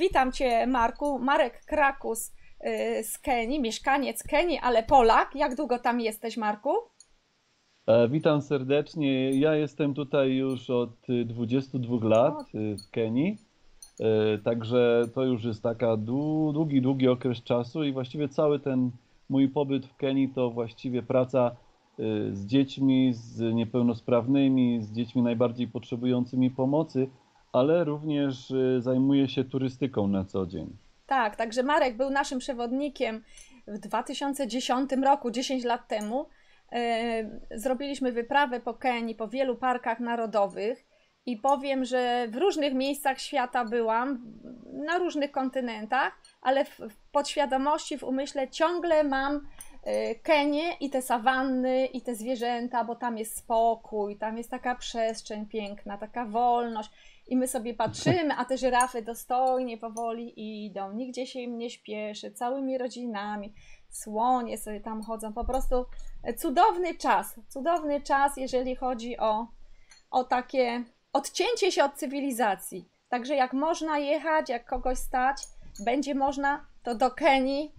Witam 0.00 0.32
Cię, 0.32 0.66
Marku. 0.66 1.18
Marek 1.18 1.64
Krakus 1.66 2.32
e, 2.60 3.04
z 3.04 3.18
Kenii, 3.18 3.60
mieszkaniec 3.60 4.22
Kenii, 4.22 4.58
ale 4.62 4.82
Polak. 4.82 5.30
Jak 5.34 5.54
długo 5.56 5.78
tam 5.78 6.00
jesteś, 6.00 6.36
Marku? 6.36 6.70
E, 7.86 8.08
Witam 8.08 8.42
serdecznie. 8.42 9.30
Ja 9.30 9.54
jestem 9.54 9.94
tutaj 9.94 10.32
już 10.32 10.70
od 10.70 11.10
y, 11.10 11.24
22 11.24 12.08
lat 12.08 12.54
y, 12.54 12.76
w 12.76 12.90
Kenii. 12.90 13.38
E, 14.00 14.38
Także 14.38 15.02
to 15.14 15.24
już 15.24 15.44
jest 15.44 15.62
taka 15.62 15.86
dłu- 15.96 16.52
długi, 16.52 16.82
długi 16.82 17.08
okres 17.08 17.42
czasu 17.42 17.84
i 17.84 17.92
właściwie 17.92 18.28
cały 18.28 18.60
ten 18.60 18.90
mój 19.28 19.48
pobyt 19.48 19.86
w 19.86 19.96
Kenii 19.96 20.28
to 20.28 20.50
właściwie 20.50 21.02
praca 21.02 21.50
y, 21.98 22.02
z 22.36 22.46
dziećmi, 22.46 23.12
z 23.14 23.54
niepełnosprawnymi, 23.54 24.82
z 24.82 24.92
dziećmi 24.92 25.22
najbardziej 25.22 25.68
potrzebującymi 25.68 26.50
pomocy, 26.50 27.08
ale 27.52 27.84
również 27.84 28.50
y, 28.50 28.80
zajmuję 28.80 29.28
się 29.28 29.44
turystyką 29.44 30.08
na 30.08 30.24
co 30.24 30.46
dzień. 30.46 30.76
Tak, 31.06 31.36
także 31.36 31.62
Marek 31.62 31.96
był 31.96 32.10
naszym 32.10 32.38
przewodnikiem 32.38 33.24
w 33.66 33.78
2010 33.78 34.90
roku, 35.04 35.30
10 35.30 35.64
lat 35.64 35.88
temu. 35.88 36.26
E, 36.72 37.40
Zrobiliśmy 37.50 38.12
wyprawę 38.12 38.60
po 38.60 38.74
Kenii, 38.74 39.14
po 39.14 39.28
wielu 39.28 39.56
parkach 39.56 40.00
narodowych 40.00 40.86
i 41.26 41.36
powiem, 41.36 41.84
że 41.84 42.28
w 42.28 42.36
różnych 42.36 42.74
miejscach 42.74 43.20
świata 43.20 43.64
byłam, 43.64 44.32
na 44.72 44.98
różnych 44.98 45.30
kontynentach, 45.30 46.12
ale 46.42 46.64
w, 46.64 46.78
podświadomości, 47.12 47.98
w 47.98 48.04
umyśle 48.04 48.48
ciągle 48.48 49.04
mam 49.04 49.48
e, 49.84 50.14
Kenię 50.14 50.72
i 50.80 50.90
te 50.90 51.02
sawanny, 51.02 51.86
i 51.86 52.02
te 52.02 52.14
zwierzęta, 52.14 52.84
bo 52.84 52.96
tam 52.96 53.18
jest 53.18 53.36
spokój, 53.36 54.16
tam 54.16 54.38
jest 54.38 54.50
taka 54.50 54.74
przestrzeń 54.74 55.46
piękna, 55.46 55.98
taka 55.98 56.24
wolność. 56.24 56.90
I 57.30 57.36
my 57.36 57.48
sobie 57.48 57.74
patrzymy, 57.74 58.34
a 58.36 58.44
te 58.44 58.58
żyrafy 58.58 59.02
dostojnie, 59.02 59.78
powoli 59.78 60.64
idą, 60.66 60.92
nigdzie 60.92 61.26
się 61.26 61.40
im 61.40 61.58
nie 61.58 61.70
śpieszy, 61.70 62.32
całymi 62.32 62.78
rodzinami, 62.78 63.54
słonie 63.90 64.58
sobie 64.58 64.80
tam 64.80 65.02
chodzą. 65.02 65.32
Po 65.32 65.44
prostu 65.44 65.84
cudowny 66.38 66.94
czas, 66.94 67.40
cudowny 67.48 68.00
czas, 68.00 68.36
jeżeli 68.36 68.76
chodzi 68.76 69.18
o, 69.18 69.46
o 70.10 70.24
takie 70.24 70.84
odcięcie 71.12 71.72
się 71.72 71.84
od 71.84 71.94
cywilizacji. 71.94 72.88
Także 73.08 73.34
jak 73.34 73.52
można 73.52 73.98
jechać, 73.98 74.48
jak 74.48 74.64
kogoś 74.64 74.98
stać, 74.98 75.36
będzie 75.84 76.14
można, 76.14 76.66
to 76.82 76.94
do 76.94 77.10
Kenii, 77.10 77.74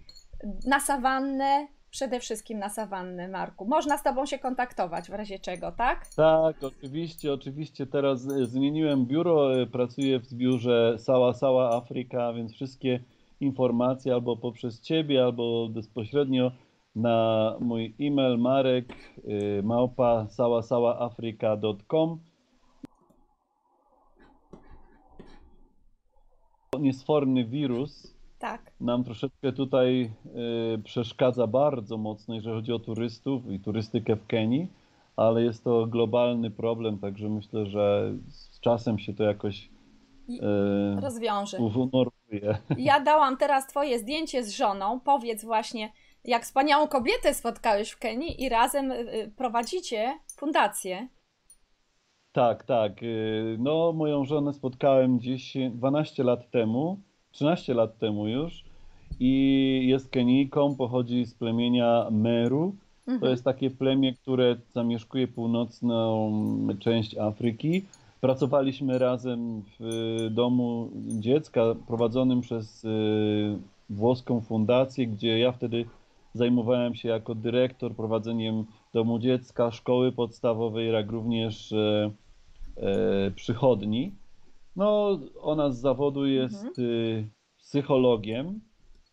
na 0.66 0.80
sawannę, 0.80 1.66
przede 1.92 2.20
wszystkim 2.20 2.58
na 2.58 2.68
sawannę, 2.68 3.28
Marku. 3.28 3.64
Można 3.64 3.98
z 3.98 4.02
Tobą 4.02 4.26
się 4.26 4.38
kontaktować 4.38 5.10
w 5.10 5.14
razie 5.14 5.38
czego, 5.38 5.72
tak? 5.72 6.06
Tak, 6.16 6.64
oczywiście, 6.64 7.32
oczywiście 7.32 7.86
teraz 7.86 8.26
e, 8.30 8.46
zmieniłem 8.46 9.06
biuro, 9.06 9.60
e, 9.60 9.66
pracuję 9.66 10.20
w 10.20 10.34
biurze 10.34 10.94
Sała 10.98 11.34
Sała 11.34 11.76
Afryka, 11.76 12.32
więc 12.32 12.52
wszystkie 12.52 13.00
informacje 13.40 14.14
albo 14.14 14.36
poprzez 14.36 14.80
Ciebie, 14.80 15.24
albo 15.24 15.68
bezpośrednio 15.68 16.52
na 16.96 17.56
mój 17.60 17.94
e-mail 18.00 18.38
marek 18.38 18.94
y, 19.18 19.62
małpa 19.62 20.26
Niesforny 26.80 27.44
wirus 27.44 28.11
Tak. 28.42 28.72
nam 28.80 29.04
troszeczkę 29.04 29.52
tutaj 29.52 30.10
y, 30.76 30.82
przeszkadza 30.82 31.46
bardzo 31.46 31.98
mocno, 31.98 32.34
jeżeli 32.34 32.54
chodzi 32.54 32.72
o 32.72 32.78
turystów 32.78 33.50
i 33.50 33.60
turystykę 33.60 34.16
w 34.16 34.26
Kenii, 34.26 34.68
ale 35.16 35.42
jest 35.42 35.64
to 35.64 35.86
globalny 35.86 36.50
problem, 36.50 36.98
także 36.98 37.28
myślę, 37.28 37.66
że 37.66 38.12
z 38.28 38.60
czasem 38.60 38.98
się 38.98 39.14
to 39.14 39.24
jakoś 39.24 39.70
y, 40.28 41.00
rozwiąże. 41.00 41.58
unormuje. 41.58 42.58
Ja 42.78 43.00
dałam 43.00 43.36
teraz 43.36 43.66
Twoje 43.66 43.98
zdjęcie 43.98 44.44
z 44.44 44.56
żoną. 44.56 45.00
Powiedz 45.00 45.44
właśnie, 45.44 45.92
jak 46.24 46.42
wspaniałą 46.42 46.88
kobietę 46.88 47.34
spotkałeś 47.34 47.90
w 47.90 47.98
Kenii 47.98 48.42
i 48.42 48.48
razem 48.48 48.90
y, 48.90 49.32
prowadzicie 49.36 50.18
fundację. 50.36 51.08
Tak, 52.32 52.64
tak. 52.64 52.92
No, 53.58 53.92
moją 53.92 54.24
żonę 54.24 54.52
spotkałem 54.52 55.18
gdzieś 55.18 55.56
12 55.70 56.24
lat 56.24 56.50
temu, 56.50 57.00
13 57.32 57.74
lat 57.74 57.98
temu 57.98 58.28
już 58.28 58.64
i 59.20 59.84
jest 59.88 60.10
Kenijką, 60.10 60.74
pochodzi 60.76 61.24
z 61.24 61.34
plemienia 61.34 62.06
Meru. 62.10 62.74
To 63.06 63.12
Mhm. 63.12 63.30
jest 63.32 63.44
takie 63.44 63.70
plemię, 63.70 64.12
które 64.14 64.56
zamieszkuje 64.74 65.28
północną 65.28 66.32
część 66.78 67.18
Afryki. 67.18 67.82
Pracowaliśmy 68.20 68.98
razem 68.98 69.62
w 69.80 70.28
domu 70.30 70.90
dziecka 71.18 71.62
prowadzonym 71.86 72.40
przez 72.40 72.84
y, 72.84 72.88
włoską 73.90 74.40
fundację, 74.40 75.06
gdzie 75.06 75.38
ja 75.38 75.52
wtedy 75.52 75.84
zajmowałem 76.34 76.94
się 76.94 77.08
jako 77.08 77.34
dyrektor 77.34 77.94
prowadzeniem 77.94 78.64
domu 78.94 79.18
dziecka, 79.18 79.70
szkoły 79.70 80.12
podstawowej, 80.12 80.92
jak 80.92 81.10
również 81.10 81.72
e, 81.72 82.10
e, 82.76 83.30
przychodni. 83.30 84.12
No, 84.76 85.18
ona 85.40 85.70
z 85.70 85.80
zawodu 85.80 86.26
jest 86.26 86.64
Mhm. 86.64 86.88
y, 86.88 87.28
psychologiem, 87.58 88.60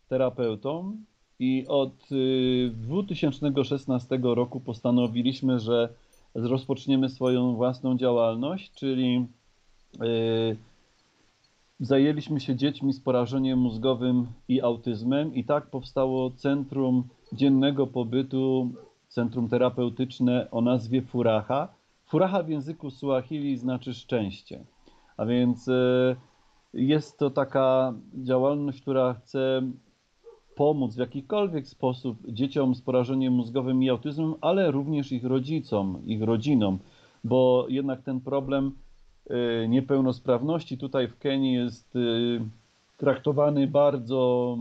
terapeutą 0.08 0.96
i 1.38 1.64
od 1.68 2.12
y, 2.12 2.70
2016 2.74 4.18
roku 4.22 4.60
postanowiliśmy, 4.60 5.60
że 5.60 5.88
rozpoczniemy 6.34 7.08
swoją 7.08 7.54
własną 7.54 7.96
działalność, 7.96 8.72
czyli 8.72 9.26
y, 10.02 10.56
zajęliśmy 11.80 12.40
się 12.40 12.56
dziećmi 12.56 12.92
z 12.92 13.00
porażeniem 13.00 13.58
mózgowym 13.58 14.26
i 14.48 14.60
autyzmem 14.62 15.34
i 15.34 15.44
tak 15.44 15.66
powstało 15.66 16.30
Centrum 16.30 17.04
Dziennego 17.32 17.86
Pobytu, 17.86 18.70
Centrum 19.08 19.48
Terapeutyczne 19.48 20.50
o 20.50 20.60
nazwie 20.60 21.02
Furaha. 21.02 21.68
Furaha 22.06 22.42
w 22.42 22.48
języku 22.48 22.90
Suahili 22.90 23.56
znaczy 23.56 23.94
szczęście, 23.94 24.64
a 25.20 25.26
więc 25.26 25.68
e, 25.68 26.16
jest 26.74 27.18
to 27.18 27.30
taka 27.30 27.94
działalność, 28.14 28.80
która 28.80 29.14
chce 29.14 29.62
pomóc 30.54 30.94
w 30.94 30.98
jakikolwiek 30.98 31.68
sposób 31.68 32.18
dzieciom 32.28 32.74
z 32.74 32.82
porażeniem 32.82 33.32
mózgowym 33.32 33.82
i 33.82 33.90
autyzmem, 33.90 34.34
ale 34.40 34.70
również 34.70 35.12
ich 35.12 35.24
rodzicom, 35.24 36.02
ich 36.06 36.22
rodzinom, 36.22 36.78
bo 37.24 37.66
jednak 37.68 38.02
ten 38.02 38.20
problem 38.20 38.72
y, 39.30 39.68
niepełnosprawności 39.68 40.78
tutaj 40.78 41.08
w 41.08 41.18
Kenii 41.18 41.54
jest 41.54 41.96
y, 41.96 42.40
traktowany 42.96 43.66
bardzo, 43.66 44.58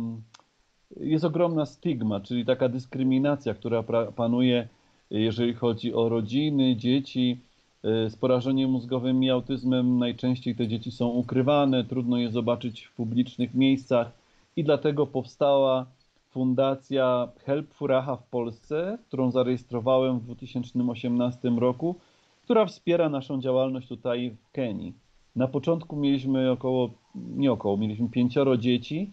jest 0.97 1.25
ogromna 1.25 1.65
stygma, 1.65 2.19
czyli 2.19 2.45
taka 2.45 2.69
dyskryminacja, 2.69 3.53
która 3.53 3.83
panuje, 4.15 4.67
jeżeli 5.09 5.53
chodzi 5.53 5.93
o 5.93 6.09
rodziny, 6.09 6.75
dzieci 6.75 7.48
z 7.83 8.15
porażeniem 8.15 8.71
mózgowym 8.71 9.23
i 9.23 9.29
autyzmem. 9.29 9.97
Najczęściej 9.97 10.55
te 10.55 10.67
dzieci 10.67 10.91
są 10.91 11.07
ukrywane, 11.07 11.83
trudno 11.83 12.17
je 12.17 12.31
zobaczyć 12.31 12.83
w 12.85 12.93
publicznych 12.93 13.53
miejscach 13.53 14.11
i 14.55 14.63
dlatego 14.63 15.07
powstała 15.07 15.85
fundacja 16.29 17.27
Help 17.45 17.73
Furaha 17.73 18.15
w 18.15 18.23
Polsce, 18.23 18.97
którą 19.07 19.31
zarejestrowałem 19.31 20.19
w 20.19 20.23
2018 20.23 21.49
roku, 21.49 21.95
która 22.43 22.65
wspiera 22.65 23.09
naszą 23.09 23.41
działalność 23.41 23.87
tutaj 23.87 24.31
w 24.31 24.51
Kenii. 24.51 24.93
Na 25.35 25.47
początku 25.47 25.95
mieliśmy 25.95 26.51
około, 26.51 26.89
nie 27.15 27.51
około, 27.51 27.77
mieliśmy 27.77 28.09
pięcioro 28.09 28.57
dzieci, 28.57 29.11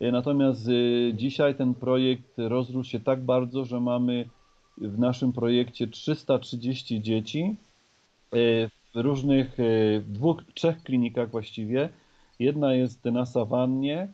e, 0.00 0.12
natomiast 0.12 0.68
e, 0.68 0.72
dzisiaj 1.14 1.54
ten 1.54 1.74
projekt 1.74 2.34
rozrósł 2.38 2.90
się 2.90 3.00
tak 3.00 3.24
bardzo, 3.24 3.64
że 3.64 3.80
mamy 3.80 4.28
w 4.78 4.98
naszym 4.98 5.32
projekcie 5.32 5.86
330 5.86 7.02
dzieci 7.02 7.56
w 8.32 8.68
różnych, 8.94 9.54
w 10.00 10.04
dwóch, 10.08 10.42
trzech 10.54 10.82
klinikach 10.82 11.30
właściwie. 11.30 11.88
Jedna 12.38 12.74
jest 12.74 13.04
na 13.04 13.26
sawannie, 13.26 13.98
e, 14.02 14.08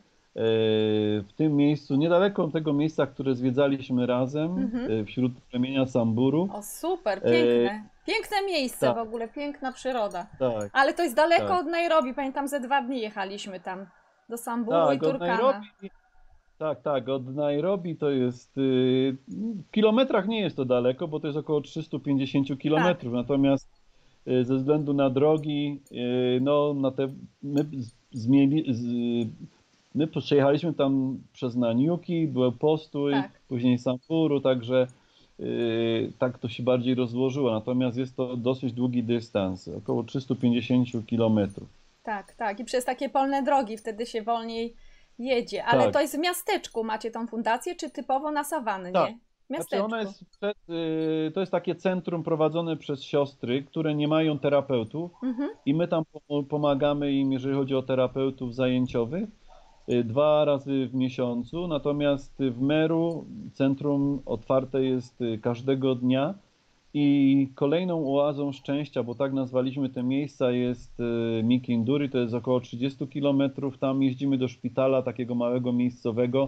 w 1.21 1.29
tym 1.37 1.55
miejscu, 1.55 1.95
niedaleko 1.95 2.47
tego 2.47 2.73
miejsca, 2.73 3.07
które 3.07 3.35
zwiedzaliśmy 3.35 4.05
razem, 4.05 4.57
Mhm. 4.57 5.05
wśród 5.05 5.31
plemienia 5.51 5.85
Samburu. 5.85 6.49
O, 6.53 6.63
super, 6.63 7.21
piękne. 7.21 7.83
Piękne 8.07 8.37
miejsce 8.47 8.87
tak. 8.87 8.95
w 8.95 8.99
ogóle, 8.99 9.27
piękna 9.27 9.71
przyroda. 9.71 10.27
Tak. 10.39 10.69
Ale 10.73 10.93
to 10.93 11.03
jest 11.03 11.15
daleko 11.15 11.47
Tak. 11.47 11.59
od 11.61 11.65
Nairobi. 11.67 12.13
Pamiętam, 12.13 12.47
ze 12.47 12.59
dwa 12.59 12.81
dni 12.81 13.01
jechaliśmy 13.01 13.59
tam 13.59 13.85
do 14.29 14.37
Samburu 14.37 14.77
i 14.77 14.99
Tak, 14.99 15.03
od 15.03 15.11
Turkana. 15.11 15.61
Tak, 16.57 16.81
tak, 16.81 17.09
od 17.09 17.35
Nairobi 17.35 17.95
to 17.95 18.09
jest. 18.09 18.57
y, 18.57 19.17
W 19.67 19.71
kilometrach 19.71 20.27
nie 20.27 20.41
jest 20.41 20.55
to 20.55 20.65
daleko, 20.65 21.07
bo 21.07 21.19
to 21.19 21.27
jest 21.27 21.39
około 21.39 21.61
350 21.61 22.57
kilometrów. 22.59 23.13
Natomiast 23.13 23.67
y, 23.67 23.72
ze 24.43 24.55
względu 24.57 24.93
na 24.93 25.09
drogi, 25.09 25.79
y, 25.91 26.41
no 26.41 26.73
na 26.73 26.91
te. 26.91 27.07
My, 27.43 27.65
zmieli, 28.11 28.73
z, 28.73 28.83
my 29.95 30.07
przejechaliśmy 30.07 30.73
tam 30.73 31.19
przez 31.33 31.55
Naniuki, 31.55 32.27
był 32.27 32.51
postój, 32.51 33.11
Tak. 33.11 33.31
później 33.47 33.79
Samburu, 33.79 34.41
także 34.41 34.87
y, 35.39 36.13
tak 36.19 36.37
to 36.37 36.49
się 36.49 36.63
bardziej 36.63 36.95
rozłożyło. 36.95 37.51
Natomiast 37.51 37.97
jest 37.97 38.15
to 38.15 38.37
dosyć 38.37 38.73
długi 38.73 39.03
dystans, 39.03 39.67
około 39.67 40.03
350 40.03 41.05
kilometrów. 41.05 41.69
Tak, 42.03 42.33
tak. 42.35 42.59
I 42.59 42.65
przez 42.65 42.85
takie 42.85 43.09
polne 43.09 43.43
drogi 43.43 43.77
wtedy 43.77 44.05
się 44.05 44.21
wolniej 44.21 44.73
jedzie. 45.19 45.65
Ale 45.65 45.83
Tak. 45.83 45.93
to 45.93 46.01
jest 46.01 46.15
w 46.15 46.19
miasteczku 46.19 46.83
macie 46.83 47.11
tą 47.11 47.27
fundację, 47.27 47.75
czy 47.75 47.89
typowo 47.89 48.31
na 48.31 48.43
sawannie? 48.43 48.91
Tak. 48.91 49.11
Znaczy 49.57 49.75
jest 49.99 50.25
przed, 50.39 50.57
y, 50.69 51.31
to 51.33 51.39
jest 51.39 51.51
takie 51.51 51.75
centrum 51.75 52.23
prowadzone 52.23 52.77
przez 52.77 53.03
siostry, 53.03 53.63
które 53.63 53.95
nie 53.95 54.07
mają 54.07 54.39
terapeutów 54.39 55.11
Mhm. 55.23 55.49
i 55.65 55.73
my 55.73 55.87
tam 55.87 56.03
pom- 56.29 56.43
pomagamy 56.45 57.11
im, 57.11 57.31
jeżeli 57.31 57.55
chodzi 57.55 57.75
o 57.75 57.81
terapeutów 57.81 58.55
zajęciowych, 58.55 59.29
y, 59.89 60.03
dwa 60.03 60.45
razy 60.45 60.87
w 60.87 60.93
miesiącu. 60.95 61.67
Natomiast 61.67 62.33
w 62.39 62.61
Meru 62.61 63.25
centrum 63.53 64.21
otwarte 64.25 64.83
jest 64.83 65.21
y, 65.21 65.37
każdego 65.41 65.95
dnia 65.95 66.33
i 66.95 67.47
kolejną 67.55 68.15
oazą 68.17 68.51
szczęścia, 68.51 69.03
bo 69.03 69.15
tak 69.15 69.33
nazwaliśmy 69.33 69.89
te 69.89 70.03
miejsca, 70.03 70.51
jest 70.51 70.97
Mikinduri, 71.43 72.09
to 72.09 72.17
jest 72.17 72.33
około 72.33 72.59
30 72.59 73.07
kilometrów. 73.07 73.77
Tam 73.77 74.03
jeździmy 74.03 74.37
do 74.37 74.47
szpitala 74.47 75.01
takiego 75.01 75.35
małego 75.35 75.73
miejscowego, 75.73 76.47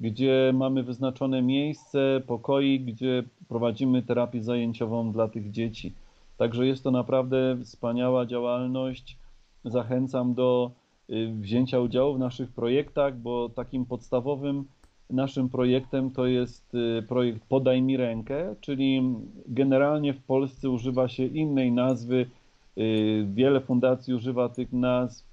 gdzie 0.00 0.52
mamy 0.54 0.82
wyznaczone 0.82 1.42
miejsce, 1.42 2.22
pokoik, 2.26 2.84
gdzie 2.84 3.22
prowadzimy 3.48 4.02
terapię 4.02 4.42
zajęciową 4.42 5.12
dla 5.12 5.28
tych 5.28 5.50
dzieci. 5.50 5.92
Także 6.36 6.66
jest 6.66 6.84
to 6.84 6.90
naprawdę 6.90 7.56
wspaniała 7.64 8.26
działalność. 8.26 9.18
Zachęcam 9.64 10.34
do 10.34 10.70
y, 11.10 11.32
wzięcia 11.40 11.80
udziału 11.80 12.14
w 12.14 12.18
naszych 12.18 12.52
projektach, 12.52 13.18
bo 13.18 13.48
takim 13.48 13.86
podstawowym 13.86 14.64
naszym 15.10 15.48
projektem 15.48 16.10
to 16.10 16.26
jest 16.26 16.74
y, 16.74 17.02
projekt 17.02 17.42
Podaj 17.48 17.82
mi 17.82 17.96
rękę, 17.96 18.54
czyli 18.60 19.02
generalnie 19.46 20.14
w 20.14 20.22
Polsce 20.22 20.70
używa 20.70 21.08
się 21.08 21.24
innej 21.26 21.72
nazwy. 21.72 22.26
y, 22.78 23.26
Wiele 23.34 23.60
fundacji 23.60 24.14
używa 24.14 24.48
tych 24.48 24.72
nazw 24.72 25.26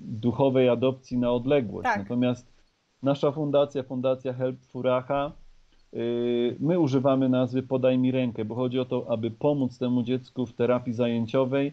duchowej 0.00 0.68
adopcji 0.68 1.18
na 1.18 1.32
odległość. 1.32 1.84
Tak. 1.84 1.98
Natomiast 1.98 2.49
nasza 3.02 3.32
fundacja, 3.32 3.82
Fundacja 3.82 4.32
Help 4.32 4.60
Furaha, 4.60 5.32
y, 5.94 6.56
my 6.60 6.78
używamy 6.78 7.28
nazwy 7.28 7.62
Podaj 7.62 7.98
mi 7.98 8.10
rękę, 8.10 8.44
bo 8.44 8.54
chodzi 8.54 8.78
o 8.78 8.84
to, 8.84 9.06
aby 9.08 9.30
pomóc 9.30 9.78
temu 9.78 10.02
dziecku 10.02 10.46
w 10.46 10.52
terapii 10.52 10.92
zajęciowej, 10.92 11.72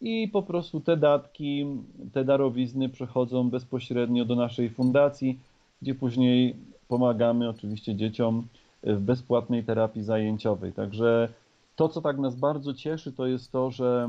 i 0.00 0.28
po 0.28 0.42
prostu 0.42 0.80
te 0.80 0.96
datki, 0.96 1.66
te 2.12 2.24
darowizny 2.24 2.88
przechodzą 2.88 3.50
bezpośrednio 3.50 4.24
do 4.24 4.34
naszej 4.34 4.70
fundacji, 4.70 5.38
gdzie 5.82 5.94
później 5.94 6.56
pomagamy 6.88 7.48
oczywiście 7.48 7.94
dzieciom 7.94 8.46
w 8.82 9.00
bezpłatnej 9.00 9.64
terapii 9.64 10.02
zajęciowej. 10.02 10.72
Także 10.72 11.28
to, 11.76 11.88
co 11.88 12.00
tak 12.00 12.18
nas 12.18 12.36
bardzo 12.36 12.74
cieszy, 12.74 13.12
to 13.12 13.26
jest 13.26 13.52
to, 13.52 13.70
że 13.70 14.08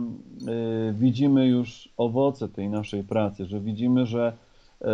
y, 0.89 0.93
widzimy 0.93 1.47
już 1.47 1.89
owoce 1.97 2.49
tej 2.49 2.69
naszej 2.69 3.03
pracy, 3.03 3.45
że 3.45 3.59
widzimy, 3.59 4.05
że 4.05 4.33
y, 4.81 4.85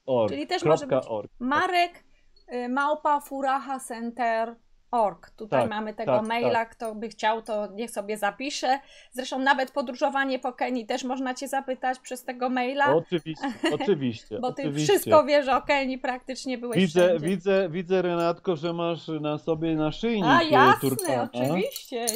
org, 0.06 0.32
Czyli 0.32 0.46
też 0.46 0.64
może 0.64 0.86
być 0.86 1.04
org. 1.08 1.30
Marek 1.38 2.04
y, 2.52 2.68
małpa 2.68 3.20
furahacenter.org. 3.20 5.30
Tutaj 5.30 5.60
Tak, 5.60 5.70
mamy 5.70 5.94
tego 5.94 6.16
tak, 6.18 6.26
maila, 6.26 6.66
kto 6.66 6.94
by 6.94 7.08
chciał, 7.08 7.42
to 7.42 7.66
niech 7.66 7.90
sobie 7.90 8.18
zapisze. 8.18 8.78
Zresztą 9.12 9.38
nawet 9.38 9.70
podróżowanie 9.70 10.38
po 10.38 10.52
Kenii 10.52 10.86
też 10.86 11.04
można 11.04 11.34
cię 11.34 11.48
zapytać 11.48 11.98
przez 11.98 12.24
tego 12.24 12.50
maila, 12.50 12.94
Oczywiście, 12.94 13.52
oczywiście. 13.80 14.38
bo 14.40 14.52
ty 14.52 14.62
oczywiście. 14.62 14.92
wszystko 14.92 15.24
wiesz 15.24 15.48
o 15.48 15.62
Kenii, 15.62 15.98
praktycznie 15.98 16.58
byłeś 16.58 16.76
Widzę, 16.78 17.06
wszędzie. 17.08 17.26
widzę, 17.28 17.68
widzę, 17.70 18.02
Renatko, 18.02 18.56
że 18.56 18.72
masz 18.72 19.08
na 19.08 19.38
sobie 19.38 19.74
naszyjnik 19.74 20.24
A 20.28 20.40
y, 20.42 20.48
jasne, 20.48 20.80
Turkana. 20.90 21.28
oczywiście. 21.32 22.06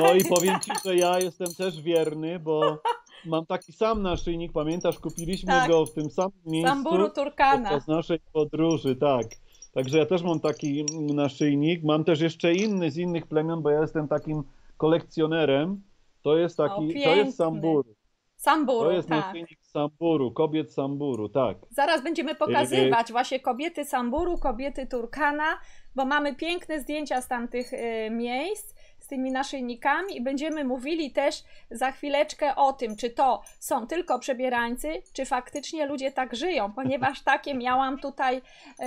No 0.00 0.14
i 0.14 0.24
powiem 0.36 0.60
ci, 0.60 0.70
że 0.84 0.96
ja 0.96 1.18
jestem 1.18 1.46
też 1.58 1.82
wierny, 1.82 2.38
bo 2.38 2.82
mam 3.26 3.46
taki 3.46 3.72
sam 3.72 4.02
naszyjnik. 4.02 4.52
Pamiętasz, 4.52 4.98
kupiliśmy 4.98 5.52
Tak. 5.52 5.70
go 5.70 5.86
w 5.86 5.92
tym 5.94 6.10
samym 6.10 6.32
miejscu 6.46 6.70
Samburu 6.74 7.10
Turkana. 7.10 7.70
podczas 7.70 7.88
naszej 7.88 8.18
podróży, 8.32 8.96
tak. 8.96 9.26
Także 9.74 9.98
ja 9.98 10.06
też 10.06 10.22
mam 10.22 10.40
taki 10.40 10.84
naszyjnik. 11.14 11.84
Mam 11.84 12.04
też 12.04 12.20
jeszcze 12.20 12.54
inny 12.54 12.90
z 12.90 12.96
innych 12.96 13.26
plemion, 13.26 13.62
bo 13.62 13.70
ja 13.70 13.80
jestem 13.80 14.08
takim 14.08 14.42
kolekcjonerem. 14.76 15.82
To 16.22 16.36
jest 16.36 16.56
taki, 16.56 16.74
to 16.88 16.94
piękny. 16.94 17.16
jest 17.16 17.36
Samburu. 17.36 17.94
Samburu, 18.36 18.84
To 18.84 18.90
jest 18.92 19.08
tak. 19.08 19.26
naszyjnik 19.26 19.58
Samburu, 19.62 20.30
kobiet 20.32 20.72
Samburu, 20.72 21.28
tak. 21.28 21.56
Zaraz 21.70 22.02
będziemy 22.02 22.34
pokazywać 22.34 23.12
właśnie 23.12 23.40
kobiety 23.40 23.84
Samburu, 23.84 24.38
kobiety 24.38 24.86
Turkana, 24.86 25.58
bo 25.94 26.04
mamy 26.04 26.36
piękne 26.36 26.80
zdjęcia 26.80 27.20
z 27.20 27.28
tamtych 27.28 27.72
y, 27.72 28.10
miejsc 28.10 28.74
z 29.02 29.06
tymi 29.06 29.32
naszyjnikami 29.32 30.16
i 30.16 30.20
będziemy 30.20 30.64
mówili 30.64 31.10
też 31.10 31.44
za 31.70 31.92
chwileczkę 31.92 32.56
o 32.56 32.72
tym, 32.72 32.96
czy 32.96 33.10
to 33.10 33.42
są 33.58 33.86
tylko 33.86 34.18
przebierańcy, 34.18 35.02
czy 35.12 35.24
faktycznie 35.24 35.86
ludzie 35.86 36.12
tak 36.12 36.36
żyją, 36.36 36.72
ponieważ 36.72 37.22
takie 37.32 37.54
miałam 37.54 37.98
tutaj 37.98 38.42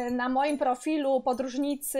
y, 0.07 0.11
na 0.11 0.29
moim 0.29 0.57
profilu 0.57 1.21
podróżnicy 1.21 1.99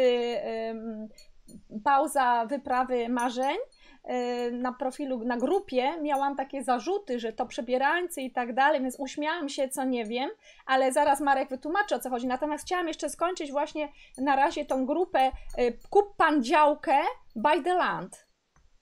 pauza 1.83 2.45
wyprawy 2.45 3.09
marzeń 3.09 3.57
y, 3.57 4.51
na 4.51 4.73
profilu, 4.73 5.23
na 5.23 5.37
grupie 5.37 6.01
miałam 6.01 6.35
takie 6.35 6.63
zarzuty, 6.63 7.19
że 7.19 7.33
to 7.33 7.45
przebierańcy 7.45 8.21
i 8.21 8.31
tak 8.31 8.53
dalej, 8.53 8.81
więc 8.81 8.99
uśmiałam 8.99 9.49
się, 9.49 9.69
co 9.69 9.83
nie 9.83 10.05
wiem, 10.05 10.29
ale 10.65 10.93
zaraz 10.93 11.21
Marek 11.21 11.49
wytłumaczy 11.49 11.95
o 11.95 11.99
co 11.99 12.09
chodzi. 12.09 12.27
Natomiast 12.27 12.65
chciałam 12.65 12.87
jeszcze 12.87 13.09
skończyć 13.09 13.51
właśnie 13.51 13.89
na 14.17 14.35
razie 14.35 14.65
tą 14.65 14.85
grupę 14.85 15.31
y, 15.59 15.79
Kup 15.89 16.15
pan 16.17 16.43
działkę 16.43 16.97
by 17.35 17.63
the 17.63 17.73
land. 17.73 18.25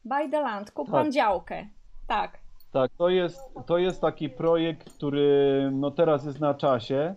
By 0.06 0.30
the 0.30 0.42
land, 0.42 0.72
kup 0.72 0.88
Tak. 0.88 0.96
pan 0.96 1.12
działkę. 1.12 1.68
Tak. 2.08 2.44
Tak, 2.72 2.92
to 2.98 3.10
jest, 3.10 3.40
to 3.66 3.78
jest 3.78 4.02
taki 4.02 4.30
projekt, 4.30 4.94
który 4.94 5.70
no 5.74 5.92
teraz 5.92 6.26
jest 6.26 6.40
na 6.40 6.54
czasie. 6.54 7.16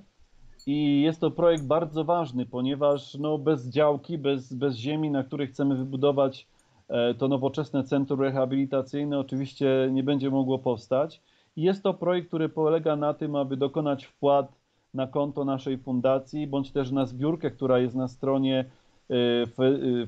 I 0.66 1.02
jest 1.02 1.20
to 1.20 1.30
projekt 1.30 1.66
bardzo 1.66 2.04
ważny, 2.04 2.46
ponieważ 2.46 3.14
no, 3.14 3.38
bez 3.38 3.68
działki, 3.68 4.18
bez, 4.18 4.54
bez 4.54 4.76
ziemi, 4.76 5.10
na 5.10 5.24
której 5.24 5.46
chcemy 5.46 5.76
wybudować 5.76 6.46
e, 6.88 7.14
to 7.14 7.28
nowoczesne 7.28 7.84
centrum 7.84 8.20
rehabilitacyjne, 8.20 9.18
oczywiście 9.18 9.88
nie 9.92 10.02
będzie 10.02 10.30
mogło 10.30 10.58
powstać. 10.58 11.22
I 11.56 11.62
jest 11.62 11.82
to 11.82 11.94
projekt, 11.94 12.28
który 12.28 12.48
polega 12.48 12.96
na 12.96 13.14
tym, 13.14 13.36
aby 13.36 13.56
dokonać 13.56 14.04
wpłat 14.04 14.52
na 14.94 15.06
konto 15.06 15.44
naszej 15.44 15.78
fundacji, 15.78 16.46
bądź 16.46 16.72
też 16.72 16.90
na 16.90 17.06
zbiórkę, 17.06 17.50
która 17.50 17.78
jest 17.78 17.94
na 17.94 18.08
stronie 18.08 18.64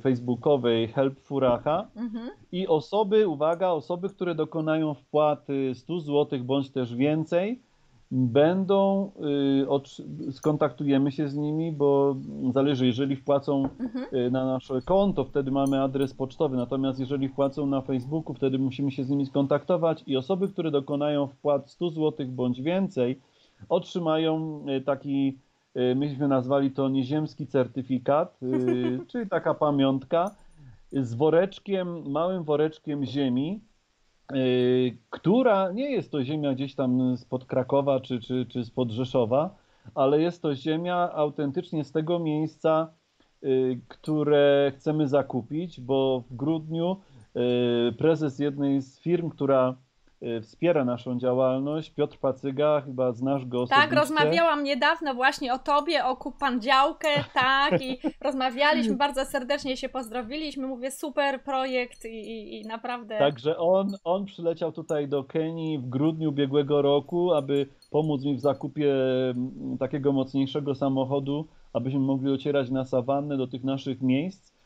facebookowej 0.01 0.89
Help 0.89 1.21
Furacha. 1.21 1.89
Mhm. 1.97 2.31
I 2.53 2.67
osoby, 2.67 3.29
uwaga, 3.29 3.69
osoby, 3.69 4.09
które 4.09 4.35
dokonają 4.35 4.95
wpłaty 4.95 5.73
100 5.75 6.01
zł 6.01 6.39
bądź 6.45 6.71
też 6.71 6.95
więcej, 6.95 7.61
będą, 8.11 9.11
y, 10.29 10.33
skontaktujemy 10.33 11.13
się 11.13 11.29
z 11.29 11.37
nimi, 11.37 11.73
bo 11.73 12.17
zależy, 12.53 12.87
jeżeli 12.87 13.17
wpłacą 13.17 13.69
mhm. 13.81 14.27
Y, 14.27 14.31
na 14.31 14.45
nasze 14.45 14.83
konto, 14.83 15.25
wtedy 15.25 15.51
mamy 15.51 15.83
adres 15.83 16.15
pocztowy, 16.15 16.57
natomiast 16.57 17.01
jeżeli 17.01 17.29
wpłacą 17.29 17.67
na 17.67 17.81
Facebooku, 17.81 18.35
wtedy 18.35 18.59
musimy 18.59 18.91
się 18.91 19.05
z 19.05 19.11
nimi 19.11 19.27
skontaktować 19.27 20.05
i 20.07 20.17
osoby, 20.17 20.49
które 20.49 20.71
dokonają 20.71 21.27
wpłat 21.27 21.71
100 21.71 21.91
zł 21.91 22.27
bądź 22.29 22.63
więcej, 22.63 23.21
otrzymają 23.69 24.65
y, 24.69 24.81
taki, 24.81 25.39
myśmy 25.97 26.29
nazwali 26.29 26.71
to 26.71 26.89
nieziemski 26.89 27.47
certyfikat, 27.47 28.39
czyli 29.09 29.29
taka 29.29 29.55
pamiątka 29.55 30.31
z 30.93 31.15
woreczkiem, 31.15 32.11
małym 32.11 32.45
woreczkiem 32.45 33.05
ziemi, 33.05 33.61
Y, 34.37 34.97
która 35.11 35.73
nie 35.73 35.91
jest 35.91 36.13
to 36.13 36.25
ziemia 36.25 36.55
gdzieś 36.55 36.75
tam 36.75 37.17
spod 37.17 37.45
Krakowa 37.45 38.01
czy, 38.01 38.21
czy, 38.21 38.47
czy 38.47 38.65
spod 38.65 38.91
Rzeszowa, 38.91 39.55
ale 39.95 40.21
jest 40.21 40.43
to 40.43 40.55
ziemia 40.55 41.13
autentycznie 41.13 41.85
z 41.85 41.93
tego 41.93 42.19
miejsca, 42.19 42.93
y, 43.45 43.81
które 43.89 44.73
chcemy 44.77 45.09
zakupić, 45.09 45.81
bo 45.81 46.23
w 46.31 46.37
grudniu 46.37 46.97
y, 47.89 47.93
prezes 47.93 48.39
jednej 48.39 48.83
z 48.83 49.01
firm, 49.01 49.31
która 49.31 49.75
Y, 49.75 49.88
wspiera 50.43 50.85
naszą 50.85 51.19
działalność. 51.19 51.91
Piotr 51.91 52.19
Pacyga, 52.19 52.81
chyba 52.81 53.13
znasz 53.13 53.47
go 53.47 53.63
osobiście. 53.63 53.89
Tak, 53.89 53.99
rozmawiałam 53.99 54.65
niedawno 54.65 55.15
właśnie 55.15 55.55
o 55.55 55.59
tobie, 55.59 56.05
o 56.05 56.17
kup 56.17 56.39
pan 56.39 56.61
działkę, 56.61 57.09
tak, 57.35 57.83
i 57.83 57.99
rozmawialiśmy, 58.21 58.97
bardzo 58.97 59.25
serdecznie 59.25 59.77
się 59.77 59.89
pozdrowiliśmy, 59.89 60.67
mówię 60.67 60.91
super 60.91 61.43
projekt 61.43 62.05
i, 62.05 62.09
i, 62.09 62.61
i, 62.61 62.67
naprawdę... 62.67 63.19
Także 63.19 63.59
on, 63.59 63.97
on 64.05 64.25
przyleciał 64.25 64.73
tutaj 64.73 65.09
do 65.09 65.25
Kenii 65.25 65.79
w 65.79 65.89
grudniu 65.89 66.29
ubiegłego 66.29 66.83
roku, 66.83 67.33
aby 67.33 67.67
pomóc 67.91 68.25
mi 68.25 68.37
w 68.37 68.41
zakupie 68.41 68.95
mm, 69.31 69.79
takiego 69.79 70.13
mocniejszego 70.13 70.75
samochodu, 70.75 71.49
abyśmy 71.73 72.01
mogli 72.01 72.33
ocierać 72.33 72.71
na 72.71 72.85
sawannę 72.85 73.37
do 73.37 73.47
tych 73.47 73.65
naszych 73.65 74.03
miejsc. 74.03 74.58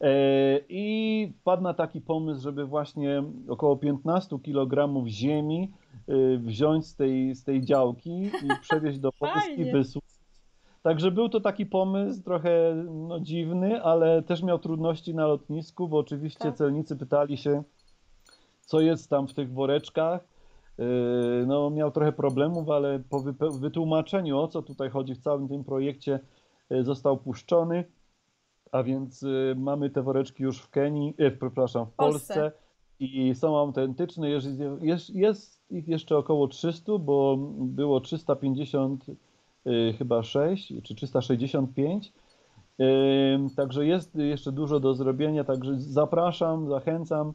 E, 0.00 0.60
I 0.68 1.32
padł 1.44 1.62
na 1.62 1.74
taki 1.74 2.00
pomysł, 2.00 2.42
żeby 2.42 2.66
właśnie 2.66 3.22
około 3.48 3.76
15 3.76 4.38
kg 4.38 5.06
ziemi 5.06 5.70
e, 6.08 6.36
wziąć 6.38 6.86
z 6.86 6.96
tej, 6.96 7.34
z 7.34 7.44
tej 7.44 7.64
działki 7.64 8.22
i 8.22 8.48
przewieźć 8.62 8.98
do 8.98 9.12
Polski, 9.12 9.64
wysłać. 9.72 10.04
Także 10.82 11.10
był 11.10 11.28
to 11.28 11.40
taki 11.40 11.66
pomysł 11.66 12.22
trochę 12.22 12.84
no, 12.90 13.20
dziwny, 13.20 13.82
ale 13.82 14.22
też 14.22 14.42
miał 14.42 14.58
trudności 14.58 15.14
na 15.14 15.26
lotnisku, 15.26 15.88
bo 15.88 15.98
oczywiście 15.98 16.44
tak. 16.44 16.56
celnicy 16.56 16.96
pytali 16.96 17.36
się, 17.36 17.62
co 18.60 18.80
jest 18.80 19.10
tam 19.10 19.28
w 19.28 19.34
tych 19.34 19.52
woreczkach. 19.52 20.24
E, 20.78 20.84
no, 21.46 21.70
miał 21.70 21.90
trochę 21.90 22.12
problemów, 22.12 22.70
ale 22.70 22.98
po 23.08 23.50
wytłumaczeniu, 23.50 24.38
o 24.38 24.48
co 24.48 24.62
tutaj 24.62 24.90
chodzi 24.90 25.14
w 25.14 25.18
całym 25.18 25.48
tym 25.48 25.64
projekcie, 25.64 26.20
został 26.82 27.16
puszczony. 27.16 27.84
A 28.72 28.82
więc 28.82 29.22
y, 29.22 29.54
mamy 29.58 29.90
te 29.90 30.02
woreczki 30.02 30.42
już 30.42 30.58
w 30.58 30.70
Kenii, 30.70 31.14
e, 31.18 31.30
przepraszam, 31.30 31.86
w 31.86 31.92
Polsce. 31.92 32.34
Polsce. 32.34 32.52
i 33.00 33.34
są 33.34 33.58
autentyczne. 33.58 34.30
Jest, 34.30 34.46
jest, 34.80 35.10
jest, 35.10 35.60
ich 35.70 35.88
jeszcze 35.88 36.16
około 36.16 36.48
300, 36.48 36.98
bo 36.98 37.36
było 37.58 38.00
350 38.00 39.06
y, 39.66 39.94
chyba 39.98 40.22
6 40.22 40.72
czy 40.82 40.94
365. 40.94 42.12
Y, 42.80 42.84
także 43.56 43.86
jest 43.86 44.14
jeszcze 44.14 44.52
dużo 44.52 44.80
do 44.80 44.94
zrobienia, 44.94 45.44
także 45.44 45.74
zapraszam, 45.78 46.68
zachęcam. 46.68 47.32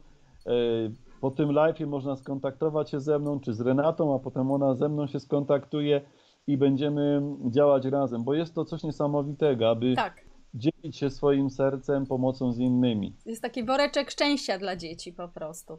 Po 1.20 1.30
tym 1.30 1.48
live'ie 1.48 1.86
można 1.86 2.16
skontaktować 2.16 2.90
się 2.90 3.00
ze 3.00 3.18
mną, 3.18 3.40
czy 3.40 3.54
z 3.54 3.60
Renatą, 3.60 4.14
a 4.14 4.18
potem 4.18 4.50
ona 4.50 4.74
ze 4.74 4.88
mną 4.88 5.06
się 5.06 5.20
skontaktuje 5.20 6.00
i 6.46 6.56
będziemy 6.56 7.22
działać 7.50 7.84
razem, 7.84 8.24
bo 8.24 8.34
jest 8.34 8.54
to 8.54 8.64
coś 8.64 8.82
niesamowitego, 8.82 9.70
aby 9.70 9.94
tak 9.94 10.25
dzielić 10.56 10.96
się 10.96 11.10
swoim 11.10 11.50
sercem 11.50 12.06
pomocą 12.06 12.52
z 12.52 12.58
innymi. 12.58 13.16
Jest 13.26 13.42
taki 13.42 13.64
woreczek 13.64 14.10
szczęścia 14.10 14.58
dla 14.58 14.76
dzieci 14.76 15.12
po 15.12 15.28
prostu. 15.28 15.78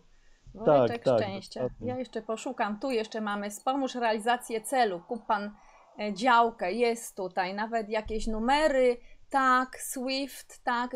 Woreczek 0.53 1.03
tak, 1.03 1.17
tak 1.17 1.27
szczęścia. 1.27 1.61
Tak, 1.63 1.71
ja 1.81 1.99
jeszcze 1.99 2.21
poszukam. 2.21 2.79
Tu 2.79 2.91
jeszcze 2.91 3.21
mamy 3.21 3.49
wspomóż 3.49 3.95
realizację 3.95 4.61
celu. 4.61 4.99
Kup 4.99 5.25
pan 5.25 5.51
e, 5.99 6.13
działkę. 6.13 6.73
Jest 6.73 7.17
tutaj 7.17 7.53
nawet 7.53 7.89
jakieś 7.89 8.27
numery. 8.27 8.97
Tak, 9.29 9.81
SWIFT, 9.81 10.63
tak, 10.63 10.95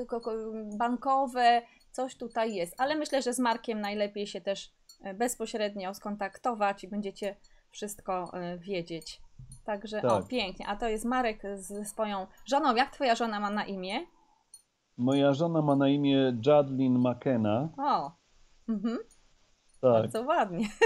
bankowe. 0.77 1.61
Coś 1.91 2.15
tutaj 2.15 2.55
jest. 2.55 2.75
Ale 2.77 2.95
myślę, 2.95 3.21
że 3.21 3.33
z 3.33 3.39
Markiem 3.39 3.81
najlepiej 3.81 4.27
się 4.27 4.41
też 4.41 4.71
e, 5.03 5.13
bezpośrednio 5.13 5.93
skontaktować 5.93 6.83
i 6.83 6.87
będziecie 6.87 7.35
wszystko 7.71 8.31
e, 8.33 8.57
wiedzieć. 8.57 9.21
Także 9.71 10.01
tak. 10.01 10.11
o, 10.11 10.23
pięknie. 10.27 10.67
A 10.67 10.75
to 10.75 10.89
jest 10.89 11.05
Marek 11.05 11.41
ze 11.55 11.85
swoją 11.85 12.27
żoną. 12.45 12.75
Jak 12.75 12.91
twoja 12.91 13.15
żona 13.15 13.39
ma 13.39 13.49
na 13.49 13.65
imię? 13.65 13.99
Moja 14.97 15.33
żona 15.33 15.61
ma 15.61 15.75
na 15.75 15.89
imię 15.89 16.37
Jadlin 16.45 16.97
McKenna. 16.99 17.69
O, 17.77 18.11
mhm. 18.69 18.97
tak. 19.81 19.91
bardzo 19.91 20.21
ładnie. 20.21 20.67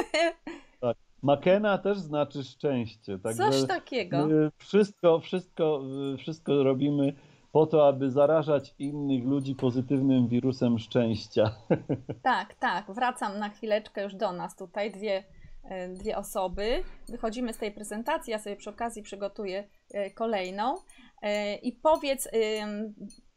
Tak. 0.82 0.98
McKenna 1.24 1.78
też 1.78 1.98
znaczy 1.98 2.44
szczęście. 2.44 3.20
Także 3.20 3.44
Coś 3.44 3.68
takiego. 3.68 4.28
Wszystko, 4.58 5.20
wszystko, 5.20 5.82
wszystko 6.18 6.64
robimy 6.64 7.14
po 7.52 7.66
to, 7.66 7.88
aby 7.88 8.12
zarażać 8.12 8.76
innych 8.80 9.24
ludzi 9.24 9.56
pozytywnym 9.56 10.28
wirusem 10.28 10.80
szczęścia. 10.80 11.52
Tak, 12.22 12.54
tak. 12.54 12.92
Wracam 12.92 13.40
na 13.40 13.50
chwileczkę 13.50 14.04
już 14.04 14.16
do 14.16 14.32
nas 14.32 14.56
tutaj. 14.56 14.92
Dwie 14.92 15.24
dwie 15.90 16.18
osoby. 16.18 16.84
Wychodzimy 17.10 17.54
z 17.54 17.58
tej 17.58 17.72
prezentacji, 17.72 18.32
ja 18.32 18.40
sobie 18.40 18.56
przy 18.56 18.70
okazji 18.70 19.04
przygotuję 19.04 19.68
e, 19.92 20.12
kolejną. 20.12 20.76
E, 21.22 21.56
I 21.56 21.72
powiedz 21.72 22.30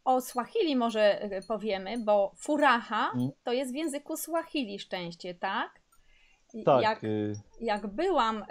o 0.05 0.21
Swahili 0.21 0.77
może 0.77 1.29
powiemy, 1.49 1.99
bo 1.99 2.33
furaha 2.37 3.11
mm. 3.15 3.31
to 3.45 3.53
jest 3.53 3.73
w 3.73 3.77
języku 3.77 4.17
Swahili 4.17 4.79
szczęście, 4.79 5.35
tak? 5.35 5.81
Tak. 6.65 6.83
Jak, 6.83 7.05
y- 7.05 7.35
jak 7.61 7.87
byłam 7.87 8.45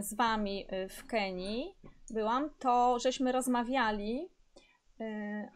z 0.00 0.14
Wami 0.14 0.66
w 0.88 1.06
Kenii, 1.06 1.74
byłam, 2.10 2.50
to 2.58 2.98
żeśmy 2.98 3.32
rozmawiali. 3.32 4.28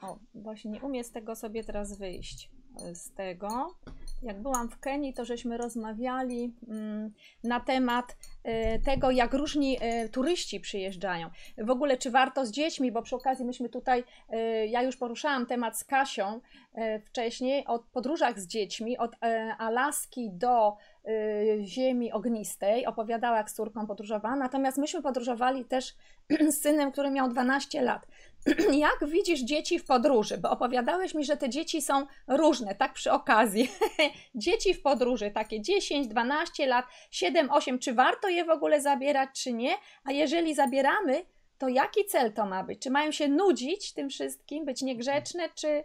O, 0.03 0.19
właśnie 0.35 0.71
nie 0.71 0.81
umiem 0.81 1.05
z 1.05 1.13
tego 1.13 1.37
sobie 1.37 1.65
teraz 1.65 1.99
wyjść. 1.99 2.51
Z 2.93 3.11
tego 3.11 3.75
jak 4.23 4.43
byłam 4.43 4.69
w 4.69 4.79
Kenii, 4.79 5.15
to 5.15 5.25
żeśmy 5.25 5.57
rozmawiali 5.57 6.55
mm, 6.69 7.13
na 7.45 7.61
temat 7.61 8.17
e, 8.45 8.79
tego, 8.79 9.11
jak 9.11 9.35
różni 9.35 9.79
e, 9.81 10.09
turyści 10.09 10.61
przyjeżdżają. 10.61 11.31
W 11.59 11.71
ogóle, 11.71 11.97
czy 11.97 12.11
warto 12.11 12.47
z 12.47 12.51
dziećmi, 12.51 12.93
bo 12.93 13.03
przy 13.03 13.17
okazji 13.17 13.45
myśmy 13.45 13.69
tutaj, 13.69 14.05
e, 14.29 14.67
ja 14.67 14.83
już 14.83 14.97
poruszałam 14.97 15.47
temat 15.47 15.79
z 15.79 15.85
Kasią 15.85 16.41
wcześniej, 17.05 17.67
o 17.67 17.79
podróżach 17.79 18.41
z 18.41 18.47
dziećmi, 18.47 18.99
od 18.99 19.17
Alaski 19.59 20.31
do 20.31 20.77
ziemi 21.65 22.13
ognistej, 22.13 22.87
opowiadała, 22.87 23.37
jak 23.37 23.51
z 23.51 23.55
córką 23.55 23.87
podróżowała, 23.87 24.37
natomiast 24.37 24.79
myśmy 24.79 25.03
podróżowali 25.03 25.65
też 25.65 25.95
z 26.51 26.61
synem, 26.61 26.93
który 26.93 27.11
miał 27.11 27.29
12 27.29 27.83
lat. 27.83 28.07
jak 28.87 29.05
widzisz 29.07 29.41
dzieci 29.41 29.79
w 29.79 29.85
podróży? 29.85 30.39
Bo 30.39 30.51
opowiadałeś 30.51 31.15
mi, 31.15 31.25
że 31.25 31.37
te 31.37 31.49
dzieci 31.49 31.83
są 31.83 32.07
różne, 32.29 32.75
tak 32.75 32.93
przy 32.93 33.13
okazji. 33.13 33.69
dzieci 34.35 34.75
w 34.75 34.83
podróży, 34.83 35.31
takie 35.31 35.61
10, 35.61 36.09
12 36.09 36.67
lat, 36.67 36.85
7, 37.11 37.51
8, 37.51 37.79
czy 37.79 37.95
warto 37.95 38.29
je 38.29 38.45
w 38.45 38.51
ogóle 38.51 38.81
zabierać, 38.81 39.31
czy 39.43 39.53
nie? 39.53 39.75
A 40.05 40.13
jeżeli 40.13 40.55
zabieramy, 40.55 41.25
to 41.59 41.69
jaki 41.69 42.05
cel 42.05 42.33
to 42.33 42.47
ma 42.47 42.65
być? 42.65 42.79
Czy 42.79 42.91
mają 42.91 43.13
się 43.13 43.29
nudzić 43.29 43.93
tym 43.93 44.09
wszystkim, 44.09 44.65
być 44.65 44.83
niegrzeczne, 44.83 45.49
czy. 45.55 45.85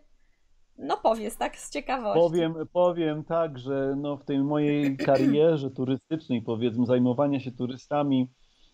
No 0.78 0.98
powiedz 0.98 1.38
tak 1.38 1.58
z 1.58 1.72
ciekawości. 1.72 2.20
Powiem, 2.20 2.56
powiem 2.74 3.24
tak, 3.24 3.60
że 3.60 3.96
no 3.98 4.18
w 4.18 4.26
tej 4.26 4.40
mojej 4.40 4.98
karierze 5.06 5.72
turystycznej, 5.72 6.42
powiedzmy, 6.42 6.86
zajmowania 6.86 7.40
się 7.40 7.52
turystami 7.52 8.32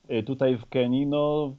e, 0.08 0.24
tutaj 0.24 0.58
w 0.58 0.66
Kenii, 0.66 1.08
no 1.08 1.56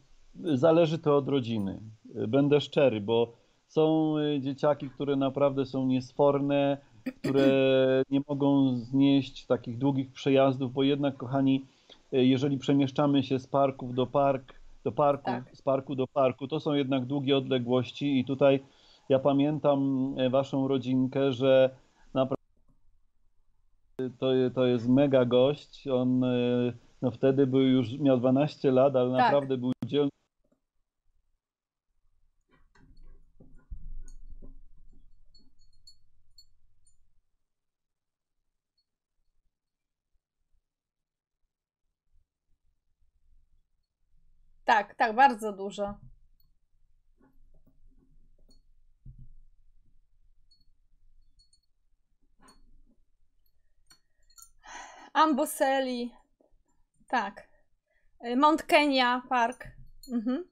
zależy 0.55 0.99
to 0.99 1.17
od 1.17 1.29
rodziny. 1.29 1.81
Będę 2.15 2.61
szczery, 2.61 3.01
bo 3.01 3.33
są 3.67 4.17
y, 4.19 4.41
dzieciaki, 4.41 4.91
które 4.91 5.17
naprawdę 5.17 5.67
są 5.67 5.87
niesforne, 5.87 6.79
które 7.21 7.47
nie 8.11 8.21
mogą 8.29 8.77
znieść 8.77 9.47
takich 9.47 9.79
długich 9.79 10.13
przejazdów, 10.13 10.73
bo 10.73 10.83
jednak, 10.83 11.17
kochani, 11.17 11.65
y, 12.13 12.25
jeżeli 12.25 12.59
przemieszczamy 12.59 13.23
się 13.23 13.39
z 13.39 13.47
parków 13.47 13.95
do 13.95 14.07
park, 14.07 14.55
do 14.85 14.93
parku, 14.93 15.25
Tak. 15.25 15.57
z 15.57 15.63
parku 15.63 15.95
do 15.95 16.07
parku. 16.07 16.49
To 16.49 16.61
są 16.61 16.75
jednak 16.75 17.05
długie 17.05 17.37
odległości 17.37 18.19
i 18.21 18.25
tutaj 18.25 18.61
ja 19.09 19.19
pamiętam 19.19 20.15
e, 20.19 20.31
waszą 20.31 20.69
rodzinkę, 20.69 21.33
że 21.33 21.71
naprawdę 22.15 22.43
to, 24.19 24.27
to 24.55 24.67
jest 24.67 24.89
mega 24.89 25.25
gość. 25.25 25.89
On 25.89 26.25
no 27.03 27.11
wtedy 27.11 27.47
był 27.47 27.61
już, 27.61 27.99
miał 27.99 28.19
12 28.19 28.71
lat, 28.71 28.97
ale 28.97 29.11
Tak. 29.11 29.25
naprawdę 29.25 29.57
był 29.57 29.73
dzielny. 29.85 30.11
Tak, 44.73 44.95
tak, 44.95 45.15
bardzo 45.15 45.53
dużo. 45.53 45.95
Amboseli, 55.13 56.13
tak. 57.09 57.49
Y, 58.27 58.37
Mount 58.37 58.63
Kenya 58.63 59.23
Park. 59.29 59.67
Mhm. 60.13 60.45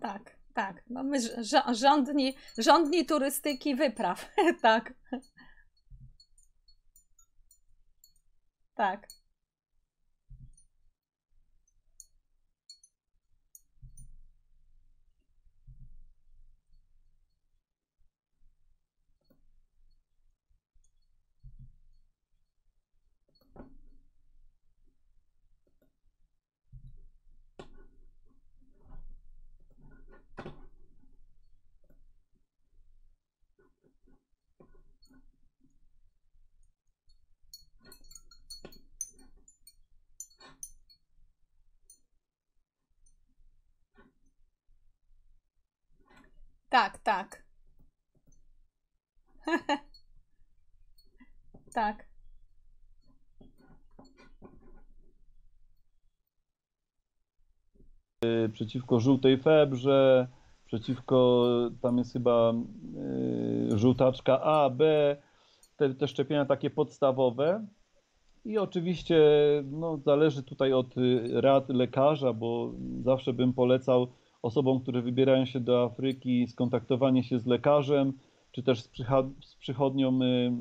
Tak, 0.00 0.36
tak. 0.54 0.82
Mamy 0.90 1.18
rz- 1.18 1.74
rządni, 1.74 2.36
rządni 2.58 3.06
turystyki 3.06 3.74
wypraw. 3.74 4.30
tak. 4.62 4.92
Tak. 8.78 9.17
Tak, 46.68 46.98
tak. 46.98 47.42
tak. 51.74 52.08
przeciwko 58.52 59.00
żółtej 59.00 59.38
febrze, 59.38 60.28
przeciwko, 60.66 61.46
tam 61.82 61.98
jest 61.98 62.12
chyba 62.12 62.54
y, 63.72 63.78
żółtaczka 63.78 64.40
A, 64.42 64.70
B, 64.70 65.16
te, 65.76 65.94
te 65.94 66.08
szczepienia 66.08 66.44
takie 66.44 66.70
podstawowe. 66.70 67.66
I 68.44 68.58
oczywiście 68.58 69.20
no, 69.64 69.98
zależy 69.98 70.42
tutaj 70.42 70.72
od 70.72 70.98
y, 70.98 71.40
rad 71.40 71.68
lekarza, 71.68 72.32
bo 72.32 72.72
zawsze 73.04 73.32
bym 73.32 73.52
polecał 73.52 74.08
osobom, 74.42 74.80
które 74.80 75.02
wybierają 75.02 75.44
się 75.44 75.60
do 75.60 75.82
Afryki, 75.82 76.46
skontaktowanie 76.46 77.24
się 77.24 77.38
z 77.38 77.46
lekarzem, 77.46 78.12
czy 78.52 78.62
też 78.62 78.82
z, 78.82 78.90
z 79.44 79.56
przychodnią 79.56 80.18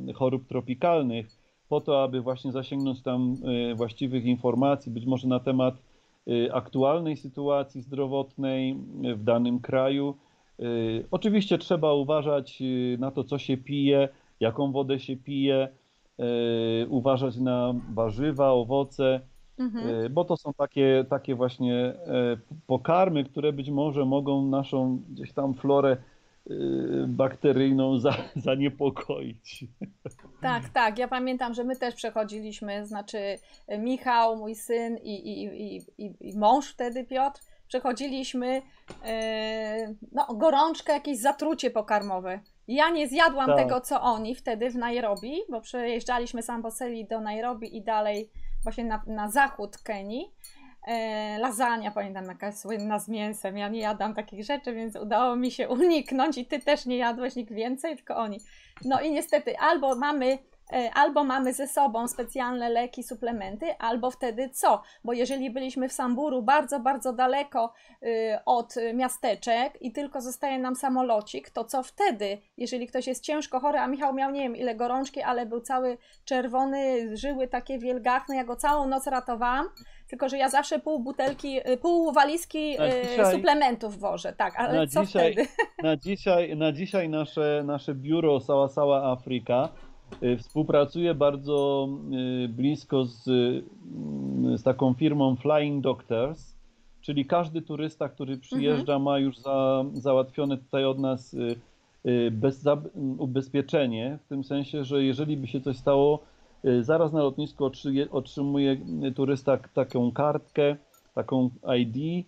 y, 0.09 0.13
chorób 0.13 0.47
tropikalnych, 0.47 1.27
po 1.69 1.81
to, 1.81 2.03
aby 2.03 2.21
właśnie 2.21 2.51
zasięgnąć 2.51 3.01
tam 3.01 3.35
y, 3.71 3.75
właściwych 3.75 4.25
informacji, 4.25 4.91
być 4.91 5.05
może 5.05 5.27
na 5.27 5.39
temat 5.39 5.81
y, 6.27 6.53
aktualnej 6.53 7.17
sytuacji 7.17 7.81
zdrowotnej 7.81 8.75
w 9.15 9.23
danym 9.23 9.59
kraju. 9.59 10.15
Oczywiście 11.11 11.57
trzeba 11.57 11.93
uważać 11.93 12.63
na 12.99 13.11
to, 13.11 13.23
co 13.23 13.37
się 13.37 13.57
pije, 13.57 14.09
jaką 14.39 14.71
wodę 14.71 14.99
się 14.99 15.17
pije, 15.17 15.67
uważać 16.89 17.37
na 17.37 17.73
warzywa, 17.93 18.51
owoce, 18.51 19.21
Mhm. 19.59 19.89
y, 19.89 20.09
bo 20.09 20.25
to 20.25 20.37
są 20.37 20.53
takie, 20.53 21.05
takie 21.09 21.35
właśnie 21.35 21.75
e, 21.75 22.37
pokarmy, 22.67 23.23
które 23.23 23.53
być 23.53 23.69
może 23.69 24.05
mogą 24.05 24.45
naszą 24.45 25.01
gdzieś 25.09 25.33
tam 25.33 25.53
florę 25.53 25.97
y, 26.51 27.05
bakteryjną 27.07 27.97
za, 27.99 28.15
zaniepokoić. 28.35 29.65
Tak, 30.41 30.69
tak. 30.69 30.97
Ja 30.97 31.07
pamiętam, 31.07 31.53
że 31.53 31.63
my 31.63 31.75
też 31.75 31.95
przechodziliśmy, 31.95 32.85
znaczy 32.85 33.17
e, 33.67 33.77
Michał, 33.77 34.37
mój 34.37 34.55
syn 34.55 34.97
i, 34.97 35.13
i, 35.13 35.43
i, 35.45 35.85
i, 35.97 36.29
i 36.29 36.37
mąż 36.37 36.67
wtedy 36.67 37.03
Piotr, 37.03 37.41
przechodziliśmy 37.67 38.61
e, 39.05 39.93
no, 40.11 40.27
gorączkę, 40.35 40.93
jakieś 40.93 41.17
zatrucie 41.17 41.71
pokarmowe. 41.71 42.39
Ja 42.67 42.89
nie 42.89 43.07
zjadłam 43.07 43.47
Tak. 43.47 43.57
tego, 43.57 43.81
co 43.81 44.01
oni 44.01 44.35
wtedy 44.35 44.69
w 44.69 44.75
Nairobi, 44.75 45.33
bo 45.49 45.61
przejeżdżaliśmy 45.61 46.43
z 46.43 46.49
Amboseli 46.49 47.07
do 47.07 47.21
Nairobi 47.21 47.77
i 47.77 47.81
dalej 47.81 48.29
właśnie 48.67 48.83
na, 48.83 49.01
na 49.07 49.29
zachód 49.29 49.77
Kenii. 49.77 50.31
E, 50.87 51.37
lasagna, 51.39 51.91
pamiętam, 51.91 52.25
jakaś 52.25 52.55
słynna 52.55 52.99
z 52.99 53.09
mięsem. 53.09 53.57
Ja 53.57 53.67
nie 53.67 53.79
jadam 53.79 54.13
takich 54.13 54.43
rzeczy, 54.43 54.73
więc 54.73 54.95
udało 54.95 55.35
mi 55.35 55.51
się 55.51 55.69
uniknąć 55.79 56.37
i 56.37 56.45
ty 56.45 56.59
też 56.59 56.85
nie 56.85 56.97
jadłeś, 56.97 57.35
nikt 57.35 57.53
więcej, 57.53 57.95
tylko 57.95 58.15
oni. 58.15 58.39
No 58.85 59.01
i 59.01 59.11
niestety 59.11 59.57
albo 59.59 59.95
mamy, 59.95 60.37
albo 60.93 61.23
mamy 61.23 61.53
ze 61.53 61.67
sobą 61.67 62.07
specjalne 62.07 62.69
leki, 62.69 63.03
suplementy, 63.03 63.65
albo 63.79 64.11
wtedy 64.11 64.49
co? 64.49 64.81
Bo 65.03 65.13
jeżeli 65.13 65.49
byliśmy 65.49 65.89
w 65.89 65.93
Samburu 65.93 66.41
bardzo, 66.41 66.79
bardzo 66.79 67.13
daleko 67.13 67.73
y, 68.03 68.07
od 68.45 68.75
miasteczek 68.93 69.81
i 69.81 69.91
tylko 69.91 70.21
zostaje 70.21 70.59
nam 70.59 70.75
samolocik, 70.75 71.49
to 71.49 71.63
co 71.63 71.83
wtedy, 71.83 72.37
jeżeli 72.57 72.87
ktoś 72.87 73.07
jest 73.07 73.23
ciężko 73.23 73.59
chory, 73.59 73.77
a 73.79 73.87
Michał 73.87 74.13
miał 74.13 74.31
nie 74.31 74.41
wiem 74.41 74.55
ile 74.55 74.75
gorączki, 74.75 75.21
ale 75.21 75.45
był 75.45 75.61
cały 75.61 75.97
czerwony, 76.25 77.17
żyły 77.17 77.47
takie 77.47 77.79
wielgachne, 77.79 78.35
ja 78.35 78.43
go 78.43 78.55
całą 78.55 78.87
noc 78.87 79.07
ratowałam, 79.07 79.65
tylko 80.09 80.29
że 80.29 80.37
ja 80.37 80.49
zawsze 80.49 80.79
pół 80.79 80.99
butelki, 80.99 81.69
y, 81.69 81.77
pół 81.77 82.11
walizki 82.13 82.73
y, 82.73 83.07
dzisiaj- 83.09 83.31
suplementów 83.35 83.99
wożę, 83.99 84.33
tak, 84.33 84.53
ale 84.59 84.79
Na 84.79 84.87
co 84.87 85.05
dzisiaj- 85.05 85.33
wtedy? 85.33 85.49
Na 85.83 85.97
dzisiaj, 85.97 86.55
na 86.55 86.71
dzisiaj 86.71 87.09
nasze, 87.09 87.63
nasze 87.65 87.95
biuro 87.95 88.39
Sała 88.39 88.67
Sała 88.69 89.11
Afryka 89.11 89.69
y, 90.23 90.37
współpracuje 90.37 91.15
bardzo 91.15 91.89
y, 92.45 92.47
blisko 92.47 93.05
z, 93.05 93.27
y, 93.27 93.63
z 94.57 94.63
taką 94.63 94.93
firmą 94.93 95.35
Flying 95.35 95.83
Doctors, 95.83 96.55
czyli 97.01 97.25
każdy 97.25 97.61
turysta, 97.61 98.09
który 98.09 98.37
przyjeżdża, 98.37 98.99
ma 98.99 99.19
już 99.19 99.37
za, 99.37 99.85
załatwione 99.93 100.57
tutaj 100.57 100.85
od 100.85 100.99
nas 100.99 101.33
y, 101.33 101.55
bez, 102.31 102.61
za, 102.61 102.77
ubezpieczenie, 103.17 104.19
w 104.25 104.27
tym 104.27 104.43
sensie, 104.43 104.83
że 104.83 105.03
jeżeli 105.03 105.37
by 105.37 105.47
się 105.47 105.61
coś 105.61 105.77
stało, 105.77 106.19
zaraz 106.81 107.13
na 107.13 107.19
lotnisku 107.19 107.65
otrzymuje, 107.65 108.11
otrzymuje 108.11 108.77
turysta 109.15 109.57
taką 109.73 110.11
kartkę, 110.11 110.75
taką 111.15 111.49
ID, 111.77 112.25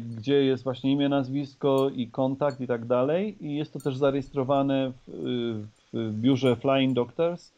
gdzie 0.00 0.44
jest 0.44 0.64
właśnie 0.64 0.92
imię, 0.92 1.08
nazwisko 1.08 1.90
i 1.90 2.10
kontakt 2.10 2.60
i 2.60 2.66
tak 2.66 2.86
dalej. 2.86 3.46
I 3.46 3.56
jest 3.56 3.72
to 3.72 3.80
też 3.80 3.96
zarejestrowane 3.96 4.92
w, 5.06 5.66
w 5.92 6.12
biurze 6.20 6.56
Flying 6.56 6.94
Doctors, 6.94 7.52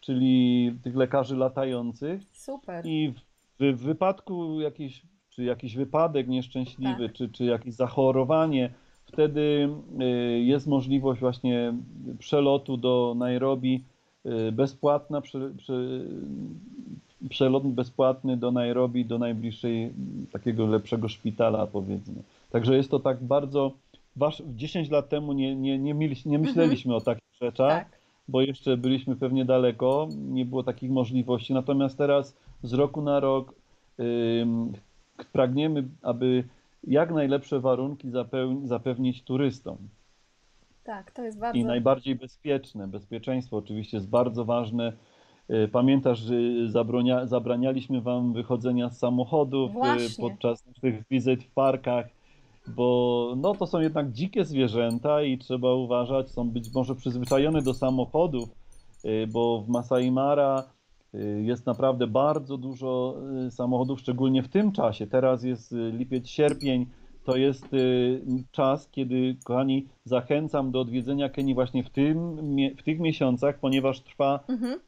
czyli 0.00 0.72
tych 0.82 0.96
lekarzy 0.96 1.36
latających. 1.36 2.22
Super. 2.32 2.86
I 2.86 3.12
w, 3.60 3.76
w 3.76 3.82
wypadku 3.82 4.60
jakiś, 4.60 5.02
czy 5.30 5.44
jakiś 5.44 5.76
wypadek 5.76 6.28
nieszczęśliwy, 6.28 7.06
Tak. 7.06 7.12
czy, 7.12 7.28
czy 7.28 7.44
jakieś 7.44 7.74
zachorowanie, 7.74 8.70
wtedy 9.04 9.68
y, 10.00 10.40
jest 10.40 10.66
możliwość 10.66 11.20
właśnie 11.20 11.74
przelotu 12.18 12.76
do 12.76 13.14
Nairobi 13.16 13.84
y, 14.26 14.52
bezpłatna, 14.52 15.20
prze, 15.20 15.50
prze, 15.56 15.74
przelot 17.28 17.66
bezpłatny 17.66 18.36
do 18.36 18.50
Nairobi, 18.50 19.04
do 19.04 19.18
najbliższej 19.18 19.92
takiego 20.32 20.66
lepszego 20.66 21.08
szpitala 21.08 21.66
powiedzmy. 21.66 22.22
Także 22.50 22.76
jest 22.76 22.90
to 22.90 23.00
tak 23.00 23.22
bardzo, 23.24 23.72
wasz, 24.16 24.42
10 24.56 24.90
lat 24.90 25.08
temu 25.08 25.32
nie, 25.32 25.56
nie, 25.56 25.78
nie, 25.78 25.94
nie 26.26 26.38
myśleliśmy 26.38 26.94
o 26.94 27.00
takich 27.00 27.21
rzeczach 27.42 27.68
Tak. 27.90 27.98
bo 28.28 28.40
jeszcze 28.40 28.76
byliśmy 28.76 29.16
pewnie 29.16 29.44
daleko, 29.44 30.08
nie 30.16 30.44
było 30.44 30.62
takich 30.62 30.90
możliwości. 30.90 31.54
Natomiast 31.54 31.98
teraz 31.98 32.36
z 32.62 32.72
roku 32.72 33.02
na 33.02 33.20
rok 33.20 33.54
ym, 34.40 34.72
pragniemy, 35.32 35.84
aby 36.02 36.44
jak 36.86 37.10
najlepsze 37.14 37.60
warunki 37.60 38.08
zapeł- 38.10 38.66
zapewnić 38.66 39.22
turystom. 39.22 39.76
Tak, 40.84 41.10
to 41.10 41.22
jest 41.22 41.38
bardzo... 41.38 41.58
I 41.58 41.64
najbardziej 41.64 42.14
bezpieczne. 42.14 42.88
Bezpieczeństwo 42.88 43.56
oczywiście 43.56 43.96
jest 43.96 44.08
bardzo 44.08 44.44
ważne. 44.44 44.92
Y, 45.50 45.68
Pamiętasz, 45.68 46.18
że 46.18 46.34
zabranialiśmy 47.26 48.00
wam 48.00 48.32
wychodzenia 48.32 48.90
z 48.90 48.98
samochodów 48.98 49.70
y, 49.70 49.74
Właśnie. 49.74 50.28
podczas 50.28 50.66
naszych 50.66 51.08
wizyt 51.10 51.44
w 51.44 51.50
parkach, 51.50 52.06
bo 52.68 53.34
no, 53.36 53.54
to 53.54 53.66
są 53.66 53.80
jednak 53.80 54.12
dzikie 54.12 54.44
zwierzęta 54.44 55.22
i 55.22 55.38
trzeba 55.38 55.74
uważać, 55.74 56.30
są 56.30 56.50
być 56.50 56.74
może 56.74 56.94
przyzwyczajone 56.94 57.62
do 57.62 57.74
samochodów, 57.74 58.48
y, 59.04 59.26
bo 59.26 59.62
w 59.62 59.68
Masai 59.68 60.10
Mara 60.10 60.64
y, 61.14 61.42
jest 61.42 61.66
naprawdę 61.66 62.06
bardzo 62.06 62.56
dużo 62.56 63.16
y, 63.46 63.50
samochodów, 63.50 64.00
szczególnie 64.00 64.42
w 64.42 64.48
tym 64.48 64.72
czasie. 64.72 65.06
Teraz 65.06 65.44
jest 65.44 65.74
lipiec, 65.92 66.28
sierpień. 66.28 66.86
To 67.24 67.36
jest 67.36 67.66
czas, 68.50 68.88
kiedy, 68.90 69.36
kochani, 69.44 69.86
zachęcam 70.04 70.70
do 70.70 70.80
odwiedzenia 70.80 71.28
Kenii 71.28 71.54
właśnie 71.54 71.84
w, 71.84 71.90
tym, 71.90 72.36
w 72.78 72.82
tych 72.82 73.00
miesiącach, 73.00 73.58
ponieważ 73.58 74.00
trwa 74.00 74.40
Mhm. 74.48 74.80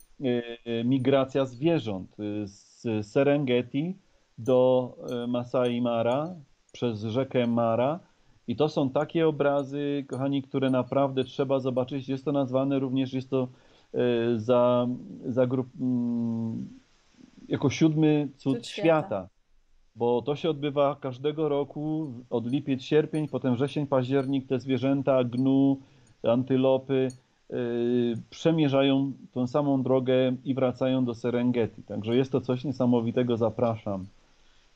migracja 0.85 1.47
zwierząt 1.47 2.17
z 2.45 3.07
Serengeti 3.07 3.99
do 4.39 4.91
Masai 5.29 5.81
Mara 5.81 6.35
przez 6.75 7.01
rzekę 7.01 7.47
Mara. 7.47 8.01
I 8.49 8.57
to 8.57 8.69
są 8.69 8.91
takie 8.91 9.29
obrazy, 9.29 10.05
kochani, 10.09 10.43
które 10.43 10.71
naprawdę 10.71 11.25
trzeba 11.25 11.61
zobaczyć. 11.61 12.09
Jest 12.09 12.25
to 12.25 12.33
nazwane 12.33 12.79
również, 12.79 13.13
jest 13.13 13.31
to 13.31 13.49
y, 13.95 14.41
za, 14.41 14.87
za 15.27 15.47
grup, 15.47 15.67
mm, 15.81 16.69
jako 17.49 17.71
siódmy 17.71 18.29
cud 18.37 18.57
Cud 18.57 18.67
świata. 18.67 18.89
świata. 18.89 19.29
Bo 19.97 20.23
to 20.23 20.37
się 20.37 20.51
odbywa 20.51 20.97
każdego 21.01 21.49
roku 21.49 22.13
od 22.31 22.47
lipiec, 22.47 22.83
sierpień, 22.83 23.29
potem 23.29 23.55
wrzesień, 23.55 23.87
październik. 23.87 24.47
Te 24.47 24.61
zwierzęta, 24.61 25.25
gnu, 25.25 25.79
antylopy 26.23 27.09
y, 27.51 28.15
przemierzają 28.31 29.13
tą 29.33 29.47
samą 29.47 29.83
drogę 29.83 30.37
i 30.45 30.55
wracają 30.55 31.05
do 31.05 31.15
Serengeti. 31.15 31.83
Także 31.83 32.17
jest 32.17 32.33
to 32.33 32.41
coś 32.41 32.65
niesamowitego, 32.65 33.37
zapraszam. 33.37 34.07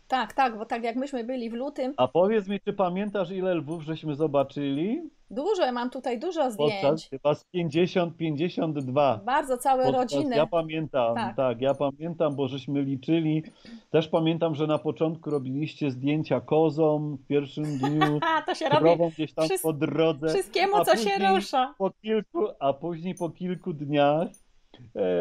Tak, 0.09 0.33
tak, 0.33 0.59
bo 0.59 0.67
tak 0.67 0.85
jak 0.85 0.97
myśmy 0.97 1.25
byli 1.25 1.51
w 1.51 1.53
lutym, 1.55 1.95
A 1.97 2.09
powiedz 2.09 2.49
mi, 2.49 2.61
czy 2.61 2.73
pamiętasz, 2.73 3.31
ile 3.31 3.55
lwów 3.55 3.83
żeśmy 3.83 4.15
zobaczyli? 4.15 5.01
dużo, 5.31 5.73
mam 5.73 5.91
tutaj 5.91 6.19
dużo 6.19 6.41
Podczas 6.57 6.81
zdjęć. 6.81 7.09
chyba 7.11 7.35
z 7.35 7.45
50, 7.45 8.17
52. 8.17 9.21
Bardzo 9.25 9.57
całe 9.59 9.85
Podczas, 9.85 10.13
rodziny. 10.13 10.37
ja 10.37 10.47
pamiętam, 10.47 11.15
Tak. 11.15 11.37
tak. 11.37 11.61
ja 11.61 11.75
pamiętam, 11.75 12.37
bo 12.37 12.49
żeśmy 12.49 12.83
liczyli. 12.83 13.43
Też 13.91 14.09
pamiętam, 14.09 14.55
że 14.55 14.67
na 14.67 14.79
początku 14.79 15.31
robiliście 15.31 15.91
zdjęcia 15.91 16.41
kozom 16.41 17.17
w 17.17 17.27
pierwszym 17.27 17.65
dniu, 17.79 18.21
to 18.47 18.55
się 18.55 18.69
robi 18.69 18.91
gdzieś 19.15 19.33
tam 19.35 19.47
po 19.63 19.73
drodze. 19.73 20.29
wszystkiemu, 20.29 20.85
co 20.85 20.97
się 20.97 21.11
rusza. 21.35 21.75
po 21.79 21.91
kilku, 21.91 22.45
a 22.61 22.73
później 22.73 23.15
po 23.15 23.31
kilku 23.31 23.73
dniach, 23.73 24.29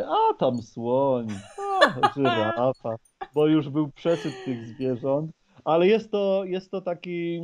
a 0.09 0.33
tam 0.33 0.61
słoń, 0.61 1.27
a 2.01 2.13
żyrafa, 2.15 2.95
bo 3.33 3.47
już 3.47 3.69
był 3.69 3.91
przesyt 3.91 4.33
tych 4.45 4.67
zwierząt. 4.67 5.31
Ale 5.67 5.87
jest 5.87 6.11
to, 6.11 6.43
jest 6.45 6.71
to 6.71 6.81
taki, 6.81 7.35
e, 7.37 7.41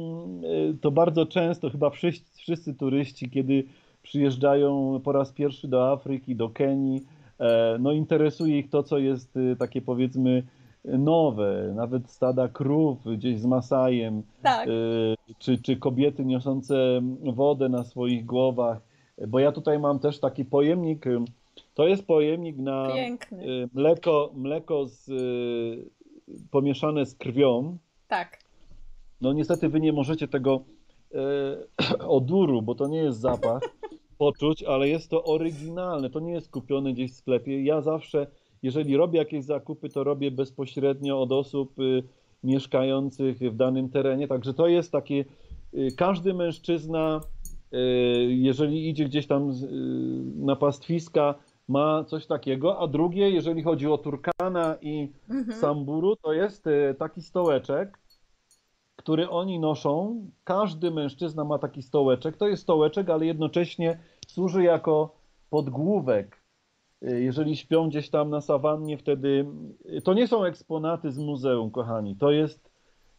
to 0.82 0.92
bardzo 0.92 1.26
często, 1.26 1.70
chyba 1.70 1.90
wszyscy, 1.90 2.38
wszyscy 2.38 2.74
turyści, 2.74 3.30
kiedy 3.30 3.64
przyjeżdżają 4.02 5.02
po 5.04 5.12
raz 5.12 5.32
pierwszy 5.32 5.68
do 5.68 5.92
Afryki, 5.92 6.36
do 6.36 6.50
Kenii, 6.50 7.02
e, 7.40 7.78
no 7.80 7.92
interesuje 7.92 8.60
ich 8.60 8.70
to, 8.70 8.84
co 8.84 8.98
jest 8.98 9.38
e, 9.38 9.56
takie 9.56 9.82
powiedzmy 9.82 10.44
nowe, 10.86 11.74
nawet 11.76 12.10
stada 12.10 12.48
krów 12.48 12.98
gdzieś 13.06 13.40
z 13.40 13.46
Masajem, 13.46 14.24
Tak, 14.42 14.70
czy, 15.40 15.58
czy 15.62 15.78
kobiety 15.78 16.26
niosące 16.26 17.02
wodę 17.34 17.70
na 17.70 17.84
swoich 17.84 18.26
głowach. 18.26 18.82
Bo 19.28 19.40
ja 19.40 19.52
tutaj 19.52 19.80
mam 19.80 20.00
też 20.00 20.20
taki 20.20 20.46
pojemnik. 20.46 21.06
To 21.74 21.88
jest 21.88 22.08
pojemnik 22.08 22.58
na 22.58 22.88
piękny. 22.94 23.44
y, 23.44 23.70
mleko, 23.74 24.32
mleko 24.36 24.86
z, 24.88 25.10
y, 25.10 26.40
pomieszane 26.52 27.06
z 27.06 27.16
krwią. 27.16 27.78
Tak, 28.08 28.44
No 29.22 29.34
niestety 29.34 29.70
wy 29.70 29.80
nie 29.80 29.94
możecie 29.94 30.28
tego 30.28 30.64
y, 31.12 31.18
oduru, 32.18 32.62
bo 32.62 32.76
to 32.76 32.88
nie 32.88 32.98
jest 32.98 33.20
zapach, 33.20 33.62
poczuć, 34.18 34.64
ale 34.64 34.90
jest 34.90 35.10
to 35.10 35.24
oryginalne. 35.24 36.10
To 36.10 36.20
nie 36.20 36.32
jest 36.34 36.52
kupione 36.52 36.94
gdzieś 36.94 37.12
w 37.12 37.16
sklepie. 37.16 37.64
Ja 37.64 37.82
zawsze, 37.82 38.28
jeżeli 38.64 38.98
robię 38.98 39.20
jakieś 39.20 39.44
zakupy, 39.46 39.90
to 39.90 40.04
robię 40.04 40.32
bezpośrednio 40.32 41.22
od 41.22 41.32
osób 41.32 41.80
y, 41.80 42.04
mieszkających 42.44 43.38
w 43.38 43.56
danym 43.56 43.90
terenie. 43.90 44.28
Także 44.28 44.54
to 44.54 44.68
jest 44.68 44.92
takie, 44.92 45.26
y, 45.74 45.88
każdy 45.98 46.34
mężczyzna, 46.34 47.22
jeżeli 48.28 48.90
idzie 48.90 49.06
gdzieś 49.06 49.28
tam 49.28 49.50
y, 49.50 49.56
na 50.36 50.56
pastwiska, 50.56 51.36
ma 51.68 52.04
coś 52.04 52.26
takiego. 52.26 52.80
A 52.80 52.88
drugie, 52.88 53.30
jeżeli 53.30 53.64
chodzi 53.64 53.88
o 53.88 53.98
Turkana 53.98 54.78
i 54.82 55.12
mhm. 55.30 55.60
Samburu, 55.60 56.16
to 56.16 56.34
jest 56.34 56.68
y, 56.68 56.96
taki 57.00 57.22
stołeczek, 57.22 58.00
który 58.96 59.30
oni 59.30 59.60
noszą. 59.60 60.22
Każdy 60.44 60.92
mężczyzna 60.92 61.44
ma 61.44 61.60
taki 61.60 61.82
stołeczek. 61.82 62.38
To 62.38 62.48
jest 62.48 62.64
stołeczek, 62.64 63.10
ale 63.10 63.26
jednocześnie 63.26 64.00
służy 64.28 64.64
jako 64.64 65.16
podgłówek. 65.50 66.44
Y, 67.04 67.22
Jeżeli 67.22 67.56
śpią 67.56 67.90
gdzieś 67.90 68.10
tam 68.10 68.30
na 68.30 68.42
sawannie, 68.42 68.98
wtedy 68.98 69.46
y, 69.86 70.02
to 70.02 70.14
nie 70.14 70.28
są 70.28 70.44
eksponaty 70.44 71.12
z 71.12 71.18
muzeum, 71.18 71.72
kochani. 71.72 72.16
To 72.16 72.32
jest 72.32 72.73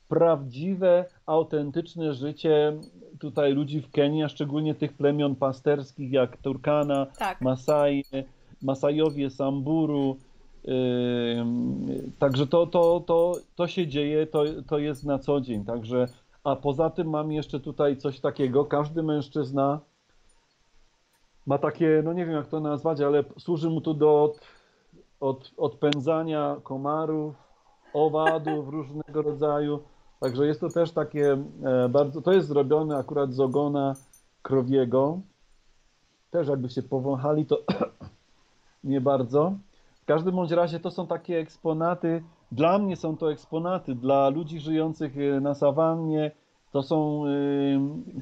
prawdziwe, 0.08 1.04
autentyczne 1.26 2.14
życie 2.14 2.72
tutaj 3.18 3.52
ludzi 3.52 3.80
w 3.80 3.90
Kenii, 3.90 4.22
a 4.22 4.28
szczególnie 4.28 4.74
tych 4.74 4.92
plemion 4.92 5.34
pasterskich 5.34 6.12
jak 6.12 6.36
Turkana, 6.36 7.06
tak. 7.18 7.40
Masai, 7.40 8.04
Masajowie, 8.62 9.30
Samburu. 9.30 10.16
Także 12.18 12.46
to, 12.46 12.66
to, 12.66 13.00
to, 13.06 13.36
to 13.56 13.66
się 13.66 13.86
dzieje, 13.86 14.26
to, 14.26 14.44
to 14.68 14.78
jest 14.78 15.04
na 15.04 15.18
co 15.18 15.40
dzień. 15.40 15.64
Także, 15.64 16.08
a 16.44 16.56
poza 16.56 16.90
tym 16.90 17.10
mam 17.10 17.32
jeszcze 17.32 17.60
tutaj 17.60 17.96
coś 17.96 18.20
takiego. 18.20 18.64
Każdy 18.64 19.02
mężczyzna 19.02 19.80
ma 21.46 21.58
takie, 21.58 22.02
no 22.04 22.12
nie 22.12 22.26
wiem 22.26 22.34
jak 22.34 22.46
to 22.46 22.60
nazwać, 22.60 23.00
ale 23.00 23.24
służy 23.38 23.70
mu 23.70 23.80
to 23.80 23.94
do 23.94 24.22
od, 24.22 24.40
od, 25.20 25.52
odpędzania 25.56 26.56
komarów, 26.62 27.34
owadów 27.94 28.68
różnego 28.76 29.22
rodzaju. 29.22 29.82
Także 30.20 30.46
jest 30.46 30.60
to 30.60 30.68
też 30.68 30.92
takie 30.92 31.32
e, 31.64 31.88
bardzo, 31.88 32.22
to 32.22 32.32
jest 32.32 32.48
zrobione 32.48 32.96
akurat 32.96 33.32
z 33.32 33.40
ogona 33.40 33.94
krowiego. 34.42 35.20
Też 36.30 36.48
jakbyście 36.48 36.82
powąchali, 36.82 37.46
to 37.46 37.58
nie 38.84 39.00
bardzo. 39.00 39.52
W 40.02 40.04
każdym 40.04 40.36
bądź 40.36 40.50
razie 40.50 40.80
to 40.80 40.90
są 40.90 41.06
takie 41.06 41.38
eksponaty, 41.38 42.22
dla 42.52 42.78
mnie 42.78 42.96
są 42.96 43.16
to 43.16 43.32
eksponaty, 43.32 43.94
dla 43.94 44.28
ludzi 44.28 44.60
żyjących 44.60 45.18
e, 45.18 45.40
na 45.40 45.54
sawannie 45.54 46.30
to 46.74 46.82
są 46.82 47.24
e, 47.26 47.30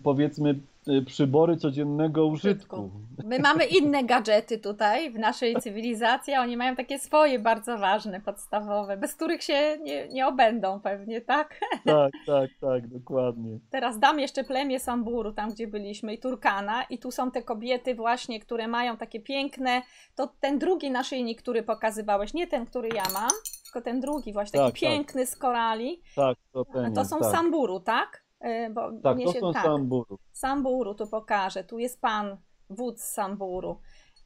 powiedzmy 0.03 0.61
e, 0.88 1.03
przybory 1.03 1.57
codziennego 1.57 2.27
użytku. 2.27 2.91
My 3.25 3.38
mamy 3.38 3.65
inne 3.65 4.05
gadżety 4.05 4.59
tutaj 4.59 5.11
w 5.11 5.19
naszej 5.19 5.57
cywilizacji, 5.57 6.35
a 6.35 6.43
oni 6.43 6.57
mają 6.57 6.77
takie 6.77 6.99
swoje 6.99 7.38
bardzo 7.38 7.79
ważne, 7.79 8.21
podstawowe, 8.21 8.97
bez 8.97 9.15
których 9.15 9.43
się 9.43 9.79
nie, 9.83 10.09
nie 10.09 10.27
obędą 10.27 10.81
pewnie, 10.81 11.21
tak? 11.21 11.61
Tak, 11.85 12.12
tak, 12.27 12.51
tak, 12.61 12.88
dokładnie. 12.88 13.59
Teraz 13.71 13.99
dam 13.99 14.21
jeszcze 14.21 14.45
plemię 14.45 14.81
Samburu, 14.81 15.33
tam 15.33 15.51
gdzie 15.51 15.67
byliśmy, 15.67 16.15
i 16.15 16.19
Turkana, 16.19 16.83
i 16.83 16.99
tu 16.99 17.11
są 17.11 17.31
te 17.31 17.43
kobiety 17.43 17.95
właśnie, 17.95 18.41
które 18.41 18.69
mają 18.69 18.97
takie 18.97 19.21
piękne, 19.21 19.83
to 20.17 20.29
ten 20.41 20.59
drugi 20.59 20.91
naszyjnik, 20.91 21.43
który 21.43 21.62
pokazywałeś, 21.62 22.35
nie 22.35 22.47
ten, 22.47 22.67
który 22.67 22.88
ja 22.88 23.05
mam, 23.15 23.31
tylko 23.65 23.81
ten 23.81 24.01
drugi 24.01 24.33
właśnie, 24.33 24.61
taki 24.61 24.73
Tak, 24.73 24.81
tak. 24.81 24.91
piękny 24.91 25.27
z 25.27 25.37
korali, 25.37 26.03
Tak, 26.17 26.38
to 26.53 26.65
ten 26.65 26.95
to 26.95 27.05
są 27.05 27.19
tak. 27.19 27.33
Samburu, 27.33 27.81
tak? 27.81 28.21
Y, 28.44 28.70
Bo 28.74 28.92
Tak, 29.02 29.18
to 29.22 29.33
się- 29.33 29.40
są 29.40 29.52
tak. 29.52 29.62
samburu. 29.64 30.18
Samburu, 30.33 30.94
tu 30.94 31.07
pokażę. 31.07 31.64
Tu 31.64 31.78
jest 31.78 32.00
pan, 32.00 32.37
wódz 32.70 33.02
Samburu. 33.05 33.78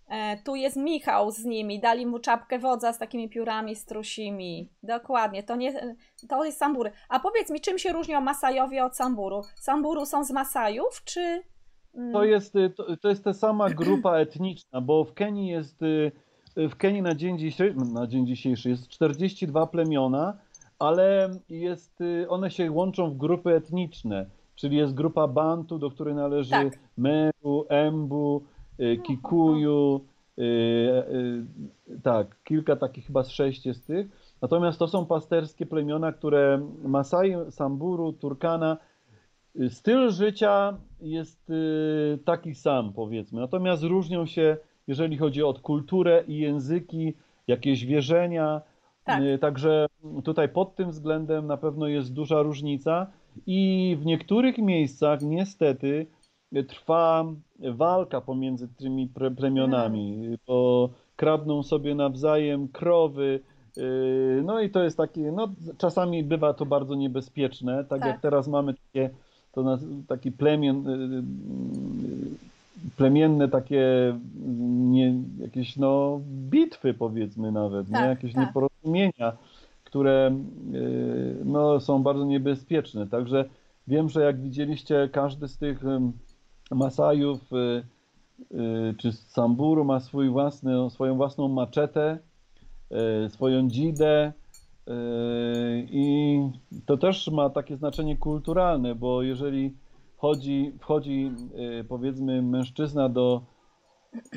E, 0.09 0.43
tu 0.43 0.55
jest 0.57 0.77
Michał 0.77 1.31
z 1.31 1.45
nimi. 1.45 1.81
Dali 1.81 2.07
mu 2.07 2.19
czapkę 2.19 2.59
wodza 2.59 2.93
z 2.93 2.99
takimi 2.99 3.29
piórami 3.29 3.77
strusimi. 3.77 4.71
Dokładnie, 4.83 5.43
to, 5.43 5.57
nie, 5.57 5.95
to 6.29 6.45
jest 6.45 6.59
Samburu. 6.59 6.91
A 7.09 7.21
powiedz 7.21 7.51
mi, 7.51 7.61
czym 7.61 7.79
się 7.79 7.93
różnią 7.93 8.21
Masajowie 8.21 8.85
od 8.85 8.97
Samburu? 8.97 9.43
Samburu 9.57 10.07
są 10.07 10.25
z 10.25 10.31
Masajów, 10.31 11.05
czy... 11.05 11.43
mm, 11.95 12.13
To 12.13 12.25
jest, 12.25 12.57
y, 12.57 12.71
to, 12.71 12.97
to 12.97 13.09
jest 13.09 13.25
ta 13.25 13.33
sama 13.33 13.71
grupa 13.71 14.17
etniczna, 14.27 14.81
bo 14.81 15.05
w 15.05 15.15
Kenii 15.15 15.49
jest, 15.49 15.83
y, 15.83 16.13
w 16.57 16.77
Kenii 16.77 17.03
na 17.03 17.15
dzień 17.15 17.39
dzisiejszy, 17.39 17.77
na 17.95 18.07
dzień 18.07 18.27
dzisiejszy 18.27 18.69
jest 18.69 18.89
42 18.89 19.67
plemiona, 19.67 20.39
ale 20.79 21.31
jest, 21.49 22.01
y, 22.01 22.29
one 22.29 22.51
się 22.51 22.71
łączą 22.71 23.11
w 23.11 23.17
grupy 23.17 23.55
etniczne, 23.55 24.27
czyli 24.55 24.77
jest 24.77 24.95
grupa 24.95 25.29
Bantu, 25.29 25.79
do 25.79 25.91
której 25.91 26.15
należy 26.15 26.51
Tak. 26.51 26.79
Meru, 26.97 27.67
Embu, 27.69 28.43
y, 28.81 28.97
Kikuyu, 28.97 30.01
y, 30.39 30.43
tak, 32.03 32.37
kilka 32.45 32.77
takich 32.77 33.07
chyba 33.07 33.23
z 33.23 33.29
sześć 33.29 33.67
jest 33.67 33.87
tych. 33.87 34.37
Natomiast 34.43 34.79
to 34.79 34.89
są 34.89 35.07
pasterskie 35.07 35.67
plemiona, 35.67 36.13
które 36.13 36.69
Masai, 36.85 37.35
Samburu, 37.51 38.13
Turkana 38.13 38.77
styl 39.69 40.11
życia 40.11 40.77
jest 41.01 41.53
taki 42.25 42.55
sam, 42.55 42.93
powiedzmy. 42.93 43.41
Natomiast 43.41 43.83
różnią 43.83 44.27
się, 44.27 44.57
jeżeli 44.87 45.17
chodzi 45.17 45.43
o 45.43 45.55
kulturę 45.55 46.25
i 46.29 46.39
języki, 46.39 47.15
jakieś 47.47 47.87
wierzenia. 47.87 48.61
Tak. 49.07 49.23
Y, 49.23 49.39
Także 49.39 49.87
tutaj 50.25 50.49
pod 50.49 50.75
tym 50.75 50.91
względem 50.91 51.47
na 51.47 51.57
pewno 51.57 51.87
jest 51.89 52.13
duża 52.13 52.43
różnica. 52.43 53.07
I 53.47 53.97
w 54.01 54.07
niektórych 54.07 54.59
miejscach 54.59 55.23
niestety 55.23 56.07
trwa 56.69 57.25
walka 57.73 58.21
pomiędzy 58.21 58.69
tymi 58.69 59.09
pre- 59.09 59.35
plemionami, 59.35 60.37
bo 60.47 60.89
kradną 61.17 61.63
sobie 61.63 61.95
nawzajem 61.95 62.69
krowy. 62.69 63.41
y, 63.79 64.43
No 64.45 64.61
i 64.61 64.71
to 64.71 64.83
jest 64.85 64.97
takie, 64.97 65.33
no 65.33 65.49
czasami 65.79 66.25
bywa 66.25 66.55
to 66.55 66.67
bardzo 66.67 66.95
niebezpieczne, 66.95 67.85
tak, 67.85 68.01
Tak. 68.01 68.09
jak 68.09 68.21
teraz 68.21 68.49
mamy 68.49 68.75
takie, 68.75 69.11
to 69.53 69.63
na, 69.63 69.79
taki 70.09 70.33
plemion, 70.33 70.89
y, 70.89 71.23
plemienne 72.97 73.49
takie 73.49 74.15
nie, 74.77 75.15
jakieś 75.39 75.77
no 75.77 76.21
bitwy 76.27 76.95
powiedzmy 76.95 77.53
nawet, 77.53 77.89
nie? 77.89 77.95
Tak, 77.95 78.09
jakieś 78.09 78.33
tak. 78.33 78.47
nieporozumienia, 78.47 79.37
które 79.85 80.37
y, 80.75 81.37
no, 81.45 81.81
są 81.81 82.03
bardzo 82.03 82.25
niebezpieczne. 82.25 83.07
Także 83.07 83.45
wiem, 83.87 84.09
że 84.09 84.23
jak 84.23 84.41
widzieliście, 84.41 85.09
każdy 85.13 85.49
z 85.49 85.59
tych 85.59 85.83
Masajów 86.71 87.53
y, 87.53 87.83
y, 88.55 88.95
czy 88.99 89.13
Samburu 89.13 89.85
ma 89.85 90.01
swój 90.01 90.29
własny, 90.29 90.91
swoją 90.91 91.17
własną 91.17 91.49
maczetę, 91.49 92.19
swoją 93.29 93.69
dzidę 93.69 94.33
i 95.91 96.39
to 96.87 96.97
też 96.97 97.29
ma 97.29 97.51
takie 97.51 97.77
znaczenie 97.77 98.17
kulturalne, 98.17 98.95
bo 98.95 99.23
jeżeli 99.23 99.75
chodzi, 100.27 100.73
wchodzi 100.81 101.31
y, 101.81 101.85
powiedzmy 101.85 102.43
mężczyzna 102.43 103.09
do, 103.09 103.43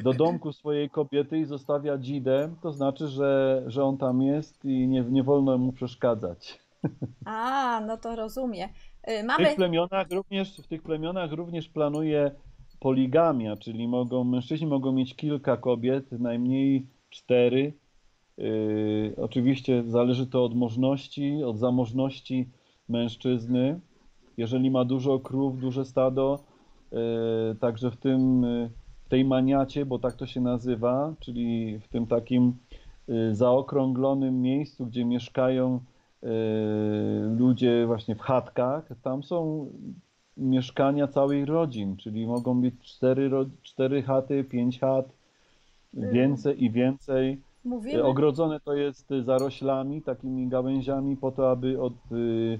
do 0.03 0.13
domku 0.13 0.53
swojej 0.53 0.89
kobiety 0.89 1.37
i 1.39 1.45
zostawia 1.45 1.97
dzidę, 1.97 2.55
to 2.61 2.71
znaczy, 2.71 3.07
że, 3.07 3.63
że 3.67 3.83
on 3.83 3.97
tam 3.97 4.21
jest 4.21 4.65
i 4.65 4.87
nie, 4.87 5.01
nie 5.01 5.23
wolno 5.23 5.57
mu 5.57 5.71
przeszkadzać. 5.73 6.59
A, 7.25 7.81
no 7.87 7.97
to 7.97 8.15
rozumiem. 8.15 8.69
Y, 9.09 9.23
W 9.23 9.25
Mamy. 9.25 9.45
tych 9.45 9.55
plemionach 9.55 10.07
również, 10.11 10.57
w 10.57 10.67
tych 10.67 10.83
plemionach 10.83 11.31
również 11.31 11.69
planuje 11.69 12.31
poligamia, 12.79 13.57
czyli 13.57 13.87
mogą, 13.87 14.23
mężczyźni 14.23 14.67
mogą 14.67 14.91
mieć 14.91 15.15
kilka 15.15 15.57
kobiet, 15.57 16.11
najmniej 16.11 16.85
cztery. 17.09 17.73
Yy, 18.37 19.15
oczywiście 19.17 19.83
zależy 19.87 20.27
to 20.27 20.45
od 20.45 20.55
możności, 20.55 21.43
od 21.43 21.57
zamożności 21.57 22.49
mężczyzny. 22.89 23.79
Jeżeli 24.39 24.71
ma 24.71 24.85
dużo 24.85 25.19
krów, 25.19 25.59
duże 25.59 25.85
stado, 25.85 26.39
yy, 26.91 26.99
także 27.59 27.91
w 27.91 27.97
tym, 27.97 28.43
yy, 28.43 28.69
w 29.05 29.09
tej 29.09 29.25
maniacie, 29.25 29.85
bo 29.85 29.99
tak 29.99 30.13
to 30.15 30.25
się 30.25 30.41
nazywa, 30.41 31.13
czyli 31.19 31.79
w 31.79 31.87
tym 31.87 32.07
takim 32.07 32.53
yy, 33.07 33.35
zaokrąglonym 33.35 34.41
miejscu, 34.41 34.85
gdzie 34.85 35.05
mieszkają 35.05 35.79
ludzie 37.37 37.85
właśnie 37.87 38.15
w 38.15 38.21
chatkach, 38.21 38.89
tam 39.03 39.23
są 39.23 39.67
mieszkania 40.37 41.07
całych 41.07 41.47
rodzin, 41.47 41.97
czyli 41.97 42.27
mogą 42.27 42.61
być 42.61 42.75
cztery, 42.81 43.31
cztery 43.61 44.03
chaty, 44.03 44.43
pięć 44.43 44.79
chat, 44.79 45.05
więcej 45.93 46.63
i 46.63 46.71
więcej. 46.71 47.41
Mówimy. 47.65 48.03
Ogrodzone 48.03 48.59
to 48.59 48.73
jest 48.73 49.09
zaroślami, 49.21 50.01
takimi 50.01 50.47
gałęziami 50.47 51.17
po 51.17 51.31
to, 51.31 51.51
aby 51.51 51.81
od, 51.81 52.11
y, 52.11 52.59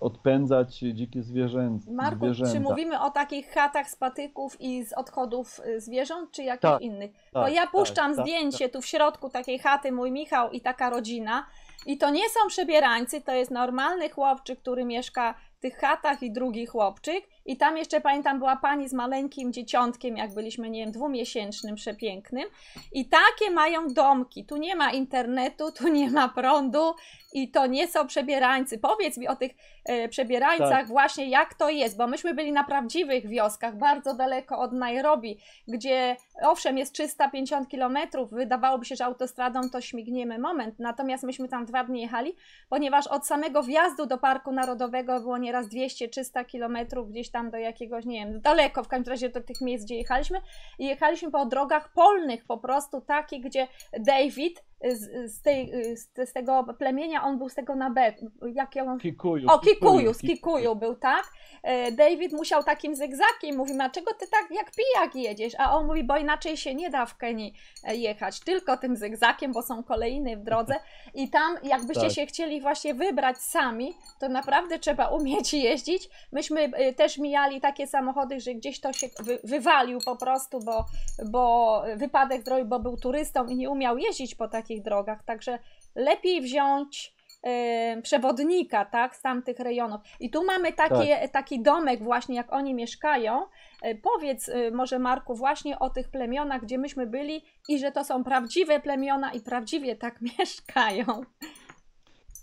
odpędzać 0.00 0.78
dzikie 0.78 1.22
zwierzę, 1.22 1.78
Marku, 1.90 2.18
zwierzęta. 2.18 2.52
czy 2.52 2.60
mówimy 2.60 3.00
o 3.00 3.10
takich 3.10 3.50
chatach 3.50 3.90
z 3.90 3.96
patyków 3.96 4.60
i 4.60 4.84
z 4.84 4.92
odchodów 4.92 5.60
y, 5.66 5.80
zwierząt, 5.80 6.30
czy 6.30 6.42
jakichś 6.42 6.72
Tak, 6.72 6.80
innych? 6.82 7.10
Bo 7.32 7.42
Tak, 7.42 7.52
ja 7.52 7.62
tak, 7.62 7.70
puszczam 7.70 8.16
tak, 8.16 8.24
zdjęcie 8.26 8.68
tu 8.68 8.80
w 8.80 8.86
środku 8.86 9.30
takiej 9.30 9.58
chaty, 9.58 9.92
mój 9.92 10.10
Michał 10.12 10.50
i 10.50 10.60
taka 10.60 10.90
rodzina. 10.90 11.46
I 11.86 11.98
to 11.98 12.10
nie 12.10 12.28
są 12.28 12.48
przebierańcy, 12.48 13.20
to 13.20 13.32
jest 13.32 13.50
normalny 13.50 14.10
chłopczyk, 14.10 14.60
który 14.60 14.84
mieszka 14.84 15.34
tych 15.60 15.76
chatach 15.76 16.22
i 16.22 16.32
drugi 16.32 16.66
chłopczyk. 16.66 17.28
I 17.46 17.56
tam 17.56 17.76
jeszcze 17.76 18.00
pamiętam 18.00 18.38
była 18.38 18.56
pani 18.56 18.88
z 18.88 18.92
maleńkim 18.92 19.52
dzieciątkiem, 19.52 20.16
jak 20.16 20.34
byliśmy, 20.34 20.70
nie 20.70 20.80
wiem, 20.80 20.92
dwumiesięcznym, 20.92 21.74
przepięknym. 21.74 22.44
I 22.92 23.08
takie 23.08 23.50
mają 23.50 23.88
domki. 23.88 24.44
Tu 24.44 24.56
nie 24.56 24.76
ma 24.76 24.92
internetu, 24.92 25.72
tu 25.72 25.88
nie 25.88 26.10
ma 26.10 26.28
prądu 26.28 26.94
i 27.32 27.50
to 27.50 27.66
nie 27.66 27.88
są 27.88 28.06
przebierańcy. 28.06 28.78
Powiedz 28.78 29.18
mi 29.18 29.28
o 29.28 29.36
tych 29.36 29.52
e, 29.84 30.08
przebierańcach 30.08 30.70
Tak. 30.70 30.86
właśnie, 30.86 31.28
jak 31.28 31.54
to 31.54 31.70
jest, 31.70 31.96
bo 31.96 32.06
myśmy 32.06 32.34
byli 32.34 32.52
na 32.52 32.64
prawdziwych 32.64 33.28
wioskach, 33.28 33.78
bardzo 33.78 34.14
daleko 34.14 34.58
od 34.58 34.72
Nairobi, 34.72 35.38
gdzie 35.68 36.16
owszem 36.42 36.78
jest 36.78 36.92
350 36.92 37.68
kilometrów, 37.68 38.30
wydawałoby 38.30 38.84
się, 38.84 38.96
że 38.96 39.04
autostradą 39.04 39.70
to 39.70 39.80
śmigniemy 39.80 40.38
moment, 40.38 40.78
natomiast 40.78 41.24
myśmy 41.24 41.48
tam 41.48 41.64
dwa 41.64 41.84
dni 41.84 42.00
jechali, 42.00 42.36
ponieważ 42.68 43.06
od 43.06 43.26
samego 43.26 43.62
wjazdu 43.62 44.06
do 44.06 44.18
Parku 44.18 44.52
Narodowego 44.52 45.20
było 45.20 45.38
nieraz 45.48 45.68
200-300 45.68 46.46
kilometrów 46.46 47.10
gdzieś 47.10 47.30
tam 47.30 47.50
do 47.50 47.58
jakiegoś, 47.58 48.04
nie 48.04 48.26
wiem, 48.26 48.40
daleko 48.40 48.84
w 48.84 48.88
każdym 48.88 49.10
razie 49.10 49.28
do 49.28 49.40
tych 49.40 49.60
miejsc, 49.60 49.84
gdzie 49.84 49.94
jechaliśmy. 49.94 50.40
I 50.78 50.86
jechaliśmy 50.86 51.30
po 51.30 51.46
drogach 51.46 51.92
polnych 51.92 52.44
po 52.44 52.58
prostu, 52.58 53.00
takie, 53.00 53.40
gdzie 53.40 53.68
David 53.98 54.64
z, 54.84 55.32
z, 55.32 55.42
tej, 55.42 55.72
z, 55.96 56.28
z 56.28 56.32
tego 56.32 56.64
plemienia, 56.78 57.24
on 57.24 57.38
był 57.38 57.48
z 57.48 57.54
tego 57.54 57.74
na 57.74 57.90
B, 57.90 58.14
jak 58.54 58.76
ja 58.76 58.84
mam 58.84 58.98
Kikuju, 58.98 59.50
o, 59.50 59.58
Kikuju, 59.58 60.14
z 60.14 60.18
Kikuju 60.18 60.76
był, 60.76 60.94
tak? 60.94 61.24
E, 61.62 61.92
David 61.92 62.32
musiał 62.32 62.62
takim 62.62 62.96
zygzakiem, 62.96 63.56
mówi, 63.56 63.72
a 63.80 63.90
czego 63.90 64.14
ty 64.14 64.26
tak 64.30 64.50
jak 64.50 64.70
pijak 64.70 65.14
jedziesz? 65.14 65.52
A 65.58 65.76
on 65.76 65.86
mówi, 65.86 66.04
bo 66.04 66.16
inaczej 66.16 66.56
się 66.56 66.74
nie 66.74 66.90
da 66.90 67.06
w 67.06 67.16
Kenii 67.16 67.54
e, 67.84 67.96
jechać, 67.96 68.40
tylko 68.40 68.76
tym 68.76 68.96
zygzakiem, 68.96 69.52
bo 69.52 69.62
są 69.62 69.82
kolejny 69.82 70.36
w 70.36 70.42
drodze 70.44 70.74
i 71.14 71.30
tam 71.30 71.56
jakbyście 71.62 72.02
Tak. 72.02 72.12
się 72.12 72.26
chcieli 72.26 72.60
właśnie 72.60 72.94
wybrać 72.94 73.38
sami, 73.38 73.94
to 74.20 74.28
naprawdę 74.28 74.78
trzeba 74.78 75.08
umieć 75.08 75.54
jeździć. 75.54 76.08
Myśmy 76.32 76.60
e, 76.60 76.92
też 76.92 77.18
mijali 77.18 77.60
takie 77.60 77.86
samochody, 77.86 78.40
że 78.40 78.54
gdzieś 78.54 78.80
to 78.80 78.92
się 78.92 79.06
wy, 79.20 79.38
wywalił 79.44 79.98
po 80.04 80.16
prostu, 80.16 80.60
bo, 80.60 80.86
bo 81.30 81.82
wypadek 81.96 82.44
zrobił, 82.44 82.66
bo 82.66 82.80
był 82.80 82.96
turystą 82.96 83.46
i 83.46 83.56
nie 83.56 83.70
umiał 83.70 83.98
jeździć 83.98 84.34
po 84.34 84.48
takich 84.48 84.67
drogach, 84.82 85.24
także 85.24 85.58
lepiej 85.94 86.40
wziąć 86.40 87.14
e, 87.42 88.02
przewodnika, 88.02 88.84
tak, 88.84 89.16
z 89.16 89.22
tamtych 89.22 89.58
rejonów. 89.58 90.00
I 90.20 90.30
tu 90.30 90.44
mamy 90.44 90.72
takie, 90.72 91.28
taki 91.28 91.62
domek 91.62 92.02
właśnie, 92.02 92.36
jak 92.36 92.52
oni 92.52 92.74
mieszkają. 92.74 93.46
E, 93.82 93.94
Powiedz 93.94 94.48
e, 94.48 94.70
może 94.70 94.98
Marku 94.98 95.34
właśnie 95.34 95.78
o 95.78 95.90
tych 95.90 96.08
plemionach, 96.10 96.62
gdzie 96.62 96.78
myśmy 96.78 97.06
byli 97.06 97.44
i 97.68 97.78
że 97.78 97.92
to 97.92 98.04
są 98.04 98.24
prawdziwe 98.24 98.80
plemiona 98.80 99.32
i 99.32 99.40
prawdziwie 99.40 99.96
tak 99.96 100.20
mieszkają. 100.38 101.04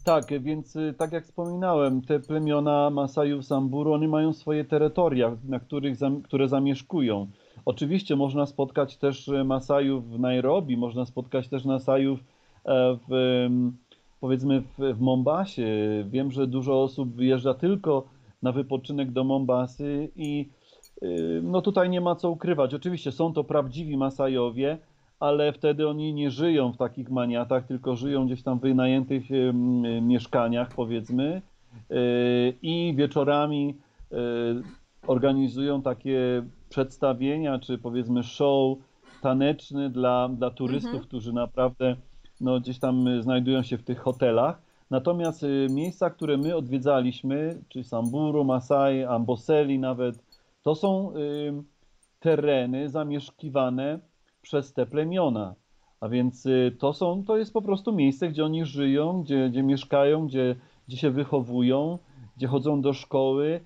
Tak, 0.05 0.41
więc 0.41 0.75
y, 0.75 0.93
tak 0.97 1.11
jak 1.11 1.23
wspominałem, 1.23 2.01
te 2.01 2.19
plemiona 2.19 2.89
Masajów 2.89 3.45
Samburu, 3.45 3.93
one 3.93 4.07
mają 4.07 4.33
swoje 4.33 4.65
terytoria, 4.65 5.37
na 5.43 5.59
których, 5.59 5.97
które 6.23 6.47
zamieszkują. 6.47 7.27
Oczywiście 7.65 8.15
można 8.15 8.45
spotkać 8.45 8.97
też 8.97 9.27
y, 9.27 9.43
Masajów 9.43 10.09
w 10.09 10.19
Nairobi, 10.19 10.77
można 10.77 11.05
spotkać 11.05 11.47
też 11.47 11.65
Masajów 11.65 12.19
e, 12.65 12.97
w, 13.09 13.47
powiedzmy 14.21 14.61
w, 14.61 14.93
w 14.93 15.01
Mombasie. 15.01 15.67
Wiem, 16.09 16.31
że 16.31 16.47
dużo 16.47 16.83
osób 16.83 17.15
wyjeżdża 17.15 17.53
tylko 17.53 18.05
na 18.41 18.51
wypoczynek 18.51 19.11
do 19.11 19.23
Mombasy 19.23 20.09
i 20.15 20.49
y, 21.03 21.41
no 21.43 21.61
tutaj 21.61 21.89
nie 21.89 22.01
ma 22.01 22.15
co 22.15 22.29
ukrywać. 22.29 22.73
Oczywiście 22.73 23.11
są 23.11 23.33
to 23.33 23.43
prawdziwi 23.43 23.97
Masajowie, 23.97 24.77
ale 25.19 25.53
wtedy 25.53 25.87
oni 25.87 26.13
nie 26.13 26.31
żyją 26.31 26.73
w 26.73 26.77
takich 26.77 27.09
maniatach, 27.09 27.67
tylko 27.67 27.95
żyją 27.95 28.25
gdzieś 28.25 28.43
tam 28.43 28.59
w 28.59 28.61
wynajętych 28.61 29.23
mieszkaniach, 30.01 30.69
powiedzmy, 30.75 31.41
i 32.61 32.93
wieczorami 32.97 33.75
organizują 35.07 35.81
takie 35.81 36.43
przedstawienia, 36.75 37.59
czy 37.59 37.77
powiedzmy 37.77 38.23
show 38.23 38.77
taneczny 39.21 39.89
dla, 39.89 40.29
dla 40.29 40.51
turystów, 40.51 40.93
Mhm. 40.93 41.07
którzy 41.07 41.33
naprawdę 41.33 41.95
no, 42.41 42.59
gdzieś 42.59 42.79
tam 42.79 43.07
y, 43.07 43.23
znajdują 43.23 43.63
się 43.63 43.77
w 43.77 43.83
tych 43.83 43.99
hotelach. 43.99 44.61
Natomiast 44.91 45.43
y, 45.43 45.67
miejsca, 45.69 46.09
które 46.09 46.37
my 46.37 46.55
odwiedzaliśmy, 46.55 47.61
czy 47.69 47.83
Samburu, 47.83 48.43
Masai, 48.43 49.03
Amboseli 49.03 49.79
nawet, 49.79 50.15
to 50.63 50.75
są 50.75 51.13
tereny 52.19 52.89
zamieszkiwane 52.89 53.99
przez 54.41 54.73
te 54.73 54.85
plemiona. 54.85 55.55
A 55.99 56.09
więc 56.09 56.45
y, 56.45 56.75
to 56.79 56.93
są, 56.93 57.23
to 57.23 57.37
jest 57.37 57.53
po 57.53 57.61
prostu 57.61 57.93
miejsce, 57.93 58.29
gdzie 58.29 58.45
oni 58.45 58.65
żyją, 58.65 59.23
gdzie, 59.23 59.49
gdzie 59.49 59.63
mieszkają, 59.63 60.27
gdzie, 60.27 60.55
gdzie 60.87 60.97
się 60.97 61.09
wychowują, 61.11 61.99
gdzie 62.37 62.47
chodzą 62.47 62.81
do 62.81 62.93
szkoły. 62.93 63.59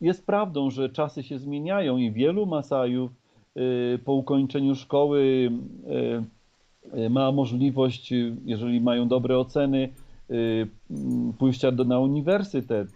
Jest 0.00 0.26
prawdą, 0.26 0.70
że 0.70 0.88
czasy 0.88 1.22
się 1.22 1.38
zmieniają 1.38 1.96
i 1.96 2.12
wielu 2.12 2.46
Masajów 2.46 3.10
y, 3.56 3.98
po 4.04 4.12
ukończeniu 4.12 4.74
szkoły 4.74 5.50
y, 6.92 6.98
y, 6.98 7.10
ma 7.10 7.32
możliwość, 7.32 8.12
jeżeli 8.44 8.80
mają 8.80 9.08
dobre 9.08 9.38
oceny, 9.38 9.88
mm, 10.30 11.32
pójścia 11.38 11.72
do, 11.72 11.84
na 11.84 11.98
uniwersytet, 11.98 12.88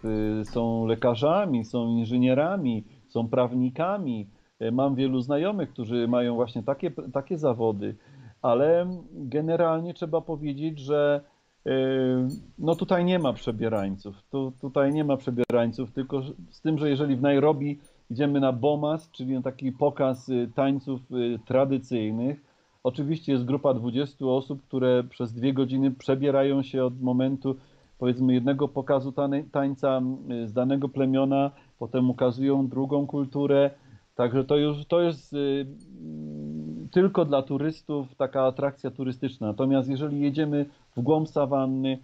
są 0.43 0.85
lekarzami, 0.85 1.65
są 1.65 1.87
inżynierami, 1.87 2.83
są 3.07 3.27
prawnikami. 3.27 4.27
Mam 4.71 4.95
wielu 4.95 5.21
znajomych, 5.21 5.69
którzy 5.69 6.07
mają 6.07 6.35
właśnie 6.35 6.63
takie, 6.63 6.91
takie 6.91 7.37
zawody, 7.37 7.95
ale 8.41 8.87
generalnie 9.11 9.93
trzeba 9.93 10.21
powiedzieć, 10.21 10.79
że 10.79 11.21
no 12.59 12.75
tutaj 12.75 13.05
nie 13.05 13.19
ma 13.19 13.33
przebierańców. 13.33 14.23
Tu, 14.31 14.53
tutaj 14.61 14.93
nie 14.93 15.03
ma 15.03 15.17
przebierańców, 15.17 15.91
tylko 15.91 16.21
z 16.49 16.61
tym, 16.61 16.77
że 16.77 16.89
jeżeli 16.89 17.15
w 17.15 17.21
Nairobi 17.21 17.79
idziemy 18.09 18.39
na 18.39 18.53
Bomas, 18.53 19.11
czyli 19.11 19.33
na 19.33 19.41
taki 19.41 19.71
pokaz 19.71 20.29
y, 20.29 20.51
tańców 20.55 21.01
y, 21.11 21.39
tradycyjnych, 21.45 22.41
oczywiście 22.83 23.31
jest 23.31 23.45
grupa 23.45 23.73
20 23.73 24.25
osób, 24.25 24.61
które 24.63 25.03
przez 25.03 25.33
dwie 25.33 25.53
godziny 25.53 25.91
przebierają 25.91 26.63
się 26.63 26.85
od 26.85 27.01
momentu 27.01 27.55
powiedzmy 27.99 28.33
jednego 28.33 28.67
pokazu 28.67 29.13
tańca 29.51 30.01
z 30.45 30.53
danego 30.53 30.89
plemiona, 30.89 31.51
potem 31.79 32.09
ukazują 32.09 32.67
drugą 32.67 33.07
kulturę. 33.07 33.71
Także 34.15 34.43
to 34.43 34.57
już 34.57 34.85
to 34.85 35.01
jest 35.01 35.33
y, 35.33 35.65
tylko 36.95 37.25
dla 37.25 37.41
turystów 37.41 38.15
taka 38.15 38.45
atrakcja 38.45 38.91
turystyczna. 38.91 39.47
Natomiast 39.47 39.89
jeżeli 39.89 40.21
jedziemy 40.21 40.65
w 40.97 41.01
głąb 41.01 41.29
sawanny, 41.29 41.99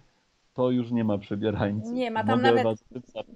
to 0.54 0.70
już 0.70 0.90
nie 0.90 1.04
ma 1.04 1.18
przebierańców. 1.18 1.92
Nie 1.92 2.10
ma, 2.10 2.24
tam 2.24 2.42
Mogę 2.42 2.54
nawet-. 2.54 2.84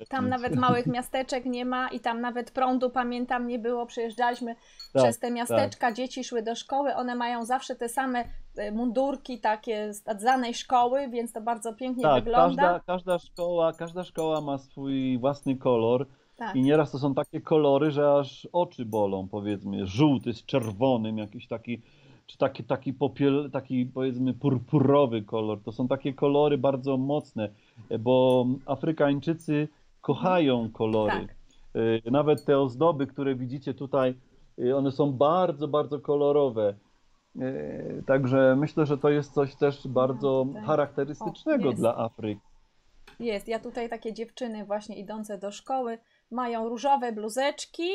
Tam 0.09 0.29
nawet 0.29 0.57
małych 0.57 0.87
miasteczek 0.87 1.45
nie 1.45 1.65
ma 1.65 1.89
i 1.89 2.01
tam 2.01 2.21
nawet 2.21 2.51
prądu, 2.51 2.91
pamiętam, 2.91 3.47
nie 3.47 3.59
było. 3.59 3.87
Przejeżdżaliśmy 3.87 4.55
Tak, 4.55 5.03
przez 5.03 5.19
te 5.19 5.31
miasteczka, 5.31 5.93
dzieci 5.93 6.25
szły 6.25 6.43
do 6.43 6.55
szkoły, 6.55 6.95
one 6.95 7.15
mają 7.15 7.45
zawsze 7.45 7.77
te 7.77 7.89
same 7.89 8.25
e, 8.57 8.73
mundurki 8.73 9.41
takie 9.41 9.95
z 9.95 10.03
danej 10.25 10.55
szkoły, 10.55 11.09
więc 11.09 11.33
to 11.33 11.41
bardzo 11.41 11.75
pięknie 11.75 12.03
Tak, 12.03 12.25
wygląda. 12.25 12.63
każda, 12.63 12.81
każda 12.87 13.19
szkoła, 13.19 13.73
każda 13.73 14.05
szkoła 14.05 14.41
ma 14.41 14.59
swój 14.59 15.19
własny 15.19 15.57
kolor 15.57 16.07
Tak. 16.37 16.57
i 16.57 16.63
nieraz 16.63 16.91
to 16.91 16.99
są 16.99 17.15
takie 17.15 17.41
kolory, 17.41 17.91
że 17.91 18.13
aż 18.13 18.49
oczy 18.53 18.85
bolą, 18.85 19.29
powiedzmy, 19.29 19.87
żółty 19.87 20.33
z 20.35 20.45
czerwonym, 20.45 21.19
jakiś 21.19 21.49
taki, 21.49 21.83
czy 22.27 22.39
taki, 22.39 22.65
taki 22.65 22.93
popiel, 22.93 23.51
taki 23.53 23.87
powiedzmy 23.87 24.35
purpurowy 24.35 25.23
kolor. 25.23 25.63
To 25.63 25.73
są 25.73 25.89
takie 25.89 26.13
kolory 26.13 26.59
bardzo 26.59 26.97
mocne, 26.97 27.49
bo 28.01 28.47
Afrykańczycy 28.67 29.69
kochają 30.01 30.71
kolory. 30.73 31.27
Tak. 31.27 31.37
Y, 32.07 32.11
Nawet 32.11 32.45
te 32.45 32.59
ozdoby, 32.59 33.07
które 33.07 33.35
widzicie 33.35 33.75
tutaj, 33.75 34.15
y, 34.59 34.77
one 34.77 34.93
są 34.93 35.13
bardzo, 35.13 35.69
bardzo 35.69 36.01
kolorowe. 36.01 36.75
Y, 37.37 38.03
Także 38.07 38.57
myślę, 38.59 38.87
że 38.87 38.99
to 38.99 39.09
jest 39.09 39.33
coś 39.33 39.55
też 39.55 39.89
bardzo 39.89 40.47
tak. 40.55 40.65
charakterystycznego 40.65 41.69
O, 41.69 41.73
dla 41.73 41.97
Afryki. 41.97 42.41
Jest. 43.21 43.49
Ja 43.49 43.59
tutaj 43.59 43.89
takie 43.89 44.13
dziewczyny 44.13 44.65
właśnie 44.65 44.97
idące 44.97 45.39
do 45.39 45.51
szkoły 45.51 45.99
mają 46.31 46.69
różowe 46.69 47.13
bluzeczki 47.13 47.91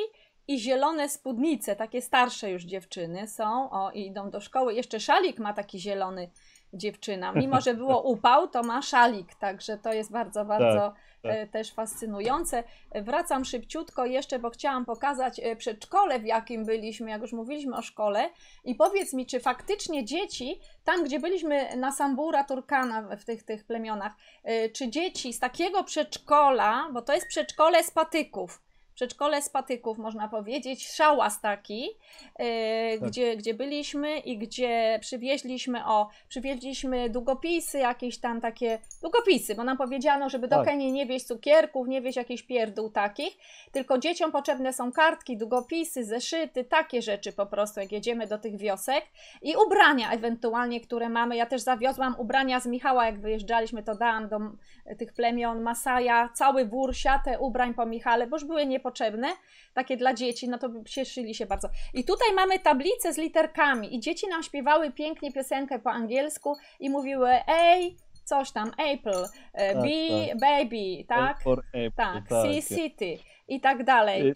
i 0.48 0.60
zielone 0.60 1.10
spódnice, 1.10 1.76
takie 1.76 2.02
starsze 2.02 2.52
już 2.52 2.64
dziewczyny 2.64 3.28
są, 3.28 3.72
o 3.72 3.92
i 3.92 4.06
idą 4.08 4.30
do 4.30 4.42
szkoły. 4.42 4.74
Jeszcze 4.74 5.00
szalik 5.00 5.40
ma 5.40 5.54
taki 5.54 5.80
zielony 5.80 6.32
dziewczyna. 6.74 7.32
Mimo, 7.42 7.62
że 7.62 7.74
było 7.74 8.02
upał, 8.02 8.48
to 8.48 8.64
ma 8.64 8.82
szalik, 8.82 9.36
także 9.36 9.78
to 9.78 9.94
jest 9.94 10.12
bardzo, 10.12 10.46
bardzo 10.46 10.94
tak. 11.24 11.32
e, 11.36 11.48
też 11.48 11.74
fascynujące. 11.74 12.64
Wracam 12.96 13.46
szybciutko 13.46 14.06
jeszcze, 14.06 14.40
bo 14.40 14.50
chciałam 14.50 14.86
pokazać 14.86 15.40
e, 15.40 15.56
przedszkole, 15.56 16.20
w 16.20 16.26
jakim 16.26 16.66
byliśmy, 16.66 17.10
jak 17.10 17.22
już 17.22 17.34
mówiliśmy 17.34 17.78
o 17.78 17.82
szkole. 17.82 18.30
I 18.64 18.76
powiedz 18.76 19.14
mi, 19.14 19.26
czy 19.26 19.40
faktycznie 19.40 20.06
dzieci, 20.06 20.60
tam 20.84 21.04
gdzie 21.04 21.20
byliśmy 21.20 21.78
na 21.78 21.92
Sambura 21.92 22.44
Turkana, 22.44 23.16
w 23.16 23.26
tych, 23.26 23.44
tych 23.44 23.66
plemionach, 23.66 24.14
e, 24.44 24.70
czy 24.70 24.90
dzieci 24.90 25.34
z 25.34 25.40
takiego 25.40 25.84
przedszkola, 25.84 26.90
bo 26.94 27.02
to 27.02 27.14
jest 27.14 27.28
przedszkole 27.28 27.84
z 27.84 27.92
patyków, 27.92 28.62
przedszkole 29.02 29.42
z 29.42 29.50
patyków, 29.50 29.98
można 29.98 30.28
powiedzieć, 30.28 30.92
szałas 30.92 31.42
taki, 31.42 31.90
e, 32.36 32.98
Tak. 32.98 33.10
gdzie, 33.10 33.38
gdzie 33.38 33.54
byliśmy 33.54 34.20
i 34.20 34.38
gdzie 34.38 34.98
przywieźliśmy, 35.02 35.86
o, 35.86 36.08
przywieźliśmy 36.28 37.10
długopisy, 37.10 37.78
jakieś 37.78 38.20
tam 38.20 38.42
takie, 38.42 38.80
długopisy, 39.02 39.56
bo 39.56 39.64
nam 39.64 39.78
powiedziano, 39.78 40.30
żeby 40.30 40.48
do 40.48 40.56
Tak. 40.56 40.66
Kenii 40.66 40.92
nie 40.92 41.06
wieść 41.06 41.26
cukierków, 41.26 41.88
nie 41.88 42.02
wieść 42.02 42.18
jakichś 42.18 42.44
pierdół 42.44 42.90
takich, 42.90 43.38
tylko 43.72 43.98
dzieciom 43.98 44.32
potrzebne 44.32 44.74
są 44.74 44.92
kartki, 44.92 45.38
długopisy, 45.38 46.04
zeszyty, 46.04 46.64
takie 46.64 47.02
rzeczy 47.02 47.34
po 47.34 47.46
prostu, 47.46 47.80
jak 47.80 47.92
jedziemy 47.92 48.28
do 48.28 48.38
tych 48.38 48.58
wiosek 48.58 49.06
i 49.42 49.54
ubrania 49.66 50.12
ewentualnie, 50.12 50.82
które 50.82 51.10
mamy. 51.10 51.36
Ja 51.36 51.46
też 51.46 51.62
zawiozłam 51.62 52.16
ubrania 52.18 52.60
z 52.60 52.66
Michała, 52.66 53.06
jak 53.06 53.20
wyjeżdżaliśmy, 53.20 53.84
to 53.84 53.96
dałam 53.96 54.30
do 54.30 54.40
tych 54.98 55.14
plemion 55.14 55.62
Masaja, 55.62 56.30
cały 56.34 56.66
wór 56.66 56.96
siatę 56.96 57.40
ubrań 57.40 57.74
po 57.74 57.86
Michale, 57.86 58.28
bo 58.28 58.36
już 58.36 58.46
były 58.46 58.66
niepotrzebne, 58.66 58.91
takie 59.74 59.98
dla 59.98 60.14
dzieci, 60.14 60.50
no 60.50 60.58
to 60.58 60.70
by 60.70 60.84
cieszyli 60.84 61.36
się 61.36 61.46
bardzo. 61.46 61.70
I 61.94 62.04
tutaj 62.04 62.34
mamy 62.36 62.60
tablicę 62.60 63.14
z 63.14 63.18
literkami 63.18 63.96
i 63.96 64.00
dzieci 64.00 64.28
nam 64.28 64.44
śpiewały 64.44 64.92
pięknie 64.92 65.32
piosenkę 65.32 65.80
po 65.80 65.92
angielsku 65.92 66.56
i 66.80 66.90
mówiły 66.90 67.30
ej, 67.48 67.98
coś 68.26 68.52
tam, 68.52 68.72
April, 68.72 69.26
e, 69.54 69.74
Tak, 69.74 69.84
B, 69.84 69.90
tak. 70.30 70.40
baby, 70.40 71.04
tak? 71.08 71.40
Apple, 71.42 71.62
Tak, 71.96 72.28
tak. 72.30 72.46
Sea 72.68 72.78
City 72.78 73.18
i 73.48 73.62
tak 73.62 73.84
dalej. 73.84 74.28
Y- 74.30 74.34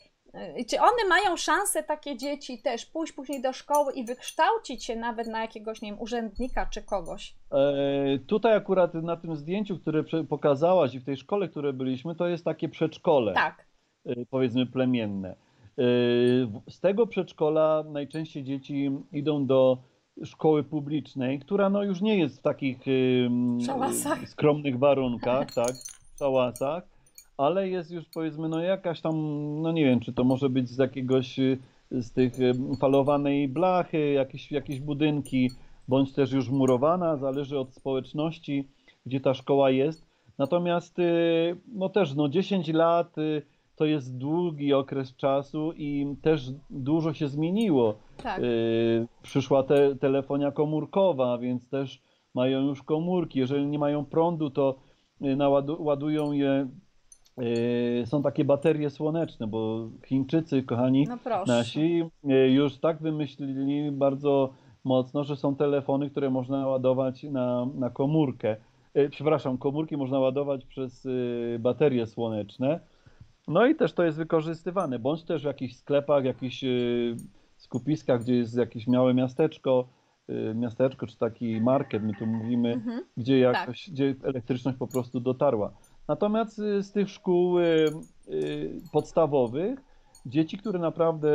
Y, 0.60 0.65
Czy 0.65 0.80
one 0.82 1.06
mają 1.10 1.38
szansę, 1.38 1.84
takie 1.84 2.18
dzieci, 2.18 2.62
też 2.62 2.86
pójść 2.86 3.13
później 3.13 3.41
do 3.41 3.54
szkoły 3.54 3.94
i 3.94 4.06
wykształcić 4.06 4.86
się 4.86 4.96
nawet 4.96 5.28
na 5.28 5.41
jakiegoś, 5.41 5.82
nie 5.82 5.91
wiem, 5.91 6.02
urzędnika 6.02 6.65
czy 6.65 6.82
kogoś? 6.82 7.36
E, 7.52 8.20
Tutaj 8.28 8.56
akurat 8.56 8.94
na 8.94 9.18
tym 9.18 9.36
zdjęciu, 9.36 9.80
które 9.80 10.04
pokazałaś 10.30 10.94
i 10.94 11.00
w 11.00 11.06
tej 11.06 11.18
szkole, 11.18 11.48
które 11.48 11.74
byliśmy, 11.74 12.15
to 12.15 12.28
jest 12.28 12.46
takie 12.46 12.70
przedszkole, 12.70 13.34
Tak, 13.34 13.60
e, 13.60 13.64
powiedzmy 14.30 14.65
plemienne. 14.65 15.36
W- 15.78 16.62
Z 16.70 16.80
tego 16.80 17.08
przedszkola 17.08 17.84
najczęściej 17.91 18.44
dzieci 18.44 18.91
idą 19.12 19.46
do 19.46 19.78
szkoły 20.24 20.63
publicznej, 20.63 21.39
która 21.39 21.70
no 21.70 21.84
już 21.84 22.02
nie 22.02 22.18
jest 22.18 22.39
w 22.39 22.41
takich 22.41 22.78
em, 23.26 23.62
Szałasach. 23.62 24.30
skromnych 24.30 24.80
warunkach, 24.80 25.54
tak, 25.54 25.72
w 26.15 26.20
szałasach, 26.20 26.84
ale 27.38 27.70
jest 27.70 27.91
już 27.91 28.06
powiedzmy 28.13 28.50
no 28.50 28.60
jakaś 28.62 29.02
tam, 29.02 29.15
no 29.62 29.72
nie 29.72 29.86
wiem, 29.86 30.00
czy 30.00 30.13
to 30.13 30.24
może 30.24 30.50
być 30.50 30.70
z 30.70 30.78
jakiegoś 30.78 31.39
y, 31.39 31.58
z 31.91 32.12
tych 32.12 32.34
falowanej 32.80 33.48
blachy, 33.48 34.12
jakieś, 34.12 34.52
jakieś 34.52 34.80
budynki, 34.80 35.52
bądź 35.88 36.13
też 36.13 36.32
już 36.32 36.50
murowana, 36.50 37.18
zależy 37.18 37.60
od 37.60 37.74
społeczności, 37.74 38.68
gdzie 39.06 39.20
ta 39.20 39.34
szkoła 39.34 39.70
jest. 39.72 40.06
Natomiast 40.38 41.00
y, 41.00 41.56
no 41.74 41.89
też 41.89 42.15
no 42.15 42.30
10 42.30 42.68
lat 42.68 43.18
y, 43.18 43.41
to 43.75 43.85
jest 43.85 44.17
długi 44.17 44.73
okres 44.73 45.15
czasu 45.15 45.73
i 45.77 46.15
też 46.21 46.51
dużo 46.69 47.13
się 47.13 47.27
zmieniło. 47.27 47.95
tak. 48.23 48.39
Y, 48.43 49.07
Przyszła 49.21 49.63
te, 49.63 49.95
telefonia 49.95 50.51
komórkowa, 50.51 51.38
więc 51.38 51.69
też 51.69 52.01
mają 52.33 52.61
już 52.61 52.83
komórki. 52.83 53.39
Jeżeli 53.39 53.67
nie 53.67 53.79
mają 53.79 54.05
prądu, 54.05 54.49
to 54.49 54.75
y, 55.21 55.25
nawadu- 55.35 55.81
ładują 55.81 56.31
je. 56.31 56.67
y, 57.41 58.03
Są 58.05 58.21
takie 58.23 58.45
baterie 58.45 58.89
słoneczne, 58.89 59.47
bo 59.47 59.89
Chińczycy, 60.05 60.63
kochani 60.63 61.05
No 61.09 61.17
nasi, 61.47 62.03
już 62.49 62.77
tak 62.77 63.01
wymyślili 63.01 63.91
bardzo 63.91 64.49
mocno, 64.83 65.23
że 65.23 65.35
są 65.35 65.55
telefony, 65.55 66.09
które 66.09 66.30
można 66.30 66.67
ładować 66.67 67.23
na, 67.23 67.67
na 67.76 67.89
komórkę. 67.89 68.55
Przepraszam, 69.09 69.57
komórki 69.57 69.97
można 69.97 70.19
ładować 70.19 70.65
przez 70.65 71.07
baterie 71.59 72.07
słoneczne. 72.07 72.80
No 73.48 73.66
i 73.66 73.76
też 73.76 73.93
to 73.93 74.04
jest 74.04 74.18
wykorzystywane, 74.18 75.00
bądź 75.00 75.24
też 75.24 75.41
w 75.41 75.46
jakichś 75.46 75.76
sklepach, 75.76 76.26
jakichś 76.26 76.64
y, 76.64 77.16
skupiskach, 77.58 78.22
gdzie 78.22 78.36
jest 78.36 78.58
jakieś 78.58 78.88
małe 78.88 79.14
miasteczko, 79.14 79.88
y, 80.30 80.54
miasteczko 80.56 81.08
czy 81.08 81.18
taki 81.18 81.62
market, 81.62 82.04
my 82.04 82.14
tu 82.14 82.26
mówimy, 82.28 82.74
Mhm. 82.74 83.02
gdzie 83.18 83.39
jakoś, 83.39 83.89
gdzie 83.89 84.16
elektryczność 84.24 84.78
po 84.78 84.88
prostu 84.88 85.20
dotarła. 85.20 85.72
Natomiast 86.08 86.60
y, 86.60 86.84
z 86.84 86.91
tych 86.91 87.10
szkół 87.10 87.56
podstawowych, 88.91 89.80
dzieci, 90.26 90.58
które 90.58 90.80
naprawdę 90.80 91.30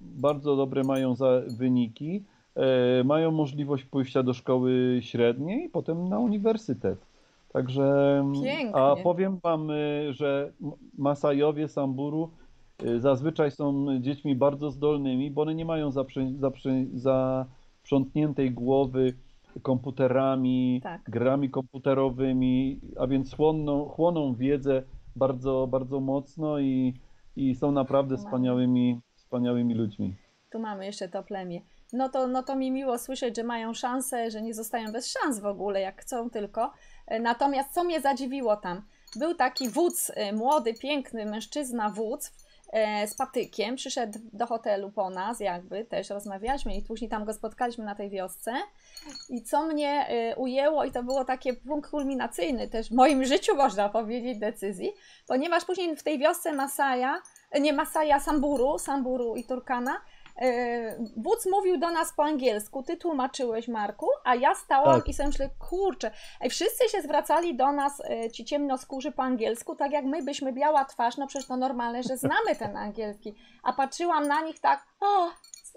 bardzo 0.00 0.56
dobre 0.56 0.82
mają 0.84 1.14
wyniki, 1.58 2.24
mają 3.04 3.30
możliwość 3.30 3.84
pójścia 3.84 4.22
do 4.22 4.34
szkoły 4.34 4.98
średniej 5.00 5.64
i 5.64 5.68
potem 5.68 6.08
na 6.08 6.18
uniwersytet. 6.18 7.06
Także, 7.52 8.22
Pięknie. 8.42 8.76
a 8.76 8.96
powiem 8.96 9.38
wam, 9.38 9.70
y, 9.70 10.12
że 10.12 10.52
Masajowie 10.98 11.68
Samburu 11.68 12.30
y, 12.82 13.00
zazwyczaj 13.00 13.50
są 13.50 13.86
dziećmi 14.00 14.34
bardzo 14.36 14.70
zdolnymi, 14.70 15.30
bo 15.30 15.42
one 15.42 15.54
nie 15.54 15.64
mają 15.64 15.90
zaprzątniętej 16.94 18.50
głowy 18.50 19.14
komputerami, 19.62 20.80
Tak. 20.82 21.02
grami 21.10 21.50
komputerowymi, 21.50 22.80
a 22.98 23.06
więc 23.06 23.36
chłoną, 23.36 23.84
chłoną 23.88 24.34
wiedzę 24.34 24.82
bardzo, 25.16 25.66
bardzo 25.66 26.00
mocno 26.00 26.58
i, 26.58 26.94
i 27.36 27.54
są 27.54 27.72
naprawdę 27.72 28.16
wspaniałymi, 28.16 29.00
wspaniałymi 29.16 29.74
ludźmi. 29.74 30.14
Tu 30.50 30.58
mamy 30.58 30.86
jeszcze 30.86 31.08
to 31.08 31.22
plemię. 31.22 31.60
No 31.92 32.08
to, 32.08 32.26
no 32.26 32.42
to 32.42 32.56
mi 32.56 32.70
miło 32.70 32.98
słyszeć, 32.98 33.36
że 33.36 33.44
mają 33.44 33.74
szansę, 33.74 34.30
że 34.30 34.42
nie 34.42 34.54
zostają 34.54 34.92
bez 34.92 35.12
szans 35.12 35.40
w 35.40 35.46
ogóle, 35.46 35.80
jak 35.80 36.00
chcą 36.00 36.30
tylko. 36.30 36.72
Natomiast 37.20 37.74
co 37.74 37.84
mnie 37.84 38.00
zadziwiło 38.00 38.56
tam? 38.56 38.82
Był 39.16 39.34
taki 39.34 39.68
wódz, 39.68 40.12
młody, 40.32 40.74
piękny 40.74 41.26
mężczyzna 41.26 41.90
wódz, 41.90 42.32
z 43.06 43.14
patykiem, 43.14 43.76
przyszedł 43.76 44.18
do 44.32 44.46
hotelu 44.46 44.90
po 44.90 45.10
nas, 45.10 45.40
jakby 45.40 45.84
też 45.84 46.10
rozmawialiśmy 46.10 46.76
i 46.76 46.82
później 46.82 47.10
tam 47.10 47.24
go 47.24 47.34
spotkaliśmy 47.34 47.84
na 47.84 47.94
tej 47.94 48.10
wiosce. 48.10 48.52
I 49.28 49.42
co 49.42 49.66
mnie 49.66 50.06
ujęło, 50.36 50.84
i 50.84 50.92
to 50.92 51.02
było 51.02 51.24
takie 51.24 51.54
punkt 51.54 51.90
kulminacyjny 51.90 52.68
też 52.68 52.88
w 52.88 52.94
moim 52.94 53.24
życiu, 53.32 53.56
można 53.56 53.88
powiedzieć, 53.88 54.38
decyzji, 54.38 54.92
ponieważ 55.26 55.64
później 55.64 55.96
w 55.96 56.02
tej 56.02 56.18
wiosce 56.18 56.52
Masaja, 56.52 57.22
nie 57.60 57.72
Masaja, 57.72 58.20
Samburu, 58.20 58.78
Samburu 58.78 59.36
i 59.36 59.44
Turkana, 59.44 60.00
wódz 61.16 61.46
mówił 61.46 61.78
do 61.78 61.90
nas 61.90 62.12
po 62.12 62.24
angielsku, 62.24 62.82
ty 62.82 62.96
tłumaczyłeś 62.96 63.68
Marku, 63.68 64.06
a 64.24 64.34
ja 64.34 64.54
stałam 64.54 65.00
tak. 65.00 65.08
i 65.08 65.14
sobie 65.14 65.26
myślę, 65.26 65.50
kurczę, 65.58 66.10
i 66.44 66.50
wszyscy 66.50 66.88
się 66.88 67.02
zwracali 67.02 67.56
do 67.56 67.72
nas, 67.72 68.02
ci 68.32 68.44
ciemnoskórzy 68.44 69.12
po 69.12 69.22
angielsku, 69.22 69.76
tak 69.76 69.92
jak 69.92 70.04
my 70.04 70.22
byśmy 70.22 70.52
biała 70.52 70.84
twarz, 70.84 71.16
no 71.16 71.26
przecież 71.26 71.48
to 71.48 71.56
normalne, 71.56 72.02
że 72.02 72.16
znamy 72.16 72.56
ten 72.58 72.76
angielski, 72.76 73.34
a 73.62 73.72
patrzyłam 73.72 74.28
na 74.28 74.40
nich 74.40 74.60
tak, 74.60 74.86
o, 75.00 75.30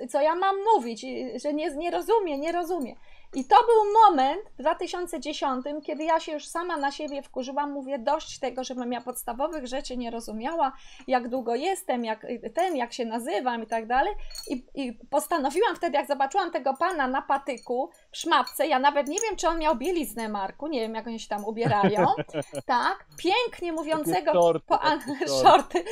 co 0.10 0.22
ja 0.22 0.36
mam 0.36 0.56
mówić, 0.76 1.06
że 1.36 1.54
nie, 1.54 1.76
nie 1.76 1.92
rozumie, 1.92 2.38
nie 2.38 2.52
rozumie. 2.52 2.96
I 3.34 3.46
to 3.46 3.56
był 3.56 3.94
moment 3.94 4.42
w 4.58 4.62
2010, 4.62 5.66
kiedy 5.84 6.04
ja 6.04 6.20
się 6.20 6.32
już 6.32 6.46
sama 6.46 6.78
na 6.78 6.92
siebie 6.92 7.22
wkurzyłam, 7.22 7.72
mówię 7.72 8.00
dość 8.00 8.40
tego, 8.40 8.64
żebym 8.64 8.92
ja 8.92 9.02
podstawowych 9.02 9.68
rzeczy 9.68 9.98
nie 9.98 10.12
rozumiała, 10.12 10.72
jak 11.08 11.30
długo 11.30 11.56
jestem, 11.56 12.06
jak 12.06 12.28
ten, 12.54 12.76
jak 12.76 12.94
się 12.94 13.06
nazywam 13.06 13.64
i 13.64 13.68
tak 13.68 13.88
dalej. 13.88 14.14
I, 14.50 14.66
I 14.76 14.94
postanowiłam 14.94 15.76
wtedy, 15.76 15.98
jak 15.98 16.08
zobaczyłam 16.08 16.52
tego 16.52 16.74
pana 16.74 17.08
na 17.08 17.22
patyku, 17.22 17.90
w 18.12 18.18
szmatce, 18.18 18.68
ja 18.68 18.80
nawet 18.80 19.08
nie 19.08 19.20
wiem, 19.20 19.36
czy 19.36 19.48
on 19.48 19.60
miał 19.60 19.76
bieliznę, 19.76 20.30
Marku, 20.30 20.68
nie 20.68 20.80
wiem, 20.80 20.96
jak 20.96 21.08
oni 21.08 21.20
się 21.20 21.30
tam 21.30 21.46
ubierają, 21.46 22.08
tak, 22.66 23.06
pięknie 23.18 23.74
mówiącego 23.74 24.32
shorty, 24.32 24.66
po, 24.68 24.82
an 24.82 25.00
shorty, 25.42 25.84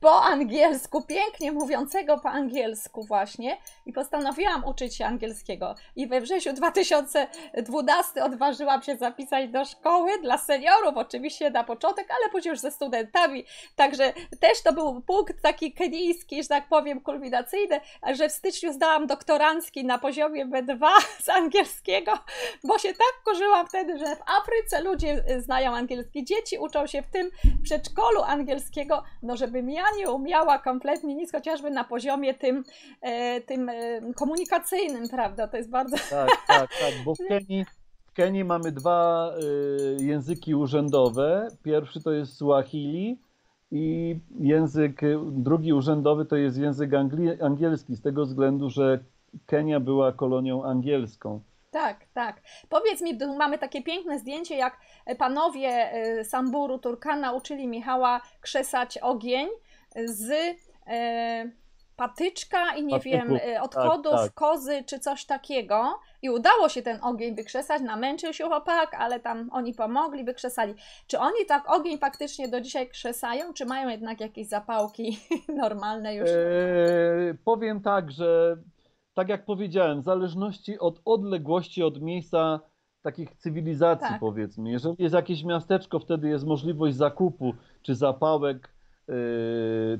po 0.00 0.22
angielsku, 0.22 1.02
pięknie 1.02 1.52
mówiącego 1.52 2.18
po 2.18 2.28
angielsku 2.28 3.04
właśnie. 3.04 3.58
I 3.86 3.92
postanowiłam 3.92 4.64
uczyć 4.64 4.96
się 4.96 5.06
angielskiego. 5.06 5.74
I 5.96 6.06
we 6.06 6.20
wrześniu 6.20 6.52
2012 6.86 8.24
odważyłam 8.24 8.82
się 8.82 8.96
zapisać 8.96 9.50
do 9.50 9.64
szkoły 9.64 10.10
dla 10.22 10.38
seniorów, 10.38 10.96
oczywiście 10.96 11.50
na 11.50 11.64
początek, 11.64 12.08
ale 12.10 12.30
później 12.30 12.50
już 12.50 12.60
ze 12.60 12.70
studentami, 12.70 13.44
także 13.76 14.12
też 14.40 14.62
to 14.62 14.72
był 14.72 15.00
punkt 15.00 15.42
taki 15.42 15.72
kenijski, 15.72 16.42
że 16.42 16.48
tak 16.48 16.68
powiem, 16.68 17.00
kulminacyjny, 17.00 17.80
że 18.12 18.28
w 18.28 18.32
styczniu 18.32 18.72
zdałam 18.72 19.06
doktorancki 19.06 19.84
na 19.84 19.98
poziomie 19.98 20.46
B2 20.46 20.86
z 21.24 21.28
angielskiego 21.28 22.12
bo 22.64 22.78
się 22.78 22.88
tak 22.88 23.22
korzyłam 23.24 23.66
wtedy, 23.66 23.98
że 23.98 24.16
w 24.16 24.20
Afryce 24.40 24.82
ludzie 24.82 25.24
y, 25.30 25.40
znają 25.40 25.74
angielski, 25.74 26.24
dzieci 26.24 26.58
uczą 26.58 26.86
się 26.86 27.02
w 27.02 27.06
tym 27.06 27.30
przedszkolu 27.62 28.22
angielskiego, 28.22 29.02
no 29.22 29.36
żebym 29.36 29.70
ja 29.70 29.84
nie 29.96 30.10
umiała 30.10 30.58
kompletnie 30.58 31.14
nic, 31.14 31.32
chociażby 31.32 31.70
na 31.70 31.84
poziomie 31.84 32.34
tym, 32.34 32.64
e, 33.00 33.40
tym 33.40 33.68
e, 33.68 33.74
komunikacyjnym, 34.16 35.08
prawda, 35.08 35.48
to 35.48 35.56
jest 35.56 35.70
bardzo... 35.70 35.96
Tak, 36.10 36.30
tak, 36.46 36.70
tak, 36.80 36.94
bo 37.04 37.14
w 37.14 37.18
Kenii, 37.28 37.64
w 38.06 38.12
Kenii 38.12 38.44
mamy 38.44 38.72
dwa 38.72 39.30
y, 40.00 40.04
języki 40.04 40.54
urzędowe, 40.54 41.48
pierwszy 41.62 42.02
to 42.02 42.12
jest 42.12 42.36
Swahili, 42.36 43.18
i 43.70 44.18
język 44.40 45.00
drugi 45.26 45.72
urzędowy 45.72 46.24
to 46.24 46.36
jest 46.36 46.58
język 46.58 46.90
angielski, 47.42 47.96
z 47.96 48.02
tego 48.02 48.26
względu, 48.26 48.70
że 48.70 48.98
Kenia 49.46 49.80
była 49.80 50.12
kolonią 50.12 50.64
angielską. 50.64 51.40
Tak, 51.70 52.04
tak. 52.14 52.42
Powiedz 52.68 53.02
mi, 53.02 53.18
mamy 53.38 53.58
takie 53.58 53.82
piękne 53.82 54.18
zdjęcie, 54.18 54.56
jak 54.56 54.80
panowie 55.18 55.68
e, 55.68 56.24
Samburu 56.24 56.78
Turkana 56.78 57.32
uczyli 57.32 57.68
Michała 57.68 58.20
krzesać 58.40 58.98
ogień 58.98 59.48
z 60.04 60.30
e, 60.86 61.50
patyczka 61.96 62.76
i 62.76 62.84
nie 62.84 63.00
wiem, 63.00 63.38
e, 63.54 63.62
odchodów 63.62 64.12
tak, 64.12 64.22
tak. 64.22 64.34
kozy 64.34 64.84
czy 64.86 64.98
coś 64.98 65.24
takiego. 65.24 65.98
I 66.22 66.30
udało 66.30 66.68
się 66.68 66.82
ten 66.82 66.98
ogień 67.02 67.34
wykrzesać, 67.34 67.82
namęczył 67.82 68.32
się 68.32 68.44
chłopak, 68.44 68.94
ale 68.94 69.20
tam 69.20 69.48
oni 69.52 69.74
pomogli, 69.74 70.24
wykrzesali. 70.24 70.74
Czy 71.06 71.18
oni 71.18 71.46
tak 71.48 71.70
ogień 71.70 71.98
faktycznie 71.98 72.48
do 72.48 72.60
dzisiaj 72.60 72.88
krzesają, 72.88 73.52
czy 73.54 73.66
mają 73.66 73.88
jednak 73.88 74.20
jakieś 74.20 74.46
zapałki 74.48 75.18
normalne 75.62 76.14
już? 76.14 76.30
Eee, 76.30 77.34
powiem 77.44 77.80
tak, 77.80 78.10
że 78.10 78.56
tak 79.14 79.28
jak 79.28 79.44
powiedziałem, 79.44 80.00
w 80.00 80.04
zależności 80.04 80.78
od 80.78 81.00
odległości 81.04 81.82
od 81.82 82.00
miejsca 82.00 82.60
takich 83.02 83.36
cywilizacji, 83.36 84.08
tak. 84.08 84.20
powiedzmy. 84.20 84.70
Jeżeli 84.70 84.96
jest 84.98 85.14
jakieś 85.14 85.44
miasteczko, 85.44 85.98
wtedy 85.98 86.28
jest 86.28 86.46
możliwość 86.46 86.96
zakupu 86.96 87.54
czy 87.82 87.94
zapałek, 87.94 88.75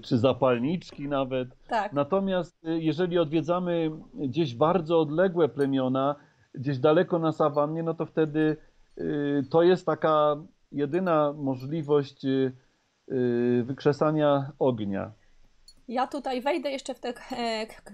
czy 0.02 0.18
zapalniczki 0.18 1.08
nawet. 1.08 1.48
Tak. 1.68 1.92
Natomiast 1.92 2.64
yy, 2.64 2.80
jeżeli 2.82 3.18
odwiedzamy 3.18 3.90
gdzieś 4.14 4.54
bardzo 4.54 5.00
odległe 5.00 5.48
plemiona, 5.48 6.16
gdzieś 6.54 6.78
daleko 6.78 7.18
na 7.18 7.32
sawannie, 7.32 7.82
no 7.82 7.94
to 7.94 8.06
wtedy 8.06 8.56
yy, 8.96 9.44
to 9.50 9.62
jest 9.62 9.86
taka 9.86 10.36
jedyna 10.72 11.32
możliwość 11.36 12.26
wykrzesania 13.64 14.52
ognia. 14.58 15.12
Ja 15.88 16.06
tutaj 16.06 16.40
wejdę 16.40 16.70
jeszcze 16.70 16.94
w 16.94 17.00
te 17.00 17.14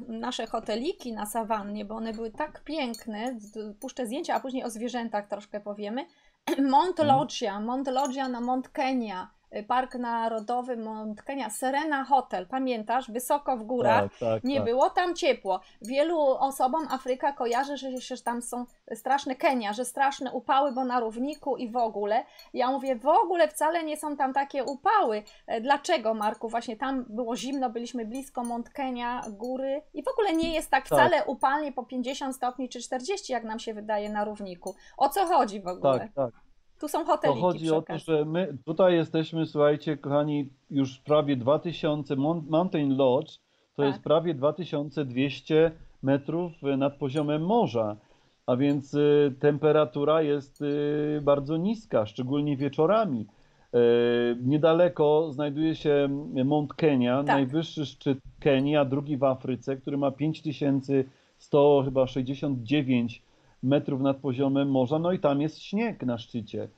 nasze 0.08 0.46
hoteliki 0.46 1.12
na 1.12 1.26
sawannie, 1.26 1.84
bo 1.84 1.94
one 1.94 2.12
były 2.12 2.30
tak 2.30 2.64
piękne. 2.64 3.36
Puszczę 3.80 4.06
zdjęcia, 4.06 4.34
a 4.34 4.40
później 4.40 4.64
o 4.64 4.70
zwierzętach 4.70 5.28
troszkę 5.28 5.60
powiemy. 5.60 6.06
Mont 6.70 7.00
mhm. 7.00 7.08
Loggia, 7.08 7.60
Mont 7.60 7.88
Loggia 7.88 8.28
na 8.28 8.40
Mont 8.40 8.68
Kenya 8.68 9.30
Park 9.68 9.94
Narodowy 9.94 10.76
Mont 10.76 11.22
Kenya, 11.22 11.50
Serena 11.50 12.04
Hotel, 12.04 12.46
pamiętasz? 12.46 13.10
Wysoko 13.10 13.56
w 13.56 13.62
górach, 13.62 14.02
tak, 14.02 14.18
tak, 14.18 14.44
nie 14.44 14.56
tak. 14.56 14.64
było 14.64 14.90
tam 14.90 15.14
ciepło. 15.14 15.60
Wielu 15.82 16.20
osobom 16.20 16.88
Afryka 16.90 17.32
kojarzy, 17.32 17.76
że, 17.76 17.98
że 17.98 18.22
tam 18.22 18.42
są 18.42 18.64
straszne 18.94 19.36
Kenia, 19.36 19.72
że 19.72 19.84
straszne 19.84 20.32
upały, 20.32 20.72
bo 20.72 20.84
na 20.84 21.00
równiku 21.00 21.56
i 21.56 21.70
w 21.70 21.76
ogóle. 21.76 22.24
Ja 22.54 22.70
mówię, 22.70 22.96
w 22.96 23.06
ogóle 23.06 23.48
wcale 23.48 23.84
nie 23.84 23.96
są 23.96 24.16
tam 24.16 24.32
takie 24.32 24.64
upały. 24.64 25.22
E, 25.46 25.60
dlaczego, 25.60 26.14
Marku? 26.14 26.48
Właśnie 26.48 26.76
tam 26.76 27.04
było 27.08 27.36
zimno, 27.36 27.70
byliśmy 27.70 28.04
blisko 28.04 28.44
Mont 28.44 28.70
Kenya, 28.70 29.22
góry 29.30 29.82
i 29.94 30.02
w 30.02 30.08
ogóle 30.08 30.32
nie 30.32 30.54
jest 30.54 30.70
tak, 30.70 30.88
tak. 30.88 30.98
wcale 30.98 31.24
upalnie 31.24 31.72
po 31.72 31.84
50 31.84 32.36
stopni 32.36 32.68
czy 32.68 32.80
40, 32.80 33.32
jak 33.32 33.44
nam 33.44 33.58
się 33.58 33.74
wydaje 33.74 34.10
na 34.10 34.24
równiku. 34.24 34.74
O 34.96 35.08
co 35.08 35.26
chodzi 35.26 35.60
w 35.60 35.66
ogóle? 35.66 35.98
Tak, 35.98 36.12
tak. 36.12 36.41
Tu 36.82 36.88
są 36.88 37.04
hoteliki 37.04 37.40
To 37.40 37.46
chodzi 37.46 37.70
o 37.70 37.82
to, 37.82 37.98
że 37.98 38.24
my 38.24 38.58
tutaj 38.64 38.94
jesteśmy, 38.94 39.46
słuchajcie, 39.46 39.96
kochani, 39.96 40.48
już 40.70 40.98
prawie 40.98 41.36
2000, 41.36 42.16
Mountain 42.48 42.96
Lodge 42.96 43.36
to 43.76 43.82
tak. 43.82 43.86
jest 43.86 44.02
prawie 44.04 44.34
2200 44.34 45.70
metrów 46.02 46.52
nad 46.62 46.96
poziomem 46.96 47.42
morza, 47.42 47.96
a 48.46 48.56
więc 48.56 48.94
y, 48.94 49.34
temperatura 49.40 50.22
jest 50.22 50.62
y, 50.62 51.20
bardzo 51.22 51.56
niska, 51.56 52.06
szczególnie 52.06 52.56
wieczorami. 52.56 53.26
Y, 53.74 53.78
niedaleko 54.42 55.32
znajduje 55.32 55.74
się 55.74 56.08
Mount 56.44 56.74
Kenya, 56.74 57.16
tak. 57.16 57.26
najwyższy 57.26 57.86
szczyt 57.86 58.18
Kenii, 58.40 58.76
a 58.76 58.84
drugi 58.84 59.16
w 59.16 59.24
Afryce, 59.24 59.76
który 59.76 59.96
ma 59.96 60.10
5100 60.10 61.82
chyba 61.84 62.06
69 62.06 63.22
metrów 63.62 64.00
nad 64.00 64.16
poziomem 64.16 64.70
morza, 64.70 64.98
no 64.98 65.12
i 65.12 65.18
tam 65.18 65.40
jest 65.40 65.62
śnieg 65.62 66.02
na 66.02 66.18
szczycie. 66.18 66.68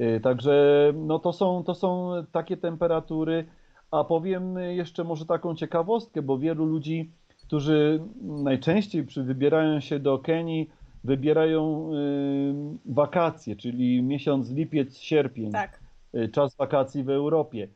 Y, 0.00 0.20
także 0.20 0.92
no 0.94 1.18
to, 1.18 1.32
są, 1.32 1.64
to 1.64 1.74
są 1.74 2.12
takie 2.32 2.56
temperatury, 2.56 3.44
a 3.90 4.04
powiem 4.04 4.58
jeszcze 4.58 5.04
może 5.04 5.26
taką 5.26 5.54
ciekawostkę, 5.54 6.22
bo 6.22 6.38
wielu 6.38 6.64
ludzi, 6.64 7.10
którzy 7.42 8.00
najczęściej 8.22 9.06
wybierają 9.16 9.80
się 9.80 9.98
do 9.98 10.18
Kenii, 10.18 10.70
wybierają 11.04 11.90
y, 11.92 12.92
wakacje, 12.94 13.56
czyli 13.56 14.02
miesiąc 14.02 14.50
lipiec, 14.50 14.98
sierpień, 14.98 15.52
tak. 15.52 15.80
Y, 16.14 16.28
czas 16.28 16.56
wakacji 16.56 17.04
w 17.04 17.10
Europie. 17.10 17.68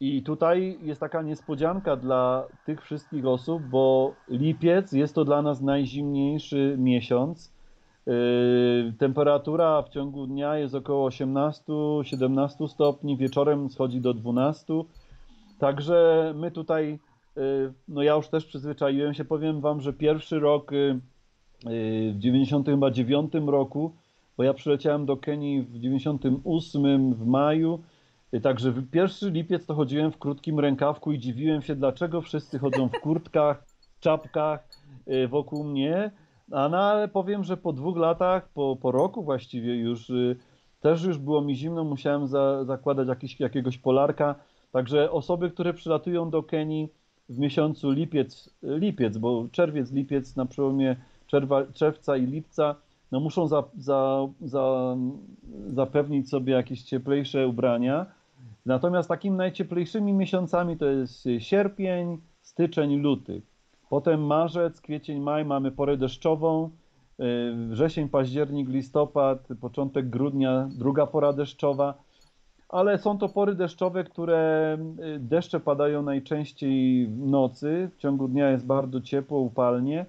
I 0.00 0.22
tutaj 0.22 0.78
jest 0.82 1.00
taka 1.00 1.22
niespodzianka 1.22 1.96
dla 1.96 2.46
tych 2.66 2.82
wszystkich 2.82 3.26
osób, 3.26 3.62
bo 3.62 4.14
lipiec 4.28 4.92
jest 4.92 5.14
to 5.14 5.24
dla 5.24 5.42
nas 5.42 5.60
najzimniejszy 5.60 6.76
miesiąc 6.78 7.52
temperatura 8.98 9.82
w 9.82 9.88
ciągu 9.88 10.26
dnia 10.26 10.56
jest 10.56 10.74
około 10.74 11.08
18-17 11.08 12.68
stopni, 12.68 13.16
wieczorem 13.16 13.70
schodzi 13.70 14.00
do 14.00 14.14
12. 14.14 14.74
Także 15.58 16.32
my 16.36 16.50
tutaj, 16.50 16.98
yy, 17.36 17.72
no 17.88 18.02
ja 18.02 18.14
już 18.14 18.28
też 18.28 18.44
przyzwyczaiłem 18.44 19.14
się, 19.14 19.24
powiem 19.24 19.60
Wam, 19.60 19.80
że 19.80 19.92
pierwszy 19.92 20.40
rok 20.40 20.72
yy, 20.72 21.00
w 22.12 22.18
99 22.18 23.32
roku, 23.46 23.92
bo 24.36 24.44
ja 24.44 24.54
przyleciałem 24.54 25.06
do 25.06 25.16
Kenii 25.16 25.62
w 25.62 25.78
98 25.78 27.14
w 27.14 27.26
maju, 27.26 27.80
także 28.42 28.72
pierwszy 28.90 29.30
lipiec 29.30 29.66
to 29.66 29.74
chodziłem 29.74 30.12
w 30.12 30.18
krótkim 30.18 30.60
rękawku 30.60 31.12
i 31.12 31.18
dziwiłem 31.18 31.62
się, 31.62 31.74
dlaczego 31.74 32.20
wszyscy 32.20 32.58
chodzą 32.58 32.88
w 32.88 33.00
kurtkach, 33.00 33.64
czapkach 34.00 34.68
wokół 35.28 35.64
mnie. 35.64 36.10
A 36.50 36.68
no 36.68 36.78
ale 36.78 37.08
powiem, 37.08 37.44
że 37.44 37.56
po 37.56 37.72
dwóch 37.72 37.96
latach, 37.96 38.48
po, 38.48 38.76
po 38.76 38.92
roku 38.92 39.24
właściwie 39.24 39.76
już 39.76 40.10
y, 40.10 40.36
też 40.80 41.04
już 41.04 41.18
było 41.18 41.42
mi 41.42 41.56
zimno, 41.56 41.84
musiałem 41.84 42.26
za, 42.26 42.64
zakładać 42.64 43.08
jakiś, 43.08 43.40
jakiegoś 43.40 43.78
polarka. 43.78 44.34
Także 44.72 45.10
osoby, 45.10 45.50
które 45.50 45.74
przylatują 45.74 46.30
do 46.30 46.42
Kenii 46.42 46.88
w 47.28 47.38
miesiącu 47.38 47.90
lipiec, 47.90 48.50
lipiec, 48.62 49.18
bo 49.18 49.48
czerwiec, 49.52 49.92
lipiec 49.92 50.36
na 50.36 50.46
przełomie 50.46 50.96
czerwa, 51.26 51.66
czerwca 51.72 52.16
i 52.16 52.26
lipca, 52.26 52.74
no 53.12 53.20
muszą 53.20 53.48
za, 53.48 53.64
za, 53.78 54.28
za, 54.40 54.96
zapewnić 55.72 56.30
sobie 56.30 56.52
jakieś 56.52 56.82
cieplejsze 56.82 57.48
ubrania. 57.48 58.06
Natomiast 58.66 59.08
takimi 59.08 59.36
najcieplejszymi 59.36 60.12
miesiącami 60.12 60.76
to 60.76 60.86
jest 60.86 61.28
sierpień, 61.38 62.18
styczeń, 62.42 62.96
luty. 62.96 63.42
Potem 63.90 64.26
marzec, 64.26 64.80
kwiecień, 64.80 65.20
maj 65.20 65.44
mamy 65.44 65.70
porę 65.70 65.96
deszczową, 65.96 66.70
y, 67.20 67.66
wrzesień, 67.68 68.08
październik, 68.08 68.68
listopad, 68.68 69.48
początek 69.60 70.10
grudnia, 70.10 70.68
druga 70.72 71.06
pora 71.06 71.32
deszczowa, 71.32 71.94
ale 72.68 72.98
są 72.98 73.18
to 73.18 73.28
pory 73.28 73.54
deszczowe, 73.54 74.04
które 74.04 74.78
y, 75.16 75.18
deszcze 75.18 75.60
padają 75.60 76.02
najczęściej 76.02 77.06
w 77.06 77.26
nocy, 77.26 77.90
w 77.94 78.00
ciągu 78.00 78.28
dnia 78.28 78.50
jest 78.50 78.66
bardzo 78.66 79.00
ciepło, 79.00 79.40
upalnie, 79.40 80.06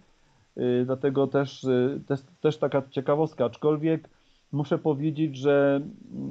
y, 0.57 0.83
dlatego 0.85 1.27
też, 1.27 1.67
też, 2.07 2.19
też 2.41 2.57
taka 2.57 2.81
ciekawostka, 2.89 3.45
aczkolwiek 3.45 4.09
muszę 4.51 4.77
powiedzieć, 4.77 5.37
że 5.37 5.81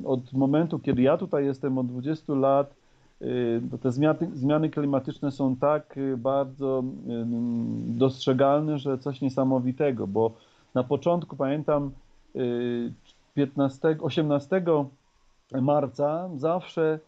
od 0.04 0.32
momentu, 0.32 0.78
kiedy 0.78 1.02
ja 1.02 1.16
tutaj 1.16 1.44
jestem, 1.44 1.78
od 1.78 1.86
20 1.86 2.34
lat, 2.34 2.79
te 3.82 3.92
zmiany, 3.92 4.30
zmiany 4.34 4.70
klimatyczne 4.70 5.30
są 5.30 5.56
tak 5.56 5.96
y, 5.96 6.16
bardzo 6.16 6.82
y, 6.82 7.24
dostrzegalne, 7.98 8.78
że 8.78 8.98
coś 8.98 9.20
niesamowitego, 9.20 10.06
bo 10.06 10.32
na 10.74 10.84
początku 10.84 11.36
pamiętam 11.36 11.90
15, 13.34 13.96
18 14.00 14.62
marca 15.60 16.30
zawsze 16.36 16.98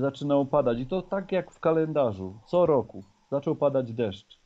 zaczynał 0.00 0.46
padać. 0.46 0.78
I 0.78 0.86
to 0.86 1.02
tak 1.02 1.32
jak 1.32 1.50
w 1.50 1.60
kalendarzu, 1.60 2.34
co 2.46 2.66
roku 2.66 3.02
zaczął 3.30 3.54
padać 3.54 3.92
deszcz. 3.92 4.38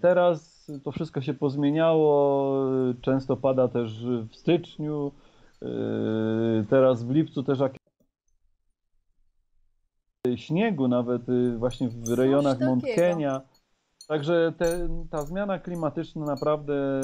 Teraz 0.00 0.70
to 0.84 0.92
wszystko 0.92 1.20
się 1.20 1.34
pozmieniało, 1.34 2.54
często 3.00 3.36
pada 3.36 3.68
też 3.68 4.04
w 4.06 4.36
styczniu, 4.36 5.12
teraz 6.70 7.04
w 7.04 7.10
lipcu 7.10 7.42
też 7.42 7.60
śniegu, 10.36 10.88
nawet 10.88 11.28
y, 11.28 11.58
właśnie 11.58 11.88
w 11.88 12.08
rejonach 12.08 12.60
Mont 12.60 12.84
Kenia. 12.94 13.40
Także 14.08 14.52
te, 14.58 14.88
ta 15.10 15.24
zmiana 15.24 15.58
klimatyczna 15.58 16.26
naprawdę 16.26 17.00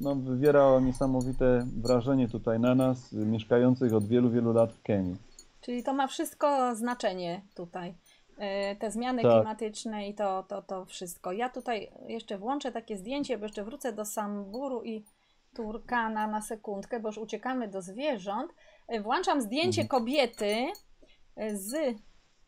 no, 0.00 0.14
wywiera 0.14 0.80
niesamowite 0.80 1.66
wrażenie 1.76 2.28
tutaj 2.28 2.60
na 2.60 2.74
nas, 2.74 3.12
mieszkających 3.12 3.94
od 3.94 4.08
wielu, 4.08 4.30
wielu 4.30 4.52
lat 4.52 4.72
w 4.72 4.82
Kenii. 4.82 5.16
Czyli 5.60 5.82
to 5.82 5.94
ma 5.94 6.06
wszystko 6.06 6.74
znaczenie 6.74 7.42
tutaj. 7.54 7.94
Y, 8.72 8.76
te 8.76 8.90
zmiany 8.90 9.22
tak. 9.22 9.32
klimatyczne 9.32 10.08
i 10.08 10.14
to, 10.14 10.42
to, 10.42 10.62
to 10.62 10.84
wszystko. 10.84 11.32
Ja 11.32 11.48
tutaj 11.48 11.90
jeszcze 12.06 12.38
włączę 12.38 12.72
takie 12.72 12.96
zdjęcie, 12.96 13.38
bo 13.38 13.44
jeszcze 13.44 13.64
wrócę 13.64 13.92
do 13.92 14.04
Samburu 14.04 14.82
i 14.82 15.04
Turkana 15.54 16.26
na 16.26 16.42
sekundkę, 16.42 17.00
bo 17.00 17.08
już 17.08 17.18
uciekamy 17.18 17.68
do 17.68 17.82
zwierząt. 17.82 18.52
Y, 18.94 19.00
włączam 19.00 19.40
zdjęcie 19.40 19.82
mhm. 19.82 19.88
kobiety 19.88 20.66
z 21.52 21.96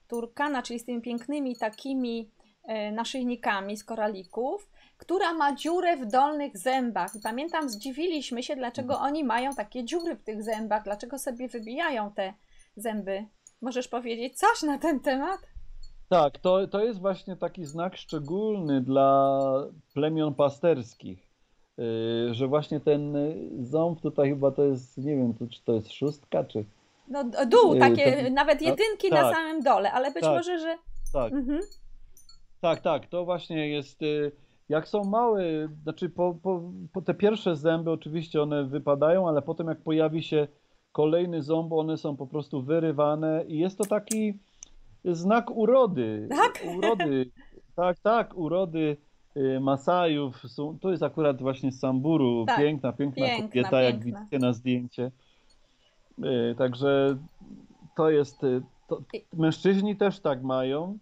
turkana, 0.09 0.63
czyli 0.63 0.79
z 0.79 0.85
tymi 0.85 1.03
pięknymi 1.03 1.57
takimi 1.57 2.31
e, 2.65 2.93
naszyjnikami 2.93 3.77
z 3.77 3.85
koralików, 3.85 4.71
która 4.97 5.35
ma 5.35 5.55
dziurę 5.55 5.97
w 5.97 6.07
dolnych 6.07 6.59
zębach. 6.59 7.15
I 7.15 7.21
pamiętam, 7.21 7.69
zdziwiliśmy 7.69 8.43
się, 8.43 8.57
dlaczego 8.57 8.95
mhm. 8.95 9.13
oni 9.13 9.25
mają 9.25 9.55
takie 9.55 9.85
dziury 9.85 10.17
w 10.17 10.23
tych 10.23 10.43
zębach, 10.43 10.85
dlaczego 10.85 11.19
sobie 11.19 11.49
wybijają 11.49 12.13
te 12.13 12.35
zęby. 12.77 13.27
Możesz 13.63 13.89
powiedzieć 13.89 14.37
coś 14.37 14.63
na 14.63 14.79
ten 14.79 15.01
temat? 15.01 15.41
Tak, 16.09 16.39
to, 16.39 16.69
to 16.69 16.85
jest 16.85 17.01
właśnie 17.01 17.37
taki 17.37 17.65
znak 17.65 17.97
szczególny 17.97 18.81
dla 18.81 19.41
plemion 19.95 20.35
pasterskich, 20.35 21.29
yy, 21.79 22.35
że 22.35 22.49
właśnie 22.49 22.81
ten 22.81 23.17
ząb 23.61 24.01
tutaj 24.01 24.29
chyba 24.29 24.51
to 24.51 24.65
jest, 24.65 24.99
nie 24.99 25.17
wiem, 25.17 25.35
czy 25.51 25.65
to 25.65 25.73
jest 25.73 25.93
szóstka, 25.93 26.45
czy 26.45 26.65
no 27.11 27.25
dół, 27.47 27.75
y, 27.75 27.79
takie 27.79 28.25
to, 28.25 28.31
nawet 28.31 28.63
jedynki 28.63 29.11
tak, 29.11 29.23
na 29.23 29.33
samym 29.33 29.63
dole, 29.63 29.93
ale 29.93 30.11
być 30.11 30.23
tak, 30.23 30.37
może, 30.37 30.59
że... 30.59 30.79
Tak. 31.13 31.33
Mhm. 31.33 31.61
tak, 32.61 32.81
tak, 32.81 33.07
to 33.07 33.25
właśnie 33.25 33.69
jest... 33.69 34.03
Y, 34.03 34.33
jak 34.69 34.89
są 34.89 35.05
małe, 35.05 35.43
znaczy 35.83 36.09
po, 36.09 36.35
po, 36.43 36.73
po 36.93 37.03
te 37.03 37.15
pierwsze 37.15 37.57
zęby 37.57 37.91
oczywiście 37.91 38.43
one 38.43 38.65
wypadają, 38.65 39.29
ale 39.29 39.43
potem 39.43 39.67
jak 39.67 39.81
pojawi 39.81 40.23
się 40.23 40.49
kolejny 40.93 41.43
ząb, 41.43 41.73
one 41.73 41.97
są 41.97 42.17
po 42.17 42.27
prostu 42.27 42.63
wyrywane 42.63 43.45
i 43.49 43.59
jest 43.59 43.79
to 43.79 43.85
taki 43.85 44.39
znak 45.05 45.51
urody. 45.51 46.29
Tak? 46.31 46.65
Urody, 46.77 47.31
tak, 47.77 47.99
tak, 47.99 48.37
urody 48.37 48.97
y, 49.37 49.61
Masajów. 49.61 50.43
Są, 50.47 50.79
to 50.79 50.91
jest 50.91 51.03
akurat 51.03 51.43
właśnie 51.43 51.73
z 51.73 51.81
Samburu. 51.81 52.45
Tak. 52.47 52.59
Piękna, 52.59 52.93
piękna, 52.93 53.27
piękna 53.27 53.49
kobieta, 53.49 53.71
piękna. 53.71 53.83
jak 53.83 54.05
widzicie 54.05 54.39
na 54.39 54.53
zdjęcie. 54.53 55.11
Y, 56.25 56.55
także 56.55 57.17
to 57.97 58.11
jest. 58.11 58.45
Y, 58.45 58.63
to, 58.89 59.03
mężczyźni 59.33 59.97
też 59.97 60.21
tak 60.21 60.43
mają. 60.43 60.99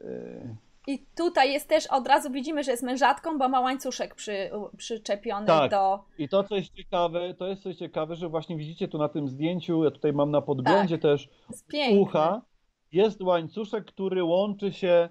Y. 0.00 0.56
I 0.86 1.06
tutaj 1.16 1.52
jest 1.52 1.68
też 1.68 1.86
od 1.86 2.06
razu 2.06 2.30
widzimy, 2.30 2.64
że 2.64 2.70
jest 2.70 2.82
mężatką, 2.82 3.38
bo 3.38 3.48
ma 3.48 3.60
łańcuszek 3.60 4.14
przy, 4.14 4.50
przyczepiony 4.76 5.46
tak. 5.46 5.70
do. 5.70 6.04
I 6.18 6.28
to, 6.28 6.44
co 6.44 6.56
jest 6.56 6.74
ciekawe, 6.74 7.34
to 7.34 7.46
jest 7.46 7.62
coś 7.62 7.76
ciekawe, 7.76 8.16
że 8.16 8.28
właśnie 8.28 8.56
widzicie 8.56 8.88
tu 8.88 8.98
na 8.98 9.08
tym 9.08 9.28
zdjęciu, 9.28 9.84
ja 9.84 9.90
tutaj 9.90 10.12
mam 10.12 10.30
na 10.30 10.40
podglądzie 10.40 10.98
tak. 10.98 11.02
też 11.02 11.28
ucha, 11.90 12.42
jest 12.92 13.22
łańcuszek, 13.22 13.84
który 13.84 14.24
łączy 14.24 14.72
się 14.72 15.08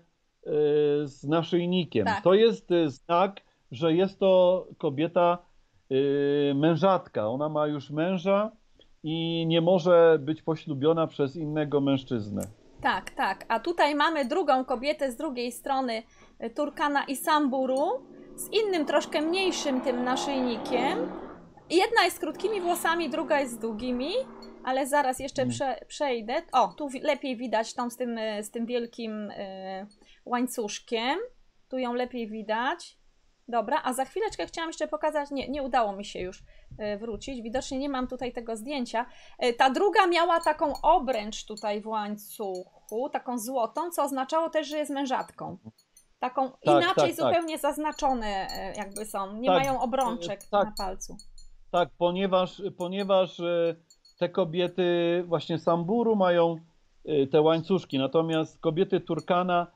z 1.03 1.23
naszyjnikiem. 1.23 2.05
Tak. 2.05 2.23
To 2.23 2.33
jest 2.33 2.69
znak, 2.85 3.41
że 3.71 3.93
jest 3.93 4.19
to 4.19 4.67
kobieta 4.77 5.38
mężatka. 6.55 7.27
Ona 7.27 7.49
ma 7.49 7.67
już 7.67 7.89
męża 7.89 8.51
i 9.04 9.45
nie 9.48 9.62
może 9.62 10.18
być 10.22 10.41
poślubiona 10.41 11.08
przez 11.08 11.36
innego 11.36 11.82
mężczyznę. 11.82 12.41
Tak, 12.82 13.10
tak. 13.10 13.45
A 13.48 13.60
tutaj 13.60 13.95
mamy 13.95 14.26
drugą 14.26 14.66
kobietę 14.66 15.12
z 15.12 15.16
drugiej 15.16 15.52
strony 15.52 16.04
y, 16.43 16.50
Turkana 16.50 17.04
i 17.04 17.16
Samburu 17.16 18.04
z 18.36 18.50
innym, 18.54 18.86
troszkę 18.86 19.22
mniejszym 19.22 19.82
tym 19.82 20.04
naszyjnikiem. 20.04 21.12
Jedna 21.70 22.04
jest 22.06 22.18
z 22.18 22.20
krótkimi 22.20 22.62
włosami, 22.62 23.10
druga 23.10 23.39
jest 23.39 23.54
z 23.54 23.58
długimi, 23.58 24.12
ale 24.64 24.88
zaraz 24.88 25.20
jeszcze 25.20 25.41
mm. 25.41 25.52
prze, 25.54 25.80
przejdę. 25.88 26.41
O, 26.52 26.68
tu 26.68 26.89
lepiej 27.02 27.38
widać 27.38 27.74
tą 27.74 27.89
z 27.89 27.98
tym, 27.98 28.18
y, 28.18 28.43
z 28.43 28.52
tym 28.52 28.66
wielkim 28.66 29.32
y, 29.32 29.88
łańcuszkiem. 30.26 31.20
Tu 31.70 31.78
ją 31.78 31.93
lepiej 31.93 32.28
widać. 32.28 32.98
Dobra, 33.48 33.82
a 33.84 33.93
za 33.93 34.06
chwileczkę 34.06 34.45
chciałam 34.45 34.70
jeszcze 34.70 34.88
pokazać, 34.88 35.32
nie, 35.32 35.50
nie 35.50 35.64
udało 35.64 35.93
mi 35.93 36.06
się 36.06 36.20
już 36.20 36.43
wrócić, 36.99 37.41
widocznie 37.41 37.80
nie 37.80 37.89
mam 37.89 38.07
tutaj 38.07 38.34
tego 38.34 38.55
zdjęcia. 38.55 39.05
E, 39.39 39.53
ta 39.53 39.70
druga 39.70 40.07
miała 40.07 40.39
taką 40.39 40.82
obręcz 40.82 41.45
tutaj 41.45 41.82
w 41.82 41.88
łańcuchu, 41.88 43.09
taką 43.09 43.39
złotą, 43.39 43.91
co 43.91 44.03
oznaczało 44.03 44.49
też, 44.49 44.68
że 44.68 44.78
jest 44.78 44.91
mężatką. 44.91 45.57
Taką 46.20 46.51
tak, 46.51 46.59
inaczej 46.65 46.93
tak, 46.95 47.05
tak. 47.05 47.15
zupełnie 47.15 47.59
tak. 47.59 47.61
zaznaczone 47.61 48.28
e, 48.28 48.74
jakby 48.78 49.05
są, 49.05 49.34
nie 49.34 49.47
tak, 49.47 49.63
mają 49.63 49.82
obrączek 49.82 50.43
tak. 50.43 50.65
na 50.65 50.74
palcu. 50.78 51.18
Tak, 51.72 51.89
ponieważ, 51.97 52.61
ponieważ 52.78 53.41
te 54.20 54.30
kobiety 54.30 55.24
właśnie 55.28 55.59
Samburu 55.59 56.15
mają 56.15 56.55
te 57.32 57.41
łańcuszki, 57.41 57.97
natomiast 57.97 58.59
kobiety 58.59 58.99
Turkana 58.99 59.68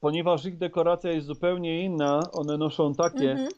ponieważ 0.00 0.44
ich 0.44 0.58
dekoracja 0.58 1.12
jest 1.12 1.26
zupełnie 1.26 1.84
inna, 1.84 2.20
one 2.32 2.58
noszą 2.58 2.94
takie. 2.94 3.30
Mhm. 3.30 3.48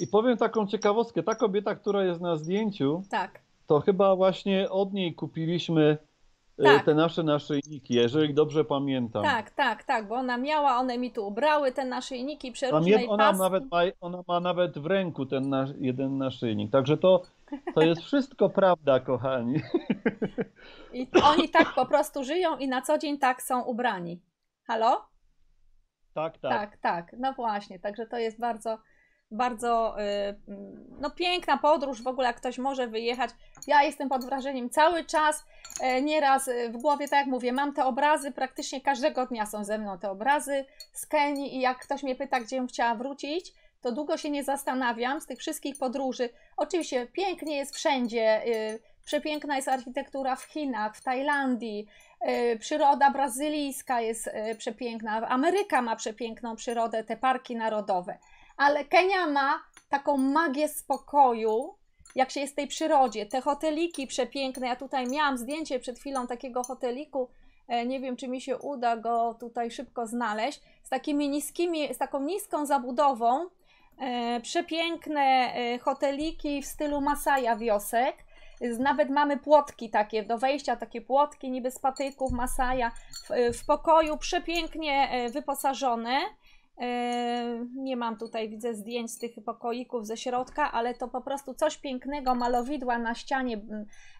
I 0.00 0.06
powiem 0.06 0.36
taką 0.36 0.66
ciekawostkę. 0.66 1.22
Ta 1.22 1.34
kobieta, 1.34 1.74
która 1.74 2.04
jest 2.04 2.20
na 2.20 2.36
zdjęciu, 2.36 3.02
tak. 3.10 3.40
to 3.66 3.80
chyba 3.80 4.16
właśnie 4.16 4.70
od 4.70 4.92
niej 4.92 5.14
kupiliśmy 5.14 5.98
e, 6.58 6.64
tak. 6.64 6.84
te 6.84 6.94
nasze 6.94 7.22
naszyjniki, 7.22 7.94
jeżeli 7.94 8.34
dobrze 8.34 8.64
pamiętam. 8.64 9.22
Tak, 9.22 9.50
tak, 9.50 9.84
tak, 9.84 10.08
bo 10.08 10.14
ona 10.14 10.36
miała, 10.38 10.76
one 10.76 10.98
mi 10.98 11.12
tu 11.12 11.26
ubrały 11.26 11.72
te 11.72 11.84
naszyjniki 11.84 12.52
przeróżnej 12.52 13.08
ona 13.08 13.24
paski. 13.24 13.42
Nawet 13.42 13.70
ma, 13.70 13.80
ona 14.00 14.22
ma 14.28 14.40
nawet 14.40 14.78
w 14.78 14.86
ręku 14.86 15.26
ten 15.26 15.48
nasz, 15.48 15.70
jeden 15.78 16.18
naszyjnik, 16.18 16.72
także 16.72 16.96
to, 16.96 17.22
to 17.74 17.82
jest 17.82 18.02
wszystko 18.02 18.48
prawda, 18.48 19.00
kochani. 19.00 19.60
I 20.92 21.08
oni 21.24 21.48
tak 21.48 21.74
po 21.74 21.86
prostu 21.86 22.24
żyją 22.24 22.56
i 22.56 22.68
na 22.68 22.82
co 22.82 22.98
dzień 22.98 23.18
tak 23.18 23.42
są 23.42 23.62
ubrani. 23.62 24.20
Halo? 24.66 25.04
Tak, 26.14 26.38
tak. 26.38 26.52
Tak, 26.52 26.76
tak. 26.76 27.16
No 27.18 27.32
właśnie, 27.32 27.78
także 27.78 28.06
to 28.06 28.18
jest 28.18 28.40
bardzo, 28.40 28.78
bardzo 29.30 29.96
yy, 29.98 30.56
no 31.00 31.10
piękna 31.10 31.58
podróż. 31.58 32.02
W 32.02 32.06
ogóle 32.06 32.26
jak 32.26 32.36
ktoś 32.36 32.58
może 32.58 32.86
wyjechać. 32.88 33.30
Ja 33.66 33.82
jestem 33.82 34.08
pod 34.08 34.24
wrażeniem 34.24 34.70
cały 34.70 35.04
czas. 35.04 35.44
Yy, 35.82 36.02
nieraz 36.02 36.48
y, 36.48 36.70
w 36.70 36.76
głowie, 36.76 37.08
tak 37.08 37.18
jak 37.18 37.28
mówię, 37.28 37.52
mam 37.52 37.72
te 37.72 37.84
obrazy, 37.84 38.32
praktycznie 38.32 38.80
każdego 38.80 39.26
dnia 39.26 39.46
są 39.46 39.64
ze 39.64 39.78
mną 39.78 39.98
te 39.98 40.10
obrazy 40.10 40.64
z 40.92 41.06
Kenii 41.06 41.56
i 41.56 41.60
jak 41.60 41.78
ktoś 41.78 42.02
mnie 42.02 42.16
pyta, 42.16 42.40
gdzie 42.40 42.56
bym 42.56 42.68
chciała 42.68 42.94
wrócić, 42.94 43.54
to 43.80 43.92
długo 43.92 44.16
się 44.16 44.30
nie 44.30 44.44
zastanawiam 44.44 45.20
z 45.20 45.26
tych 45.26 45.38
wszystkich 45.38 45.78
podróży. 45.78 46.28
Oczywiście 46.56 47.06
pięknie 47.06 47.56
jest 47.56 47.74
wszędzie, 47.74 48.46
y, 48.46 48.80
przepiękna 49.04 49.56
jest 49.56 49.68
architektura 49.68 50.36
w 50.36 50.42
Chinach, 50.44 50.96
w 50.96 51.02
Tajlandii, 51.02 51.86
y, 52.28 52.58
przyroda 52.58 53.10
brazylijska 53.10 54.00
jest 54.00 54.26
y, 54.26 54.54
przepiękna, 54.54 55.28
Ameryka 55.28 55.82
ma 55.82 55.96
przepiękną 55.96 56.56
przyrodę, 56.56 57.04
te 57.04 57.16
parki 57.16 57.56
narodowe, 57.56 58.18
ale 58.60 58.84
Kenia 58.84 59.26
ma 59.26 59.62
taką 59.88 60.16
magię 60.16 60.68
spokoju, 60.68 61.74
jak 62.14 62.30
się 62.30 62.40
jest 62.40 62.52
w 62.52 62.56
tej 62.56 62.66
przyrodzie. 62.66 63.26
Te 63.26 63.40
hoteliki 63.40 64.06
przepiękne, 64.06 64.66
ja 64.66 64.76
tutaj 64.76 65.06
miałam 65.06 65.38
zdjęcie 65.38 65.78
przed 65.78 65.98
chwilą 65.98 66.26
takiego 66.26 66.62
hoteliku, 66.62 67.28
e, 67.68 67.86
nie 67.86 68.00
wiem, 68.00 68.16
czy 68.16 68.28
mi 68.28 68.40
się 68.40 68.58
uda 68.58 68.96
go 68.96 69.36
tutaj 69.40 69.70
szybko 69.70 70.06
znaleźć, 70.06 70.60
z 70.82 70.88
takimi 70.88 71.28
niskimi, 71.28 71.94
z 71.94 71.98
taką 71.98 72.20
niską 72.20 72.66
zabudową, 72.66 73.46
e, 73.98 74.40
przepiękne 74.40 75.20
e, 75.20 75.78
hoteliki 75.78 76.62
w 76.62 76.66
stylu 76.66 77.00
Masaja 77.00 77.56
wiosek, 77.56 78.16
nawet 78.78 79.10
mamy 79.10 79.36
płotki 79.36 79.90
takie, 79.90 80.22
do 80.22 80.38
wejścia 80.38 80.76
takie 80.76 81.00
płotki 81.00 81.50
niby 81.50 81.70
z 81.70 81.78
patyków 81.78 82.32
Masaja, 82.32 82.90
w, 82.90 83.58
w 83.58 83.66
pokoju 83.66 84.18
przepięknie 84.18 85.08
wyposażone, 85.32 86.20
nie 87.74 87.96
mam 87.96 88.18
tutaj, 88.18 88.48
widzę 88.48 88.74
zdjęć 88.74 89.10
z 89.10 89.18
tych 89.18 89.32
pokoików 89.44 90.06
ze 90.06 90.16
środka, 90.16 90.72
ale 90.72 90.94
to 90.94 91.08
po 91.08 91.20
prostu 91.20 91.54
coś 91.54 91.78
pięknego, 91.78 92.34
malowidła 92.34 92.98
na 92.98 93.14
ścianie 93.14 93.60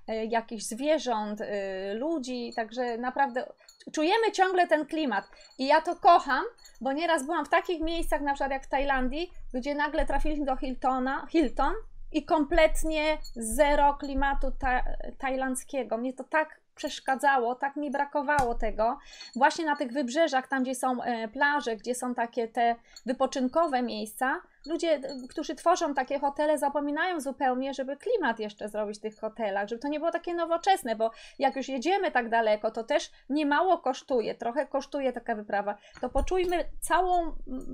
yy, 0.09 0.26
jakichś 0.26 0.62
zwierząt, 0.62 1.40
yy, 1.40 1.94
ludzi, 1.94 2.53
także 2.57 2.98
naprawdę 2.98 3.53
czujemy 3.92 4.32
ciągle 4.32 4.66
ten 4.66 4.86
klimat 4.86 5.24
i 5.59 5.66
ja 5.66 5.80
to 5.80 5.96
kocham, 5.96 6.44
bo 6.80 6.92
nieraz 6.92 7.26
byłam 7.26 7.44
w 7.44 7.48
takich 7.48 7.80
miejscach, 7.80 8.20
na 8.20 8.32
przykład 8.32 8.53
jak 8.53 8.64
w 8.64 8.68
Tajlandii, 8.68 9.30
gdzie 9.55 9.74
nagle 9.74 10.07
trafiliśmy 10.07 10.46
do 10.46 10.57
Hiltona, 10.57 11.26
Hilton 11.30 11.72
i 12.12 12.24
kompletnie 12.24 13.18
zero 13.34 13.94
klimatu 13.94 14.53
ta, 14.61 14.82
tajlandzkiego. 15.18 15.98
Mnie 15.98 16.12
to 16.12 16.24
tak 16.24 16.60
przeszkadzało, 16.81 17.55
tak 17.55 17.76
mi 17.76 17.91
brakowało 17.91 18.55
tego. 18.55 18.99
Właśnie 19.37 19.64
na 19.64 19.76
tych 19.76 19.93
wybrzeżach, 19.93 20.49
tam 20.49 20.62
gdzie 20.62 20.74
są 20.74 21.03
e, 21.03 21.28
plaże, 21.28 21.76
gdzie 21.76 21.95
są 21.95 22.14
takie 22.14 22.49
te 22.49 22.76
wypoczynkowe 23.07 23.83
miejsca, 23.83 24.41
ludzie, 24.66 25.01
którzy 25.31 25.55
tworzą 25.55 25.95
takie 25.95 26.18
hotele, 26.18 26.59
zapominają 26.59 27.20
zupełnie, 27.20 27.74
żeby 27.74 27.97
klimat 27.97 28.39
jeszcze 28.39 28.68
zrobić 28.68 28.99
w 28.99 29.01
tych 29.01 29.20
hotelach, 29.20 29.68
żeby 29.68 29.83
to 29.83 29.89
nie 29.89 29.99
było 29.99 30.11
takie 30.11 30.35
nowoczesne, 30.35 30.97
bo 30.97 31.11
jak 31.39 31.57
już 31.57 31.68
jedziemy 31.68 32.11
tak 32.11 32.28
daleko, 32.28 32.70
to 32.70 32.85
też 32.85 33.11
niemało 33.31 33.78
kosztuje, 33.78 34.35
trochę 34.35 34.66
kosztuje 34.66 35.12
taka 35.12 35.35
wyprawa. 35.35 35.74
To 36.01 36.09
poczujmy 36.09 36.64
całą 36.81 37.33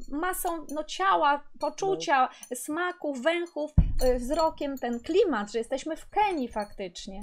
masą 0.09 0.67
no, 0.75 0.85
ciała, 0.85 1.43
poczucia, 1.61 2.29
no. 2.51 2.57
smaków, 2.57 3.23
węchów, 3.23 3.71
e, 4.03 4.19
wzrokiem 4.19 4.79
ten 4.79 5.01
klimat, 5.01 5.53
że 5.53 5.59
jesteśmy 5.59 5.97
w 5.97 6.11
Kenii 6.11 6.49
faktycznie. 6.49 7.21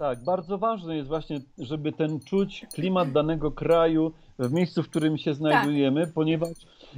Tak, 0.00 0.24
bardzo 0.24 0.58
ważne 0.58 0.96
jest 0.96 1.08
właśnie, 1.08 1.40
żeby 1.58 1.92
ten 1.92 2.20
czuć 2.20 2.66
klimat 2.74 3.12
danego 3.12 3.50
kraju 3.50 4.12
w 4.38 4.52
miejscu, 4.52 4.82
w 4.82 4.90
którym 4.90 5.18
się 5.18 5.34
znajdujemy, 5.34 6.04
tak. 6.04 6.14
ponieważ 6.14 6.50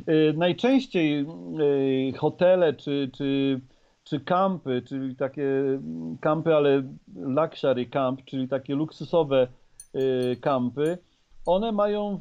y, 0.09 0.35
najczęściej 0.37 1.21
y, 1.21 2.13
hotele 2.19 2.73
czy, 2.73 3.11
czy, 3.15 3.61
czy 4.05 4.21
kampy, 4.21 4.83
czyli 4.89 5.17
takie 5.17 5.45
kampy, 6.21 6.55
ale 6.55 6.83
luxury 7.17 7.87
camp, 7.87 8.25
czyli 8.25 8.49
takie 8.49 8.75
luksusowe 8.75 9.49
y, 9.95 10.37
kampy, 10.41 10.99
one 11.47 11.73
mają 11.73 12.21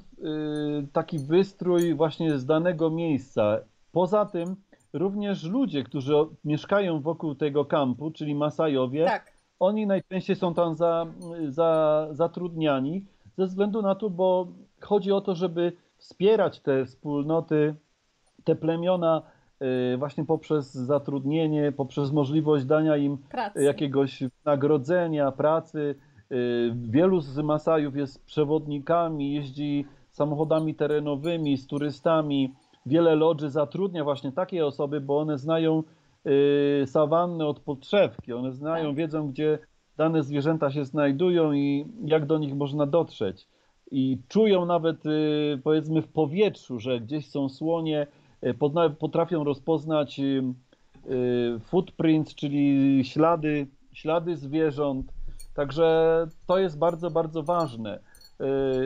taki 0.94 1.20
wystrój 1.20 1.94
właśnie 1.94 2.40
z 2.40 2.46
danego 2.46 2.90
miejsca. 2.90 3.58
Poza 3.92 4.26
tym 4.26 4.56
również 4.94 5.44
ludzie, 5.44 5.84
którzy 5.84 6.14
mieszkają 6.46 7.02
wokół 7.02 7.36
tego 7.36 7.66
kampu, 7.66 8.12
czyli 8.12 8.36
Masajowie, 8.36 9.06
tak 9.06 9.31
oni 9.62 9.88
najczęściej 9.88 10.36
są 10.36 10.54
tam 10.54 10.76
za, 10.76 11.06
za, 11.48 12.08
zatrudniani 12.12 13.06
ze 13.38 13.46
względu 13.46 13.82
na 13.82 13.96
to, 13.96 14.10
bo 14.10 14.48
chodzi 14.80 15.12
o 15.12 15.22
to, 15.22 15.36
żeby 15.36 15.74
wspierać 15.98 16.60
te 16.60 16.86
wspólnoty, 16.86 17.76
te 18.44 18.56
plemiona 18.56 19.22
y, 19.94 19.98
właśnie 19.98 20.26
poprzez 20.26 20.74
zatrudnienie, 20.74 21.72
poprzez 21.72 22.12
możliwość 22.12 22.66
dania 22.66 22.98
im 22.98 23.18
pracy. 23.18 23.64
jakiegoś 23.64 24.24
nagrodzenia, 24.46 25.32
pracy. 25.32 25.96
Y, 26.32 26.74
wielu 26.76 27.22
z 27.22 27.38
Masajów 27.38 27.96
jest 27.96 28.26
przewodnikami, 28.26 29.34
jeździ 29.34 29.86
samochodami 30.12 30.76
terenowymi, 30.76 31.58
z 31.58 31.68
turystami. 31.68 32.54
Wiele 32.86 33.16
lodży 33.16 33.50
zatrudnia 33.50 34.04
właśnie 34.04 34.32
takie 34.32 34.66
osoby, 34.66 35.02
bo 35.02 35.20
one 35.20 35.38
znają 35.38 35.84
sawanny 36.86 37.48
od 37.48 37.60
podszewki. 37.60 38.34
One 38.34 38.52
znają, 38.52 38.88
tak. 38.88 38.96
wiedzą, 38.96 39.32
gdzie 39.32 39.60
dane 39.98 40.24
zwierzęta 40.24 40.72
się 40.72 40.86
znajdują 40.86 41.54
i 41.54 41.86
jak 42.06 42.26
do 42.26 42.38
nich 42.38 42.56
można 42.56 42.86
dotrzeć. 42.86 43.48
I 43.92 44.18
czują 44.28 44.66
nawet, 44.66 45.06
y, 45.06 45.60
powiedzmy, 45.64 46.02
w 46.02 46.08
powietrzu, 46.08 46.80
że 46.80 47.00
gdzieś 47.00 47.30
są 47.30 47.50
słonie, 47.50 48.08
y, 48.44 48.54
potrafią 49.00 49.44
rozpoznać 49.44 50.22
footprints, 51.66 52.36
czyli 52.36 53.02
ślady, 53.06 53.68
ślady 53.94 54.38
zwierząt. 54.38 55.14
Także 55.54 56.28
to 56.48 56.60
jest 56.60 56.78
bardzo, 56.78 57.12
bardzo 57.12 57.44
ważne. 57.44 58.00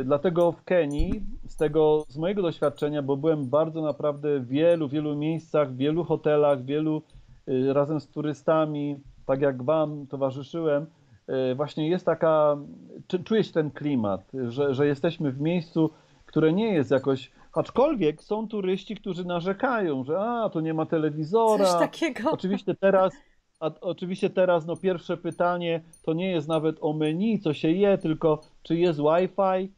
Dlatego 0.03 0.51
w 0.51 0.63
Kenii, 0.63 1.21
z 1.47 1.55
tego, 1.55 2.05
z 2.07 2.17
mojego 2.17 2.41
doświadczenia, 2.41 3.01
bo 3.01 3.17
byłem 3.17 3.49
bardzo 3.49 3.81
naprawdę 3.81 4.39
w 4.39 4.47
wielu, 4.47 4.89
wielu 4.89 5.15
miejscach, 5.15 5.73
w 5.73 5.77
wielu 5.77 6.03
hotelach, 6.03 6.65
wielu 6.65 7.01
Y, 7.01 7.14
razem 7.47 7.99
z 7.99 8.07
turystami, 8.07 8.95
tak 9.25 9.41
jak 9.41 9.63
Wam 9.63 10.07
towarzyszyłem, 10.07 10.85
y, 11.51 11.55
właśnie 11.55 11.89
jest 11.89 12.05
taka, 12.05 12.57
czuje 13.25 13.43
się 13.43 13.53
ten 13.53 13.71
klimat, 13.71 14.31
że, 14.47 14.73
że 14.73 14.87
jesteśmy 14.87 15.31
w 15.31 15.41
miejscu, 15.41 15.89
które 16.25 16.53
nie 16.53 16.73
jest 16.73 16.91
jakoś, 16.91 17.31
aczkolwiek 17.53 18.23
są 18.23 18.47
turyści, 18.47 18.95
którzy 18.95 19.25
narzekają, 19.25 20.03
że 20.03 20.19
a, 20.19 20.49
tu 20.49 20.59
nie 20.59 20.73
ma 20.73 20.85
telewizora. 20.85 21.65
Coś 21.65 21.79
takiego. 21.79 22.31
Oczywiście 22.31 22.75
teraz, 22.75 23.13
a, 23.59 23.71
oczywiście 23.81 24.29
teraz 24.29 24.65
no 24.65 24.75
pierwsze 24.75 25.17
pytanie 25.17 25.81
to 26.03 26.13
nie 26.13 26.31
jest 26.31 26.47
nawet 26.47 26.77
o 26.81 26.93
menu, 26.93 27.39
co 27.39 27.53
się 27.53 27.71
je, 27.71 27.97
tylko 27.97 28.41
czy 28.63 28.75
jest 28.75 28.99
Wi-Fi, 28.99 29.71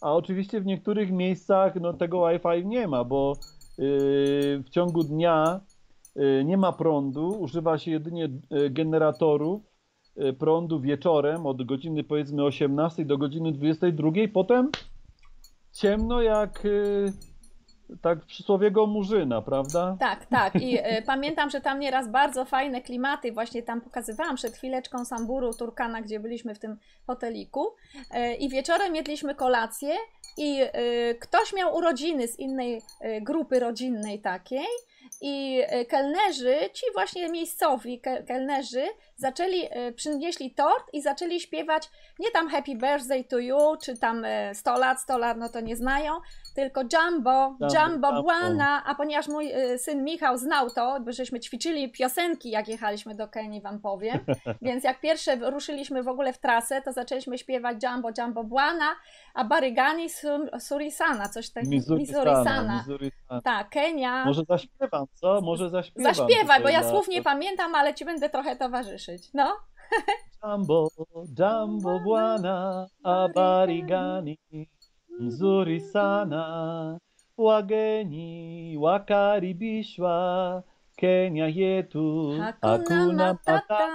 a 0.00 0.12
oczywiście 0.12 0.60
w 0.60 0.66
niektórych 0.66 1.10
miejscach 1.12 1.74
no 1.74 1.92
tego 1.92 2.28
Wi-Fi 2.28 2.66
nie 2.66 2.88
ma, 2.88 3.04
bo 3.04 3.36
yy, 3.78 3.86
w 4.58 4.70
ciągu 4.70 5.04
dnia 5.04 5.60
Y, 5.64 5.73
nie 6.44 6.56
ma 6.56 6.72
prądu, 6.72 7.28
używa 7.28 7.78
się 7.78 7.90
jedynie 7.90 8.24
y, 8.24 8.70
generatorów 8.70 9.62
y, 10.16 10.32
prądu 10.32 10.80
wieczorem 10.80 11.46
od 11.46 11.66
godziny 11.66 12.04
powiedzmy 12.04 12.44
18 12.44 13.04
do 13.04 13.18
godziny 13.18 13.52
22, 13.52 14.10
potem 14.32 14.70
ciemno 15.72 16.22
jak 16.22 16.62
tak 18.02 18.24
przysłowiego 18.26 18.86
murzyna, 18.86 19.42
prawda? 19.42 19.96
Tak, 20.00 20.26
tak. 20.26 20.54
I 20.54 20.78
y, 20.78 21.02
pamiętam, 21.06 21.50
że 21.50 21.60
tam 21.60 21.80
nieraz 21.80 22.08
bardzo 22.08 22.44
fajne 22.44 22.82
klimaty, 22.82 23.32
właśnie 23.32 23.62
tam 23.62 23.80
pokazywałam 23.80 24.36
przed 24.36 24.56
chwileczką 24.56 25.04
Samburu, 25.04 25.54
Turkana, 25.54 26.02
gdzie 26.02 26.20
byliśmy 26.20 26.54
w 26.54 26.58
tym 26.58 26.76
hoteliku. 27.06 27.66
Y, 27.96 28.34
I 28.34 28.48
wieczorem 28.48 28.96
jedliśmy 28.96 29.34
kolację 29.34 29.94
i 30.36 30.62
y, 30.62 31.18
ktoś 31.20 31.52
miał 31.52 31.76
urodziny 31.76 32.28
z 32.28 32.38
innej 32.38 32.82
grupy 33.20 33.60
rodzinnej 33.60 34.20
takiej 34.20 34.66
i 35.20 35.62
e, 35.66 35.84
kelnerzy, 35.84 36.56
ci 36.72 36.86
właśnie 36.94 37.28
miejscowi 37.28 38.00
kelnerzy, 38.00 38.84
zaczęli, 39.16 39.68
przynieśli 39.96 40.54
tort 40.54 40.84
i 40.92 41.02
zaczęli 41.02 41.40
śpiewać 41.40 41.90
nie 42.18 42.30
tam 42.30 42.48
Happy 42.48 42.74
Birthday 42.74 43.24
to 43.24 43.38
you, 43.38 43.76
czy 43.82 43.98
tam 43.98 44.26
100 44.54 44.74
e, 44.74 44.78
lat, 44.78 45.00
100 45.00 45.18
lat, 45.18 45.36
no 45.38 45.48
to 45.48 45.60
nie 45.60 45.76
znają, 45.76 46.12
tylko 46.54 46.80
Jumbo, 46.80 47.56
Jumbo, 47.60 47.66
Jumbo 47.80 48.22
Błana, 48.22 48.82
a 48.86 48.94
ponieważ 48.94 49.28
mój 49.28 49.52
syn 49.76 50.04
Michał 50.04 50.38
znał 50.38 50.70
to, 50.70 51.00
bo 51.00 51.12
żeśmy 51.12 51.40
ćwiczyli 51.40 51.92
piosenki, 51.92 52.50
jak 52.50 52.68
jechaliśmy 52.68 53.14
do 53.14 53.28
Kenii, 53.28 53.60
wam 53.60 53.80
powiem, 53.80 54.18
więc 54.62 54.84
jak 54.84 55.00
pierwsze 55.00 55.36
ruszyliśmy 55.36 56.02
w 56.02 56.08
ogóle 56.08 56.32
w 56.32 56.38
trasę, 56.38 56.82
to 56.82 56.92
zaczęliśmy 56.92 57.38
śpiewać 57.38 57.76
Jumbo, 57.82 58.08
Jumbo 58.18 58.44
Błana, 58.44 58.96
a 59.34 59.44
Barigani 59.44 60.08
Surisana, 60.58 61.28
coś 61.28 61.50
takiego, 61.50 61.96
Mizurisana. 61.96 62.84
Tak, 63.44 63.68
Kenia. 63.68 64.24
Może 64.24 64.42
zaśpiewam, 64.48 65.06
co? 65.14 65.40
Może 65.40 65.70
zaśpiewam. 65.70 66.14
Zaśpiewaj, 66.14 66.62
bo 66.62 66.68
ja 66.68 66.90
słów 66.90 67.08
nie 67.08 67.22
pamiętam, 67.22 67.74
ale 67.74 67.94
ci 67.94 68.04
będę 68.04 68.30
trochę 68.30 68.56
towarzyszyć. 68.56 69.30
No. 69.34 69.56
Jumbo, 70.44 70.88
Jumbo 71.38 72.00
Bwana, 72.00 72.86
Abarigani, 73.02 74.38
Nzuri 75.20 75.80
sana, 75.80 76.98
wageni 77.38 78.76
wakaribishwa 78.80 80.62
Kenya 80.96 81.48
yetu 81.48 82.30
hakuna 82.62 83.32
matata. 83.32 83.94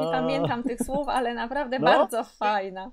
Nie 0.00 0.10
pamiętam 0.12 0.62
tych 0.62 0.78
słów, 0.78 1.08
ale 1.08 1.34
naprawdę 1.34 1.78
no. 1.78 1.84
bardzo 1.84 2.24
fajna. 2.24 2.90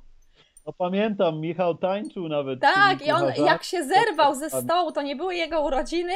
No 0.65 0.73
pamiętam, 0.73 1.39
Michał 1.39 1.75
tańczył 1.75 2.27
nawet. 2.27 2.59
Tak, 2.59 3.07
i 3.07 3.11
on 3.11 3.19
kucharzami. 3.19 3.47
jak 3.47 3.63
się 3.63 3.83
zerwał 3.83 4.35
ze 4.35 4.49
stołu, 4.49 4.91
to 4.91 5.01
nie 5.01 5.15
były 5.15 5.35
jego 5.35 5.61
urodziny, 5.61 6.13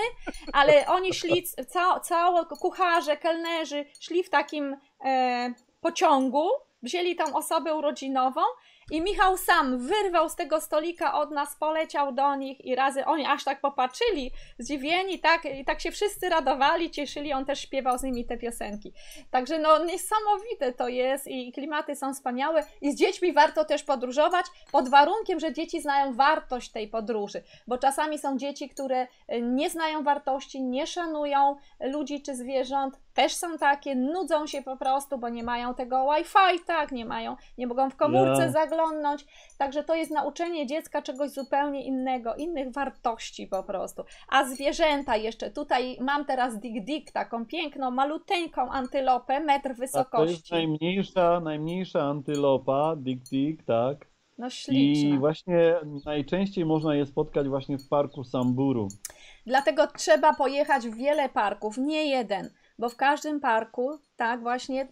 ale 0.53 0.87
oni 0.87 1.13
szli, 1.13 1.43
ca, 1.43 1.99
całe 1.99 2.45
kucharze, 2.45 3.17
kelnerzy, 3.17 3.85
szli 3.99 4.23
w 4.23 4.29
takim 4.29 4.77
e, 5.05 5.53
pociągu, 5.85 6.49
wzięli 6.83 7.15
tą 7.15 7.35
osobę 7.35 7.75
urodzinową 7.75 8.41
i 8.91 9.01
Michał 9.01 9.37
sam 9.37 9.77
wyrwał 9.77 10.29
z 10.29 10.35
tego 10.35 10.61
stolika 10.61 11.13
od 11.13 11.31
nas, 11.31 11.55
poleciał 11.55 12.13
do 12.13 12.35
nich 12.35 12.65
i 12.65 12.75
razy 12.75 13.05
oni 13.05 13.25
aż 13.25 13.43
tak 13.43 13.61
popatrzyli, 13.61 14.31
zdziwieni, 14.59 15.19
tak, 15.19 15.45
i 15.45 15.65
tak 15.65 15.81
się 15.81 15.91
wszyscy 15.91 16.29
radowali, 16.29 16.91
cieszyli, 16.91 17.33
on 17.33 17.45
też 17.45 17.59
śpiewał 17.59 17.97
z 17.97 18.03
nimi 18.03 18.25
te 18.25 18.37
piosenki. 18.37 18.93
Także 19.31 19.59
no 19.59 19.85
niesamowite 19.85 20.73
to 20.77 20.87
jest 20.87 21.27
i 21.27 21.51
klimaty 21.51 21.95
są 21.95 22.13
wspaniałe 22.13 22.63
i 22.81 22.91
z 22.91 22.95
dziećmi 22.95 23.33
warto 23.33 23.65
też 23.65 23.83
podróżować 23.83 24.45
pod 24.71 24.89
warunkiem, 24.89 25.39
że 25.39 25.53
dzieci 25.53 25.81
znają 25.81 26.13
wartość 26.13 26.71
tej 26.71 26.87
podróży, 26.87 27.43
bo 27.67 27.77
czasami 27.77 28.19
są 28.19 28.37
dzieci, 28.37 28.69
które 28.69 29.07
e, 29.27 29.41
nie 29.41 29.69
znają 29.69 30.03
wartości, 30.03 30.61
nie 30.61 30.87
szanują 30.87 31.55
ludzi 31.79 32.21
czy 32.21 32.35
zwierząt, 32.35 33.04
też 33.15 33.33
są 33.33 33.57
takie, 33.57 33.95
nudzą 33.95 34.47
się 34.47 34.61
po 34.61 34.77
prostu, 34.77 35.17
bo 35.17 35.29
nie 35.29 35.43
mają 35.43 35.73
tego 35.73 36.05
Wi-Fi, 36.13 36.59
tak, 36.67 36.91
nie 36.91 37.05
mają, 37.05 37.35
nie 37.57 37.67
mogą 37.67 37.89
w 37.89 37.95
komórce 37.95 38.41
Ja. 38.43 38.51
zaglądnąć, 38.51 39.25
także 39.57 39.83
to 39.83 39.95
jest 39.95 40.11
nauczenie 40.11 40.67
dziecka 40.67 41.01
czegoś 41.01 41.29
zupełnie 41.31 41.85
innego, 41.85 42.35
innych 42.35 42.73
wartości 42.73 43.47
po 43.47 43.63
prostu. 43.63 44.03
A 44.29 44.43
zwierzęta 44.45 45.15
jeszcze, 45.15 45.51
tutaj 45.51 45.97
mam 46.01 46.25
teraz 46.25 46.59
Dig 46.59 46.85
Dig, 46.85 47.11
taką 47.11 47.45
piękną, 47.45 47.91
maluteńką 47.91 48.71
antylopę, 48.71 49.39
metr 49.39 49.69
A 49.71 49.75
to 49.75 49.81
jest 49.81 49.93
wysokości. 49.93 50.53
najmniejsza, 50.53 51.39
najmniejsza 51.39 52.01
antylopa, 52.01 52.95
Dick 52.95 53.29
Dick, 53.29 53.63
tak. 53.65 54.07
No 54.37 54.47
I 54.47 54.51
śliczna. 54.51 55.19
właśnie 55.19 55.75
najczęściej 56.05 56.65
można 56.65 56.95
je 56.95 57.05
spotkać 57.05 57.47
właśnie 57.47 57.77
w 57.77 57.87
parku 57.89 58.23
Samburu. 58.23 58.87
Dlatego 59.45 59.87
trzeba 59.87 60.33
pojechać 60.33 60.87
w 60.87 60.95
wiele 60.95 61.29
parków, 61.29 61.77
nie 61.77 62.05
jeden, 62.05 62.49
bo 62.79 62.89
w 62.89 62.95
każdym 62.95 63.39
parku, 63.39 63.99
tak 64.17 64.41
właśnie, 64.41 64.87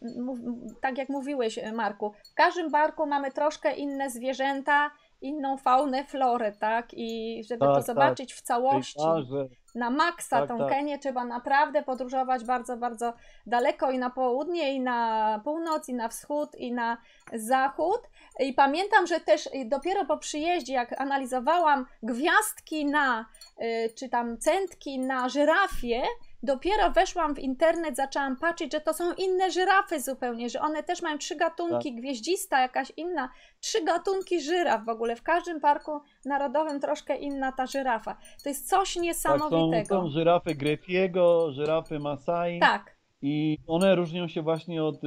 tak 0.82 0.98
jak 0.98 1.10
mówiłeś, 1.10 1.60
Marku, 1.74 2.14
w 2.32 2.34
każdym 2.34 2.72
parku 2.72 3.06
mamy 3.06 3.32
troszkę 3.32 3.76
inne 3.76 4.10
zwierzęta, 4.10 4.92
inną 5.24 5.58
faunę, 5.58 6.06
florę, 6.06 6.52
tak? 6.52 6.88
I 6.94 7.42
żeby 7.50 7.60
Tak, 7.60 7.70
to 7.70 7.76
tak. 7.76 7.84
zobaczyć 7.84 8.34
w 8.34 8.42
całości, 8.42 9.00
Pejzaże, 9.00 9.48
na 9.76 9.90
maksa 9.90 10.40
Tak, 10.40 10.50
tą 10.50 10.58
tak. 10.58 10.70
Kenię 10.70 11.00
trzeba 11.00 11.26
naprawdę 11.26 11.84
podróżować 11.84 12.46
bardzo, 12.46 12.78
bardzo 12.78 13.14
daleko 13.46 13.92
i 13.92 14.00
na 14.00 14.10
południe, 14.10 14.74
i 14.74 14.80
na 14.80 15.42
północ, 15.44 15.90
i 15.90 15.94
na 15.94 16.10
wschód, 16.10 16.56
i 16.56 16.72
na 16.72 16.98
zachód. 17.34 18.02
I 18.40 18.54
pamiętam, 18.54 19.08
że 19.08 19.20
też 19.20 19.50
dopiero 19.66 20.06
po 20.06 20.18
przyjeździe, 20.18 20.74
jak 20.74 21.02
analizowałam 21.02 21.86
gwiazdki 22.04 22.86
na, 22.86 23.26
y, 23.62 23.94
czy 23.96 24.10
tam 24.10 24.38
centki 24.38 25.00
na 25.00 25.30
żyrafie, 25.30 26.02
dopiero 26.44 26.92
weszłam 26.92 27.36
w 27.36 27.40
internet, 27.40 27.96
zaczęłam 27.96 28.36
patrzeć, 28.38 28.72
że 28.72 28.82
to 28.82 28.94
są 28.94 29.14
inne 29.14 29.52
żyrafy 29.52 30.02
zupełnie, 30.02 30.50
że 30.50 30.62
one 30.62 30.84
też 30.84 31.02
mają 31.02 31.18
trzy 31.18 31.36
gatunki, 31.36 31.92
Tak. 31.92 32.02
gwieździsta 32.02 32.62
jakaś 32.62 32.92
inna, 32.98 33.30
trzy 33.60 33.84
gatunki 33.84 34.42
żyraf 34.42 34.86
w 34.86 34.90
ogóle. 34.90 35.16
W 35.16 35.24
każdym 35.24 35.60
parku 35.60 35.92
narodowym 36.26 36.80
troszkę 36.80 37.18
inna 37.18 37.52
ta 37.52 37.68
żyrafa. 37.68 38.16
To 38.44 38.50
jest 38.50 38.70
coś 38.70 38.94
tak, 38.94 38.98
są, 38.98 39.02
niesamowitego. 39.02 39.88
są 39.88 40.10
żyrafy 40.10 40.56
Greffiego, 40.56 41.52
żyrafy 41.52 42.00
Masai 42.00 42.60
Tak, 42.60 42.96
i 43.22 43.58
one 43.68 43.96
różnią 43.96 44.28
się 44.28 44.42
właśnie 44.42 44.84
od, 44.84 45.02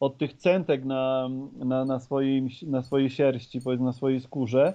od 0.00 0.18
tych 0.18 0.34
centek 0.34 0.84
na, 0.84 1.28
na, 1.56 1.84
na, 1.84 2.00
swoim, 2.00 2.48
na 2.66 2.82
swojej 2.82 3.10
sierści, 3.10 3.60
powiedzmy 3.60 3.86
na 3.86 3.92
swojej 3.92 4.20
skórze 4.20 4.74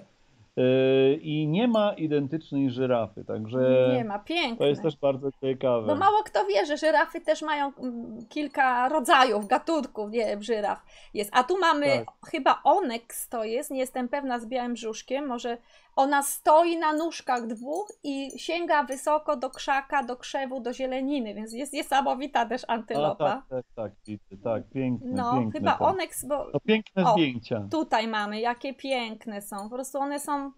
i 1.20 1.48
nie 1.48 1.68
ma 1.68 1.92
identycznej 1.92 2.70
żyrafy, 2.70 3.24
także 3.24 3.88
nie 3.96 4.04
ma, 4.04 4.18
piękne. 4.18 4.56
to 4.56 4.66
jest 4.66 4.82
też 4.82 4.96
bardzo 4.96 5.28
ciekawe. 5.40 5.86
Bo 5.86 5.94
mało 5.94 6.22
kto 6.22 6.44
wie, 6.46 6.66
że 6.66 6.76
żyrafy 6.76 7.20
też 7.20 7.42
mają 7.42 7.72
mm, 7.78 8.26
kilka 8.28 8.88
rodzajów, 8.88 9.46
gatunków 9.46 10.10
nie, 10.10 10.42
żyraf 10.42 10.82
jest. 11.14 11.30
A 11.32 11.44
tu 11.44 11.58
mamy 11.58 11.86
Tak. 11.86 12.30
chyba 12.30 12.60
Onyx 12.64 13.28
to 13.28 13.44
jest, 13.44 13.70
nie 13.70 13.78
jestem 13.78 14.08
pewna 14.08 14.38
z 14.38 14.46
białym 14.46 14.74
brzuszkiem, 14.74 15.26
może 15.26 15.58
ona 15.96 16.22
stoi 16.22 16.76
na 16.76 16.92
nóżkach 16.92 17.46
dwóch 17.46 17.88
i 18.02 18.38
sięga 18.38 18.84
wysoko 18.84 19.36
do 19.36 19.50
krzaka, 19.50 20.02
do 20.04 20.16
krzewu, 20.16 20.60
do 20.60 20.72
zieleniny, 20.72 21.34
więc 21.34 21.52
jest 21.52 21.72
niesamowita 21.72 22.46
też 22.46 22.64
A, 22.64 22.66
antylopa. 22.72 23.24
tak, 23.24 23.44
tak, 23.48 23.64
tak, 23.74 23.92
widzę, 24.06 24.42
tak, 24.44 24.68
piękne, 24.70 25.10
No, 25.12 25.32
piękne 25.32 25.52
chyba 25.60 25.72
to. 25.78 25.84
Onyx, 25.84 26.24
bo 26.24 26.50
To 26.52 26.60
piękne 26.60 27.04
O, 27.06 27.12
zdjęcia. 27.12 27.66
tutaj 27.70 28.08
mamy, 28.08 28.40
jakie 28.40 28.74
piękne 28.74 29.42
są. 29.42 29.56
Po 29.56 29.74
prostu 29.74 29.98
one 29.98 30.20
są. 30.20 30.52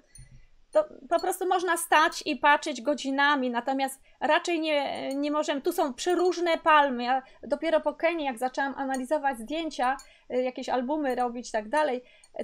To 0.73 0.85
po 1.09 1.21
prostu 1.21 1.49
można 1.49 1.77
stać 1.77 2.23
i 2.27 2.37
patrzeć 2.37 2.83
godzinami, 2.83 3.51
natomiast 3.51 4.01
raczej 4.21 4.61
nie, 4.61 5.09
nie 5.15 5.31
możemy. 5.31 5.61
Tu 5.61 5.73
są 5.73 5.95
przeróżne 5.95 6.59
palmy. 6.59 7.05
Ja 7.05 7.23
dopiero 7.43 7.81
po 7.81 7.95
Kenii, 7.95 8.27
jak 8.27 8.39
zaczęłam 8.39 8.75
analizować 8.77 9.39
zdjęcia, 9.39 9.97
y, 10.35 10.43
jakieś 10.43 10.69
albumy 10.69 11.15
robić 11.15 11.49
i 11.49 11.53
tak 11.53 11.69
dalej, 11.69 12.03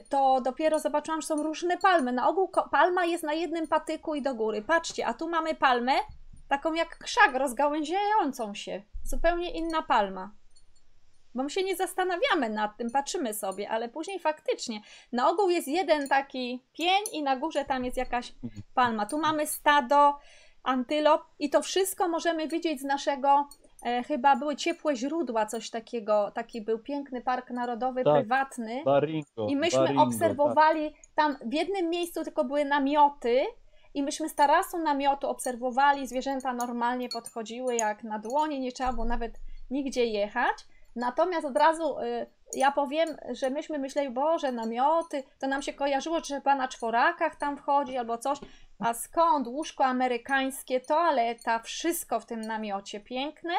to 0.09 0.41
dopiero 0.41 0.79
zobaczyłam, 0.79 1.21
że 1.21 1.27
są 1.27 1.43
różne 1.43 1.79
palmy. 1.79 2.13
Na 2.13 2.29
ogół 2.29 2.51
palma 2.71 3.05
jest 3.05 3.25
na 3.25 3.33
jednym 3.33 3.69
patyku 3.69 4.15
i 4.15 4.23
do 4.23 4.35
góry. 4.35 4.63
Patrzcie, 4.63 5.07
a 5.07 5.15
tu 5.15 5.29
mamy 5.29 5.55
palmę, 5.55 5.93
taką 6.49 6.75
jak 6.75 6.99
krzak, 6.99 7.35
rozgałęziającą 7.35 8.55
się. 8.55 8.83
Zupełnie 9.05 9.51
inna 9.51 9.83
palma. 9.83 10.31
Bo 11.35 11.43
my 11.43 11.51
się 11.51 11.63
nie 11.63 11.77
zastanawiamy 11.77 12.51
nad 12.51 12.77
tym, 12.77 12.91
patrzymy 12.91 13.35
sobie, 13.35 13.71
ale 13.71 13.89
później 13.89 14.19
faktycznie 14.19 14.81
na 15.13 15.31
ogół 15.31 15.51
jest 15.51 15.69
jeden 15.69 16.09
taki 16.09 16.63
pień 16.73 17.03
i 17.13 17.23
na 17.23 17.37
górze 17.37 17.65
tam 17.65 17.85
jest 17.85 17.97
jakaś 17.97 18.33
palma. 18.75 19.07
Tu 19.07 19.19
mamy 19.19 19.47
stado 19.47 20.19
antylop 20.63 21.23
i 21.39 21.51
to 21.51 21.63
wszystko 21.63 22.09
możemy 22.09 22.49
widzieć 22.49 22.81
z 22.81 22.85
naszego, 22.85 23.49
e, 23.85 24.03
chyba 24.03 24.37
były 24.37 24.57
ciepłe 24.57 24.97
źródła, 24.97 25.47
coś 25.47 25.71
takiego, 25.71 26.31
taki 26.31 26.63
był 26.63 26.79
piękny 26.79 27.23
park 27.23 27.51
narodowy, 27.51 28.05
Tak. 28.05 28.15
prywatny. 28.15 28.83
Baringo, 28.85 29.47
I 29.49 29.57
myśmy 29.57 29.79
Baringo, 29.81 30.03
obserwowali, 30.03 30.95
tam 31.15 31.37
w 31.45 31.53
jednym 31.53 31.91
miejscu 31.91 32.25
tylko 32.25 32.45
były 32.45 32.65
namioty 32.65 33.41
i 33.95 34.03
myśmy 34.03 34.29
z 34.29 34.35
tarasu 34.35 34.79
namiotu 34.79 35.29
obserwowali, 35.29 36.07
zwierzęta 36.07 36.53
normalnie 36.55 37.09
podchodziły 37.09 37.77
jak 37.77 38.05
na 38.05 38.19
dłonie, 38.19 38.61
nie 38.61 38.73
trzeba 38.73 38.93
było 38.93 39.05
nawet 39.05 39.33
nigdzie 39.71 40.05
jechać. 40.05 40.57
Natomiast 40.97 41.47
od 41.47 41.57
razu 41.57 41.99
y, 41.99 42.27
ja 42.55 42.73
powiem, 42.73 43.09
że 43.31 43.51
myśmy 43.51 43.79
myśleli, 43.79 44.11
Boże, 44.11 44.53
namioty, 44.53 45.23
to 45.39 45.47
nam 45.47 45.63
się 45.63 45.73
kojarzyło, 45.73 46.17
że 46.17 46.23
trzeba 46.23 46.55
na 46.55 46.69
czworakach 46.69 47.37
tam 47.37 47.57
wchodzi 47.57 47.97
albo 47.97 48.19
coś. 48.19 48.39
A 48.79 48.95
skąd? 48.95 49.47
Łóżko 49.47 49.85
amerykańskie, 49.85 50.81
toaleta, 50.81 51.59
wszystko 51.59 52.21
w 52.21 52.27
tym 52.27 52.41
namiocie 52.41 53.01
piękne. 53.01 53.55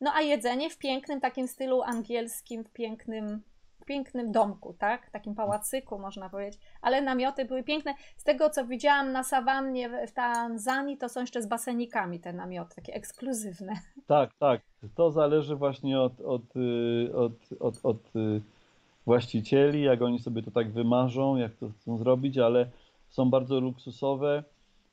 No 0.00 0.12
a 0.14 0.20
jedzenie 0.20 0.70
w 0.70 0.78
pięknym 0.78 1.20
takim 1.20 1.48
stylu 1.48 1.82
angielskim, 1.82 2.64
w 2.64 2.72
pięknym, 2.72 3.42
pięknym 3.84 4.32
domku, 4.32 4.74
tak? 4.78 5.10
Takim 5.10 5.34
pałacyku 5.34 5.98
można 5.98 6.28
powiedzieć. 6.28 6.60
Ale 6.82 7.02
namioty 7.02 7.44
były 7.44 7.62
piękne. 7.62 7.94
Z 8.16 8.24
tego 8.24 8.50
co 8.50 8.66
widziałam 8.66 9.12
na 9.12 9.22
sawannie 9.22 10.06
w 10.06 10.12
Tanzanii, 10.12 10.98
to 10.98 11.08
są 11.08 11.20
jeszcze 11.20 11.42
z 11.42 11.46
basenikami 11.46 12.20
te 12.20 12.32
namioty, 12.32 12.74
takie 12.76 12.94
ekskluzywne. 12.94 13.72
Tak, 14.06 14.34
tak. 14.38 14.60
To 14.94 15.10
zależy 15.10 15.56
właśnie 15.56 16.00
od, 16.00 16.20
od, 16.20 16.56
y, 16.56 17.16
od, 17.16 17.32
od, 17.60 17.80
od 17.82 18.16
y, 18.16 18.40
właścicieli, 19.06 19.82
jak 19.82 20.02
oni 20.02 20.18
sobie 20.18 20.42
to 20.42 20.50
tak 20.50 20.72
wymarzą, 20.72 21.36
jak 21.36 21.52
to 21.52 21.68
chcą 21.68 21.98
zrobić, 21.98 22.38
ale 22.38 22.66
są 23.08 23.30
bardzo 23.30 23.60
luksusowe. 23.60 24.44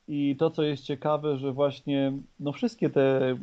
I 0.08 0.36
to, 0.36 0.50
co 0.50 0.62
jest 0.62 0.84
ciekawe, 0.84 1.36
że 1.36 1.52
właśnie 1.52 2.12
no 2.40 2.52
wszystkie 2.52 2.90
te 2.90 3.32
y, 3.32 3.36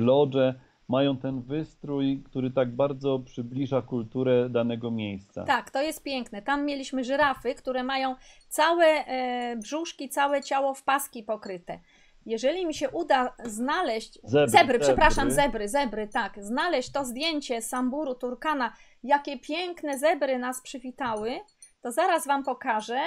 lodże 0.00 0.54
mają 0.88 1.16
ten 1.16 1.42
wystrój, 1.42 2.22
który 2.24 2.50
tak 2.50 2.76
bardzo 2.76 3.18
przybliża 3.18 3.82
kulturę 3.82 4.48
danego 4.50 4.90
miejsca. 4.90 5.44
Tak, 5.44 5.70
to 5.70 5.82
jest 5.82 6.02
piękne. 6.02 6.42
Tam 6.42 6.64
mieliśmy 6.64 7.04
żyrafy, 7.04 7.54
które 7.54 7.82
mają 7.82 8.16
całe 8.48 8.86
e, 8.86 9.56
brzuszki, 9.56 10.08
całe 10.08 10.42
ciało 10.42 10.74
w 10.74 10.82
paski 10.82 11.22
pokryte. 11.22 11.80
Jeżeli 12.26 12.66
mi 12.66 12.74
się 12.74 12.90
uda 12.90 13.34
znaleźć. 13.44 14.18
Zebry, 14.24 14.48
zebry, 14.50 14.78
przepraszam, 14.78 15.30
zebry. 15.30 15.68
zebry, 15.68 15.68
zebry, 15.68 16.08
tak. 16.08 16.44
Znaleźć 16.44 16.92
to 16.92 17.04
zdjęcie 17.04 17.62
Samburu 17.62 18.14
Turkana, 18.14 18.72
jakie 19.02 19.38
piękne 19.38 19.98
zebry 19.98 20.38
nas 20.38 20.60
przywitały, 20.60 21.40
to 21.82 21.92
zaraz 21.92 22.26
Wam 22.26 22.44
pokażę. 22.44 23.00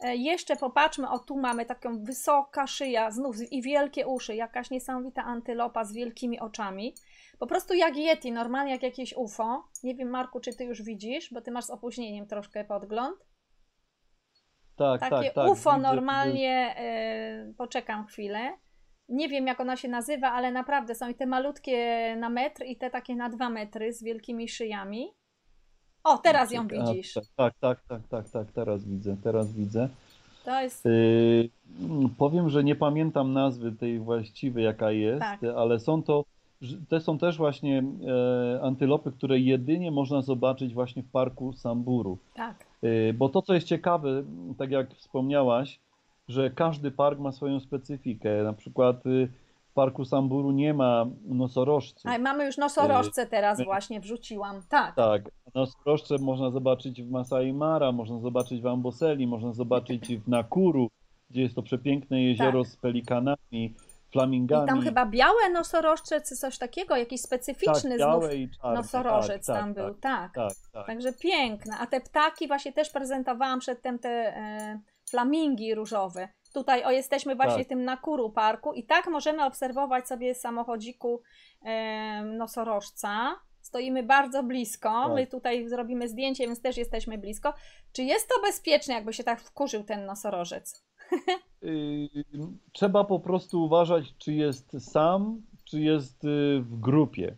E, 0.00 0.16
Jeszcze 0.16 0.56
popatrzmy, 0.56 1.10
o 1.10 1.18
tu 1.18 1.36
mamy 1.36 1.66
taką 1.66 2.04
wysoka 2.04 2.66
szyja, 2.66 3.10
znów 3.10 3.36
i 3.52 3.62
wielkie 3.62 4.06
uszy, 4.06 4.34
jakaś 4.34 4.70
niesamowita 4.70 5.24
antylopa 5.24 5.84
z 5.84 5.92
wielkimi 5.92 6.40
oczami. 6.40 6.94
Po 7.40 7.46
prostu 7.46 7.74
jak 7.74 7.96
Yeti, 7.96 8.32
normalnie 8.32 8.72
jak 8.72 8.82
jakieś 8.82 9.16
UFO. 9.16 9.64
Nie 9.82 9.94
wiem, 9.94 10.08
Marku, 10.08 10.40
czy 10.40 10.56
ty 10.56 10.64
już 10.64 10.82
widzisz, 10.82 11.32
bo 11.32 11.40
ty 11.40 11.50
masz 11.50 11.64
z 11.64 11.70
opóźnieniem 11.70 12.26
troszkę 12.26 12.64
podgląd. 12.64 13.16
Tak, 14.76 15.00
Takie 15.00 15.24
tak, 15.24 15.34
tak. 15.34 15.50
UFO 15.50 15.70
Widzę, 15.70 15.82
normalnie, 15.82 16.74
e, 16.76 17.52
poczekam 17.58 18.06
chwilę. 18.06 18.52
Nie 19.08 19.28
wiem, 19.28 19.46
jak 19.46 19.60
ona 19.60 19.76
się 19.76 19.88
nazywa, 19.88 20.28
ale 20.32 20.52
naprawdę 20.52 20.94
są 20.94 21.08
i 21.08 21.14
te 21.14 21.26
malutkie 21.26 22.16
na 22.16 22.28
metr, 22.30 22.64
i 22.64 22.76
te 22.76 22.90
takie 22.90 23.16
na 23.16 23.28
dwa 23.28 23.50
metry 23.50 23.92
z 23.92 24.02
wielkimi 24.02 24.48
szyjami. 24.48 25.06
O, 26.04 26.18
teraz 26.18 26.52
ją 26.52 26.60
A, 26.60 26.64
widzisz. 26.64 27.14
Tak, 27.36 27.54
tak, 27.60 27.80
tak, 27.88 28.08
tak, 28.08 28.30
tak, 28.30 28.52
teraz 28.52 28.84
widzę, 28.84 29.16
teraz 29.22 29.52
widzę. 29.52 29.88
To 30.44 30.60
jest. 30.60 30.84
Yy, 30.84 31.50
powiem, 32.18 32.50
że 32.50 32.64
nie 32.64 32.76
pamiętam 32.76 33.32
nazwy 33.32 33.72
tej 33.72 33.98
właściwej, 33.98 34.64
jaka 34.64 34.90
jest, 34.90 35.20
Tak. 35.20 35.40
ale 35.56 35.78
są 35.78 36.02
to, 36.02 36.24
te 36.88 37.00
są 37.00 37.18
też 37.18 37.36
właśnie 37.36 37.82
e, 38.58 38.60
antylopy, 38.62 39.12
które 39.12 39.38
jedynie 39.38 39.90
można 39.90 40.22
zobaczyć 40.22 40.74
właśnie 40.74 41.02
w 41.02 41.10
parku 41.10 41.52
Samburu. 41.52 42.18
Tak. 42.34 42.66
Yy, 42.82 43.14
Bo 43.14 43.28
to, 43.28 43.42
co 43.42 43.54
jest 43.54 43.66
ciekawe, 43.66 44.22
tak 44.58 44.70
jak 44.70 44.94
wspomniałaś, 44.94 45.80
że 46.28 46.50
każdy 46.50 46.90
park 46.90 47.18
ma 47.18 47.32
swoją 47.32 47.60
specyfikę. 47.60 48.42
Na 48.42 48.52
przykład 48.52 49.06
y, 49.06 49.28
w 49.70 49.72
parku 49.72 50.04
Samburu 50.04 50.50
nie 50.50 50.74
ma 50.74 51.06
nosorożców. 51.24 52.10
A 52.10 52.18
mamy 52.18 52.46
już 52.46 52.58
nosorożce 52.58 53.26
teraz 53.26 53.64
właśnie 53.64 54.00
wrzuciłam. 54.00 54.62
Tak. 54.68 54.94
Tak, 54.94 55.30
nosorożce 55.54 56.18
można 56.18 56.50
zobaczyć 56.50 57.02
w 57.02 57.10
Masai 57.10 57.52
Mara, 57.52 57.92
można 57.92 58.20
zobaczyć 58.20 58.62
w 58.62 58.66
Amboseli, 58.66 59.26
można 59.26 59.52
zobaczyć 59.52 60.16
w 60.16 60.28
Nakuru, 60.28 60.90
gdzie 61.30 61.42
jest 61.42 61.54
to 61.54 61.62
przepiękne 61.62 62.22
jezioro 62.22 62.62
Tak. 62.62 62.72
z 62.72 62.76
pelikanami, 62.76 63.74
I 64.10 64.12
flamingami. 64.12 64.68
tam 64.68 64.82
chyba 64.82 65.06
białe 65.06 65.50
nosorożce, 65.52 66.20
czy 66.20 66.36
coś 66.36 66.58
takiego, 66.58 66.96
jakiś 66.96 67.22
tak, 67.22 67.26
specyficzny 67.26 67.98
białe 67.98 68.20
znów 68.20 68.34
i 68.34 68.50
czarne. 68.62 68.76
nosorożec 68.76 69.46
tak, 69.46 69.56
tam 69.56 69.74
tak, 69.74 69.84
był. 69.84 69.94
Tak. 69.94 70.34
Tak, 70.34 70.52
tak. 70.72 70.86
Także 70.86 71.12
piękne. 71.12 71.76
A 71.78 71.86
te 71.86 72.00
ptaki 72.00 72.48
właśnie 72.48 72.72
też 72.72 72.90
prezentowałam 72.90 73.60
przedtem 73.60 73.98
te 73.98 74.08
e, 74.08 74.80
flamingi 75.10 75.74
różowe. 75.74 76.28
Tutaj 76.54 76.84
o, 76.84 76.90
jesteśmy 76.90 77.36
właśnie 77.36 77.56
Tak. 77.56 77.66
w 77.66 77.68
tym 77.68 77.84
Nakuru 77.84 78.30
Parku 78.30 78.72
i 78.72 78.86
tak 78.86 79.06
możemy 79.06 79.44
obserwować 79.44 80.08
sobie 80.08 80.34
samochodziku 80.34 81.22
e, 81.64 82.22
nosorożca. 82.24 83.36
Stoimy 83.60 84.02
bardzo 84.02 84.42
blisko. 84.42 84.88
Tak. 84.88 85.14
My 85.14 85.26
tutaj 85.26 85.68
zrobimy 85.68 86.08
zdjęcie, 86.08 86.46
więc 86.46 86.62
też 86.62 86.76
jesteśmy 86.76 87.18
blisko. 87.18 87.54
Czy 87.92 88.02
jest 88.02 88.28
to 88.28 88.34
bezpieczne, 88.42 88.94
jakby 88.94 89.12
się 89.12 89.24
tak 89.24 89.40
wkurzył 89.40 89.84
ten 89.84 90.06
nosorożec? 90.06 90.89
Y, 91.64 92.08
Trzeba 92.72 93.04
po 93.04 93.20
prostu 93.20 93.64
uważać, 93.64 94.14
czy 94.18 94.32
jest 94.34 94.90
sam, 94.90 95.42
czy 95.64 95.80
jest 95.80 96.24
y, 96.24 96.60
w 96.60 96.80
grupie. 96.80 97.36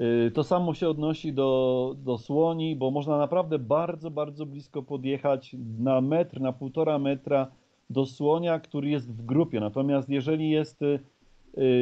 Y, 0.00 0.30
To 0.30 0.44
samo 0.44 0.74
się 0.74 0.88
odnosi 0.88 1.32
do, 1.32 1.94
do 1.98 2.18
słoni, 2.18 2.76
bo 2.76 2.90
można 2.90 3.18
naprawdę 3.18 3.58
bardzo, 3.58 4.10
bardzo 4.10 4.46
blisko 4.46 4.82
podjechać 4.82 5.56
na 5.78 6.00
metr, 6.00 6.40
na 6.40 6.52
półtora 6.52 6.98
metra 6.98 7.46
do 7.90 8.06
słonia, 8.06 8.58
który 8.60 8.88
jest 8.88 9.12
w 9.12 9.24
grupie. 9.24 9.60
Natomiast 9.60 10.08
jeżeli 10.08 10.50
jest 10.50 10.82
y, 10.82 11.00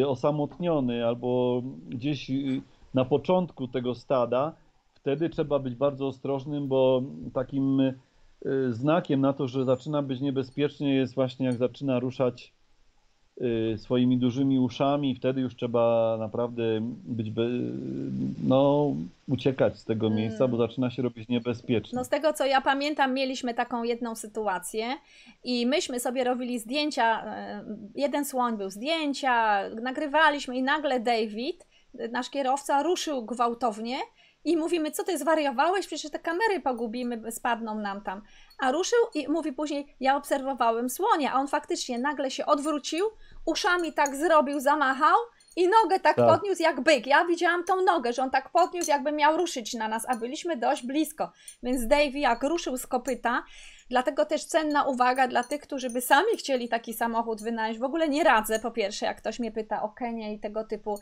y, 0.00 0.08
osamotniony 0.08 1.06
albo 1.06 1.62
gdzieś 1.88 2.30
na 2.94 3.04
początku 3.04 3.68
tego 3.68 3.94
stada, 3.94 4.52
wtedy 4.94 5.28
trzeba 5.28 5.58
być 5.58 5.74
bardzo 5.74 6.06
ostrożnym, 6.06 6.68
bo 6.68 7.02
takim 7.32 7.92
znakiem 8.70 9.20
na 9.20 9.32
to, 9.32 9.48
że 9.48 9.64
zaczyna 9.64 10.02
być 10.02 10.20
niebezpiecznie 10.20 10.94
jest 10.94 11.14
właśnie 11.14 11.46
jak 11.46 11.54
zaczyna 11.54 12.00
ruszać 12.00 12.52
y, 13.40 13.78
swoimi 13.78 14.18
dużymi 14.18 14.58
uszami, 14.58 15.14
wtedy 15.14 15.40
już 15.40 15.56
trzeba 15.56 16.16
naprawdę 16.20 16.62
być, 17.04 17.30
be, 17.30 17.42
no, 18.44 18.92
uciekać 19.28 19.78
z 19.78 19.84
tego 19.84 20.06
Mm. 20.06 20.18
miejsca, 20.18 20.48
bo 20.48 20.56
zaczyna 20.56 20.90
się 20.90 21.02
robić 21.02 21.28
niebezpiecznie. 21.28 21.96
No 21.96 22.04
z 22.04 22.08
tego 22.08 22.32
co 22.32 22.46
ja 22.46 22.60
pamiętam, 22.60 23.14
mieliśmy 23.14 23.54
taką 23.54 23.82
jedną 23.82 24.14
sytuację 24.14 24.84
i 25.44 25.66
myśmy 25.66 26.00
sobie 26.00 26.24
robili 26.24 26.58
zdjęcia, 26.58 27.24
e, 27.26 27.64
jeden 27.94 28.24
słoń 28.24 28.56
był 28.56 28.70
zdjęcia, 28.70 29.62
nagrywaliśmy 29.82 30.56
i 30.56 30.62
nagle 30.62 31.00
David, 31.00 31.66
nasz 32.12 32.30
kierowca, 32.30 32.82
ruszył 32.82 33.24
gwałtownie 33.24 33.96
i 34.44 34.56
mówimy, 34.56 34.90
co 34.90 35.04
ty 35.04 35.18
zwariowałeś, 35.18 35.86
przecież 35.86 36.10
te 36.10 36.18
kamery 36.18 36.60
pogubimy, 36.60 37.32
spadną 37.32 37.74
nam 37.74 38.00
tam. 38.02 38.22
A 38.58 38.72
ruszył 38.72 38.98
i 39.14 39.28
mówi 39.28 39.52
później, 39.52 39.96
ja 40.00 40.16
obserwowałem 40.16 40.90
słonia, 40.90 41.32
a 41.32 41.36
on 41.38 41.48
faktycznie 41.48 41.98
nagle 41.98 42.30
się 42.30 42.46
odwrócił, 42.46 43.06
uszami 43.46 43.92
tak 43.92 44.16
zrobił, 44.16 44.60
zamachał 44.60 45.16
i 45.56 45.68
nogę 45.68 46.00
tak, 46.00 46.16
Tak. 46.16 46.26
podniósł 46.26 46.62
jak 46.62 46.80
byk. 46.80 47.06
Ja 47.06 47.24
widziałam 47.24 47.64
tą 47.64 47.82
nogę, 47.82 48.12
że 48.12 48.22
on 48.22 48.30
tak 48.30 48.50
podniósł, 48.50 48.90
jakby 48.90 49.12
miał 49.12 49.36
ruszyć 49.36 49.74
na 49.74 49.88
nas, 49.88 50.04
a 50.08 50.16
byliśmy 50.16 50.56
dość 50.56 50.86
blisko. 50.86 51.32
Więc 51.62 51.86
Davey 51.86 52.18
jak 52.18 52.42
ruszył 52.42 52.76
z 52.76 52.86
kopyta, 52.86 53.44
dlatego 53.92 54.24
też 54.24 54.44
cenna 54.44 54.84
uwaga 54.84 55.28
dla 55.28 55.44
tych, 55.44 55.60
którzy 55.60 55.90
by 55.90 56.00
sami 56.00 56.36
chcieli 56.38 56.68
taki 56.68 56.94
samochód 56.94 57.42
wynająć. 57.42 57.78
W 57.78 57.82
ogóle 57.82 58.08
nie 58.08 58.24
radzę, 58.24 58.58
po 58.58 58.70
pierwsze, 58.70 59.06
jak 59.06 59.16
ktoś 59.16 59.38
mnie 59.38 59.52
pyta 59.52 59.82
o 59.82 59.88
Kenię 59.88 60.34
i 60.34 60.40
tego 60.40 60.64
typu 60.64 60.98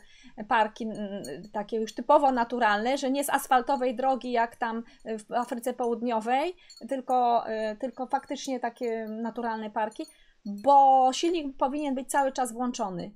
parki, 0.47 0.83
mm, 0.83 1.23
takie 1.53 1.77
już 1.77 1.93
typowo 1.93 2.31
naturalne, 2.31 2.97
że 2.97 3.11
nie 3.11 3.23
z 3.23 3.29
asfaltowej 3.29 3.95
drogi 3.95 4.31
jak 4.31 4.55
tam 4.55 4.83
w 5.05 5.33
Afryce 5.33 5.73
Południowej, 5.73 6.55
tylko, 6.89 7.45
y, 7.49 7.77
tylko 7.77 8.07
faktycznie 8.07 8.59
takie 8.59 9.07
naturalne 9.09 9.69
parki, 9.69 10.05
bo 10.45 11.09
silnik 11.13 11.57
powinien 11.57 11.95
być 11.95 12.09
cały 12.09 12.31
czas 12.31 12.53
włączony. 12.53 13.11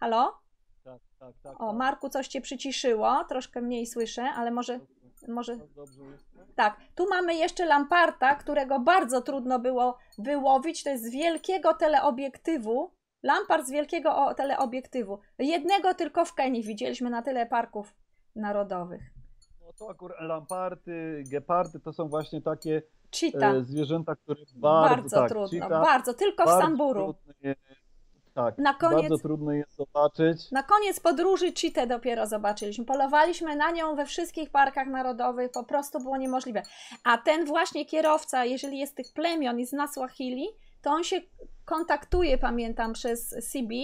Halo? 0.00 0.38
Tak, 0.84 1.00
tak, 1.18 1.34
tak. 1.42 1.60
O, 1.60 1.66
tak. 1.66 1.76
Marku, 1.76 2.08
coś 2.08 2.28
cię 2.28 2.40
przyciszyło, 2.40 3.24
troszkę 3.24 3.60
mniej 3.60 3.86
słyszę, 3.86 4.22
ale 4.22 4.50
może, 4.50 4.80
może 5.28 5.52
jest? 5.52 5.74
tak. 6.56 6.76
Tu 6.94 7.08
mamy 7.08 7.34
jeszcze 7.34 7.66
lamparta, 7.66 8.34
którego 8.34 8.80
bardzo 8.80 9.20
trudno 9.22 9.58
było 9.58 9.98
wyłowić. 10.18 10.82
To 10.84 10.90
jest 10.90 11.04
z 11.04 11.10
wielkiego 11.10 11.74
teleobiektywu. 11.74 12.90
Lampart 13.22 13.66
z 13.66 13.70
wielkiego 13.70 14.34
teleobiektywu. 14.36 15.18
Jednego 15.38 15.94
tylko 15.94 16.24
w 16.24 16.34
Kenii 16.34 16.62
widzieliśmy 16.62 17.10
na 17.10 17.22
tyle 17.22 17.46
parków 17.46 17.94
narodowych. 18.34 19.02
No 19.60 19.72
to 19.78 19.90
akurat 19.90 20.20
lamparty, 20.20 21.24
gepardy 21.30 21.80
to 21.80 21.92
są 21.92 22.08
właśnie 22.08 22.42
takie 22.42 22.82
Cheetah. 23.20 23.54
e, 23.54 23.64
zwierzęta, 23.64 24.16
które 24.16 24.40
bardzo, 24.54 24.96
bardzo 24.96 25.16
tak, 25.16 25.28
trudno, 25.28 25.48
cheetah, 25.48 25.82
bardzo. 25.84 26.14
Tylko 26.14 26.42
w 26.42 26.46
bardzo 26.46 26.62
Samburu. 26.62 27.00
trudno 27.14 27.32
je- 27.42 27.56
tak, 28.36 28.58
Na 28.58 28.74
koniec- 28.74 29.00
bardzo 29.00 29.18
trudno 29.18 29.52
jest 29.52 29.76
zobaczyć. 29.76 30.50
Na 30.50 30.62
koniec 30.62 31.00
podróży 31.00 31.52
cheetę 31.60 31.86
dopiero 31.86 32.26
zobaczyliśmy. 32.26 32.84
Polowaliśmy 32.84 33.56
na 33.56 33.70
nią 33.70 33.94
we 33.94 34.06
wszystkich 34.06 34.50
parkach 34.50 34.86
narodowych, 34.86 35.50
po 35.50 35.64
prostu 35.64 36.00
było 36.00 36.16
niemożliwe. 36.16 36.62
A 37.04 37.18
ten 37.18 37.44
właśnie 37.44 37.86
kierowca, 37.86 38.44
jeżeli 38.44 38.78
jest 38.78 38.96
tych 38.96 39.12
plemion 39.12 39.58
i 39.60 39.66
z 39.66 39.72
Naswahili, 39.72 40.48
to 40.82 40.90
on 40.90 41.04
się 41.04 41.20
kontaktuje, 41.64 42.38
pamiętam, 42.38 42.92
przez 42.92 43.28
CB 43.28 43.74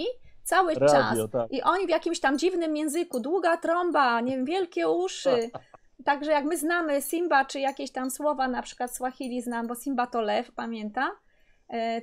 cały 0.43 0.73
Radio, 0.73 0.87
czas. 0.87 1.17
tak. 1.31 1.51
I 1.51 1.61
oni 1.61 1.85
w 1.85 1.89
jakimś 1.89 2.19
tam 2.19 2.37
dziwnym 2.39 2.77
języku, 2.77 3.19
długa 3.19 3.57
trąba, 3.57 4.21
nie 4.21 4.35
wiem, 4.35 4.45
wielkie 4.45 4.89
uszy. 4.89 5.49
Także 6.05 6.31
jak 6.31 6.45
my 6.45 6.57
znamy 6.57 7.01
Simba, 7.01 7.45
czy 7.45 7.59
jakieś 7.59 7.91
tam 7.91 8.11
słowa, 8.11 8.47
na 8.47 8.61
przykład 8.61 8.95
Swahili 8.95 9.41
znam, 9.41 9.67
bo 9.67 9.75
Simba 9.75 10.07
to 10.07 10.21
lew, 10.21 10.51
pamiętam, 10.51 11.11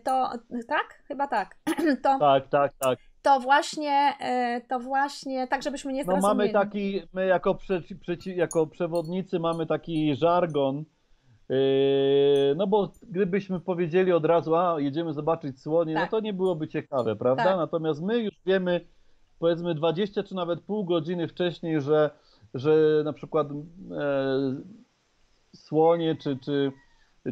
to 0.05 0.31
tak? 0.69 1.03
Chyba 1.09 1.27
tak. 1.27 1.57
To, 2.03 2.19
Tak, 2.19 2.49
tak, 2.49 2.73
tak. 2.79 2.99
to 3.23 3.41
właśnie, 3.41 4.13
e, 4.21 4.61
to 4.69 4.79
właśnie, 4.81 5.47
tak 5.49 5.63
żebyśmy 5.63 5.93
nie 5.93 6.05
No 6.05 6.13
mamy 6.13 6.21
zrozumieli. 6.23 6.53
taki, 6.53 7.03
my 7.13 7.27
jako, 7.27 7.55
przeci, 7.55 7.97
przeci, 7.97 8.37
jako 8.37 8.67
przewodnicy 8.67 9.39
mamy 9.41 9.67
taki 9.67 10.17
żargon, 10.17 10.85
yy, 11.49 11.57
no 12.57 12.67
bo 12.67 12.93
gdybyśmy 13.03 13.61
powiedzieli 13.61 14.13
od 14.13 14.25
razu, 14.25 14.57
a 14.57 14.81
jedziemy 14.81 15.13
zobaczyć 15.13 15.61
słonie, 15.63 15.95
Tak. 15.95 16.13
no 16.13 16.19
to 16.19 16.25
nie 16.25 16.33
byłoby 16.33 16.69
ciekawe, 16.69 17.17
prawda? 17.17 17.45
Tak. 17.45 17.57
Natomiast 17.57 18.03
my 18.03 18.19
już 18.19 18.35
wiemy, 18.47 18.81
powiedzmy 19.39 19.75
20 19.75 20.23
czy 20.23 20.35
nawet 20.35 20.61
pół 20.61 20.85
godziny 20.85 21.29
wcześniej, 21.29 21.81
że, 21.81 22.11
że 22.55 23.03
na 23.05 23.13
przykład 23.13 23.49
e, 23.51 23.55
słonie 25.57 26.17
czy, 26.17 26.37
czy, 26.45 26.73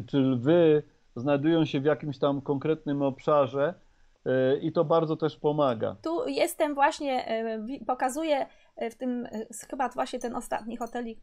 czy 0.07 0.17
lwy 0.17 0.83
znajdują 1.15 1.65
się 1.65 1.79
w 1.81 1.85
jakimś 1.85 2.19
tam 2.19 2.41
konkretnym 2.41 3.01
obszarze 3.01 3.73
e, 4.25 4.57
i 4.57 4.71
to 4.71 4.85
bardzo 4.85 5.15
też 5.15 5.37
pomaga. 5.37 5.95
Tu 6.03 6.27
jestem 6.27 6.75
właśnie, 6.75 7.27
e, 7.27 7.85
pokazuję 7.87 8.47
e, 8.75 8.89
w 8.89 8.95
tym, 8.95 9.27
chyba 9.69 9.89
właśnie 9.89 10.19
ten 10.19 10.35
ostatni 10.35 10.77
hotelik 10.77 11.19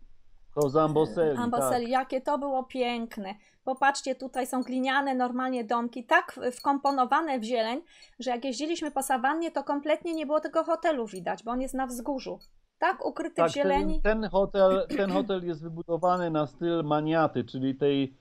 To 0.54 0.68
z 0.68 0.76
Amboseli, 0.76 1.38
Amboseli, 1.38 1.84
tak. 1.84 1.92
jakie 1.92 2.20
to 2.20 2.38
było 2.38 2.64
piękne. 2.64 3.34
Popatrzcie, 3.64 4.14
tutaj 4.14 4.46
są 4.46 4.62
gliniane 4.62 5.14
normalnie 5.14 5.64
domki, 5.64 6.04
tak 6.04 6.40
wkomponowane 6.52 7.38
w 7.38 7.44
zieleń, 7.44 7.80
że 8.18 8.30
jak 8.30 8.44
jeździliśmy 8.44 8.90
po 8.90 9.02
sawannie, 9.02 9.50
to 9.50 9.64
kompletnie 9.64 10.14
nie 10.14 10.26
było 10.26 10.40
tego 10.40 10.64
hotelu 10.64 11.06
widać, 11.06 11.44
bo 11.44 11.50
on 11.50 11.60
jest 11.60 11.74
na 11.74 11.86
wzgórzu. 11.86 12.38
Tak 12.78 13.06
ukryty 13.06 13.36
Tak, 13.36 13.50
w 13.50 13.54
zieleni. 13.54 14.00
ten, 14.02 14.20
ten, 14.20 14.30
hotel, 14.30 14.86
ten 14.96 15.10
hotel 15.10 15.46
jest 15.46 15.62
wybudowany 15.62 16.30
na 16.30 16.46
styl 16.46 16.84
maniaty, 16.84 17.44
czyli 17.44 17.74
tej, 17.74 18.16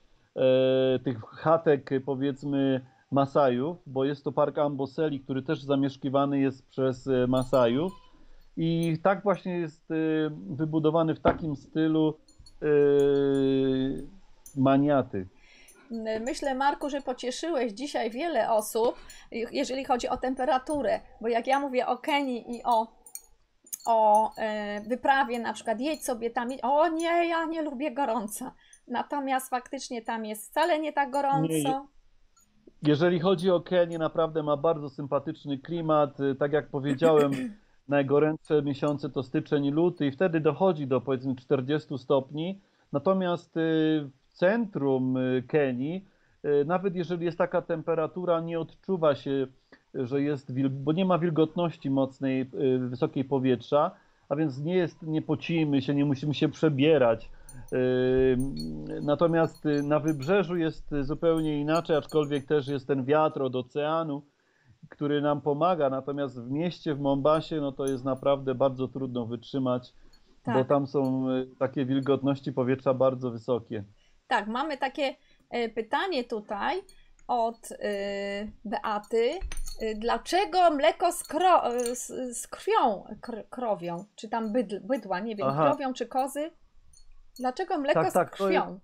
tych 1.04 1.20
chatek 1.20 1.90
powiedzmy 2.04 2.80
Masajów, 3.10 3.76
bo 3.86 4.04
jest 4.04 4.24
to 4.24 4.32
park 4.32 4.58
Amboseli, 4.58 5.20
który 5.20 5.42
też 5.42 5.62
zamieszkiwany 5.62 6.40
jest 6.40 6.68
przez 6.68 7.06
e, 7.06 7.26
Masajów 7.26 7.92
i 8.56 8.98
tak 9.02 9.22
właśnie 9.22 9.58
jest 9.58 9.90
e, 9.90 9.94
wybudowany 10.50 11.14
w 11.14 11.20
takim 11.20 11.56
stylu 11.56 12.18
e, 12.62 12.66
maniaty. 14.56 15.28
Myślę, 16.20 16.54
Marku, 16.54 16.90
że 16.90 17.00
pocieszyłeś 17.00 17.72
dzisiaj 17.72 18.10
wiele 18.10 18.50
osób, 18.50 18.94
jeżeli 19.30 19.84
chodzi 19.84 20.08
o 20.08 20.16
temperaturę, 20.16 21.00
bo 21.20 21.28
jak 21.28 21.46
ja 21.46 21.60
mówię 21.60 21.86
o 21.86 21.98
Kenii 21.98 22.56
i 22.56 22.62
o 22.64 22.96
o 23.86 24.30
e, 24.36 24.80
wyprawie, 24.80 25.38
na 25.38 25.52
przykład 25.52 25.80
jedź 25.80 26.04
sobie 26.04 26.30
tam, 26.30 26.48
o 26.62 26.88
nie, 26.88 27.28
ja 27.28 27.44
nie 27.44 27.62
lubię 27.62 27.92
gorąca. 27.92 28.54
Natomiast 28.88 29.50
faktycznie 29.50 30.02
tam 30.02 30.24
jest 30.24 30.50
wcale 30.50 30.78
nie 30.80 30.92
tak 30.92 31.10
gorąco. 31.10 31.86
Jeżeli 32.82 33.20
chodzi 33.20 33.50
o 33.50 33.60
Kenię, 33.60 33.98
naprawdę 33.98 34.42
ma 34.42 34.56
bardzo 34.56 34.90
sympatyczny 34.90 35.58
klimat. 35.58 36.20
Y, 36.20 36.34
Tak 36.34 36.52
jak 36.52 36.68
powiedziałem, 36.68 37.30
najgorętsze 37.88 38.62
miesiące 38.62 39.10
to 39.10 39.22
styczeń 39.22 39.64
i 39.64 39.70
luty 39.70 40.06
i 40.06 40.10
wtedy 40.12 40.40
dochodzi 40.40 40.86
do 40.86 41.00
powiedzmy 41.00 41.36
40 41.36 41.98
stopni. 41.98 42.60
Natomiast 42.92 43.56
y, 43.56 43.60
w 44.28 44.32
centrum 44.32 45.16
y, 45.16 45.42
Kenii, 45.48 46.04
nawet 46.66 46.96
jeżeli 46.96 47.24
jest 47.24 47.38
taka 47.38 47.62
temperatura, 47.62 48.40
nie 48.40 48.60
odczuwa 48.60 49.14
się, 49.14 49.46
że 49.94 50.22
jest, 50.22 50.68
bo 50.68 50.92
nie 50.92 51.04
ma 51.04 51.18
wilgotności 51.18 51.90
mocnej, 51.90 52.50
wysokiej 52.78 53.24
powietrza, 53.24 53.90
a 54.28 54.36
więc 54.36 54.60
nie 54.60 54.74
jest, 54.74 55.02
nie 55.02 55.22
pocimy 55.22 55.82
się, 55.82 55.94
nie 55.94 56.04
musimy 56.04 56.34
się 56.34 56.48
przebierać. 56.48 57.30
Y, 57.72 58.36
Natomiast 59.02 59.66
y, 59.66 59.82
na 59.82 60.00
wybrzeżu 60.00 60.56
jest 60.56 60.92
y, 60.92 61.04
zupełnie 61.04 61.60
inaczej, 61.60 61.96
aczkolwiek 61.96 62.46
też 62.46 62.68
jest 62.68 62.86
ten 62.86 63.04
wiatr 63.04 63.42
od 63.42 63.56
oceanu, 63.56 64.22
który 64.88 65.20
nam 65.20 65.40
pomaga. 65.40 65.90
Natomiast 65.90 66.40
w 66.40 66.50
mieście, 66.50 66.94
w 66.94 67.00
Mombasie, 67.00 67.60
no 67.60 67.72
to 67.72 67.86
jest 67.86 68.04
naprawdę 68.04 68.54
bardzo 68.54 68.88
trudno 68.88 69.26
wytrzymać, 69.26 69.94
bo 70.46 70.52
Tak. 70.52 70.68
tam 70.68 70.86
są 70.86 71.30
y, 71.30 71.46
takie 71.58 71.86
wilgotności 71.86 72.52
powietrza 72.52 72.94
bardzo 72.94 73.30
wysokie. 73.30 73.84
Tak, 74.26 74.46
mamy 74.48 74.78
takie 74.78 75.14
e, 75.50 75.68
pytanie 75.68 76.24
tutaj 76.24 76.82
od 77.28 77.68
Beaty. 78.64 79.30
Dlaczego 79.96 80.70
mleko 80.70 81.12
z, 81.12 81.24
kro, 81.24 81.62
z, 81.94 82.36
z 82.38 82.46
krwią 82.46 83.04
kr, 83.20 83.48
krowią, 83.50 84.04
czy 84.16 84.28
tam 84.28 84.52
bydl, 84.52 84.80
bydła, 84.80 85.20
nie 85.20 85.36
wiem, 85.36 85.46
Aha. 85.50 85.64
krowią 85.64 85.92
czy 85.92 86.06
kozy? 86.06 86.50
Dlaczego 87.38 87.78
mleko 87.78 88.00
Tak, 88.00 88.10
z 88.10 88.14
tak, 88.14 88.36
to 88.36 88.44
krwią? 88.46 88.80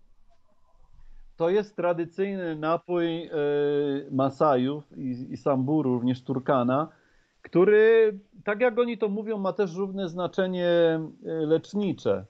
To 1.36 1.50
jest 1.50 1.76
tradycyjny 1.76 2.56
napój 2.56 3.24
e, 3.24 3.30
Masajów 4.10 4.84
i, 4.98 5.26
i 5.30 5.36
Samburu, 5.36 5.94
również 5.94 6.22
Turkana, 6.24 6.88
który, 7.42 8.18
tak 8.44 8.60
jak 8.60 8.78
oni 8.78 8.98
to 8.98 9.08
mówią, 9.08 9.38
ma 9.38 9.52
też 9.52 9.74
równe 9.74 10.08
znaczenie 10.08 10.68
e, 10.68 11.00
lecznicze. 11.24 12.24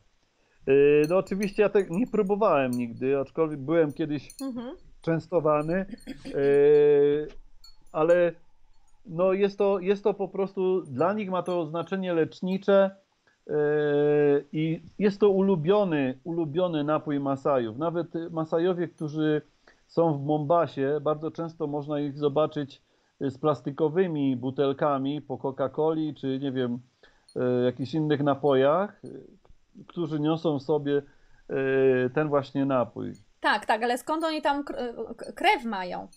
E, 0.66 0.72
No 1.08 1.16
oczywiście 1.18 1.62
ja 1.62 1.68
tak 1.68 1.90
nie 1.90 2.06
próbowałem 2.06 2.70
nigdy, 2.70 3.18
aczkolwiek 3.18 3.60
byłem 3.60 3.92
kiedyś 3.92 4.28
Mhm. 4.42 4.76
częstowany, 5.02 5.86
ale 7.92 8.32
no 9.06 9.32
jest 9.32 9.58
to, 9.58 9.78
jest 9.78 10.04
to 10.04 10.14
po 10.14 10.28
prostu, 10.28 10.82
dla 10.82 11.12
nich 11.12 11.30
ma 11.30 11.42
to 11.42 11.66
znaczenie 11.66 12.12
lecznicze 12.14 12.90
i 14.53 14.82
jest 14.99 15.20
to 15.20 15.28
ulubiony, 15.30 16.18
ulubiony 16.24 16.84
napój 16.84 17.20
Masajów. 17.20 17.78
Nawet 17.78 18.09
Masajowie, 18.30 18.88
którzy 18.88 19.43
są 19.86 20.18
w 20.18 20.24
Mombasie, 20.24 21.01
bardzo 21.03 21.30
często 21.30 21.66
można 21.66 22.01
ich 22.01 22.18
zobaczyć 22.18 22.82
e, 23.20 23.30
z 23.30 23.38
plastikowymi 23.38 24.36
butelkami 24.36 25.22
po 25.22 25.38
Coca-Coli, 25.38 26.14
czy 26.14 26.38
nie 26.38 26.53
wiem, 26.53 26.78
e, 27.36 27.64
jakichś 27.64 27.95
innych 27.95 28.22
napojach, 28.22 29.03
którzy 29.86 30.20
niosą 30.20 30.59
w 30.59 30.62
sobie 30.62 31.03
ten 32.14 32.28
właśnie 32.28 32.64
napój. 32.64 33.12
Tak, 33.40 33.66
tak, 33.66 33.82
ale 33.82 33.99
skąd 33.99 34.24
oni 34.24 34.43
tam 34.43 34.64
krew 35.34 35.64
mają, 35.64 36.09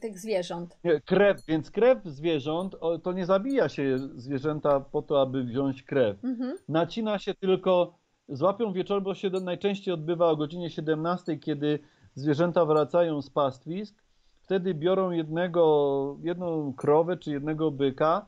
tych 0.00 0.18
zwierząt? 0.18 0.78
Krew, 1.04 1.46
więc 1.46 1.70
krew 1.70 1.98
zwierząt, 2.04 2.76
to 3.02 3.12
nie 3.12 3.26
zabija 3.26 3.68
się 3.68 3.98
zwierzęta 4.14 4.80
po 4.80 5.02
to, 5.02 5.20
aby 5.20 5.44
wziąć 5.44 5.82
krew. 5.82 6.24
Mhm. 6.24 6.56
Nacina 6.68 7.18
się 7.18 7.34
tylko, 7.34 7.98
złapią 8.28 8.72
wieczorem, 8.72 9.04
bo 9.04 9.14
się 9.14 9.30
najczęściej 9.30 9.94
odbywa 9.94 10.26
o 10.26 10.36
godzinie 10.36 10.70
17, 10.70 11.36
kiedy 11.36 11.78
zwierzęta 12.14 12.64
wracają 12.64 13.22
z 13.22 13.30
pastwisk. 13.30 14.02
Wtedy 14.42 14.74
biorą 14.74 15.10
jednego, 15.10 16.16
jedną 16.22 16.72
krowę 16.72 17.16
czy 17.16 17.30
jednego 17.30 17.70
byka 17.70 18.26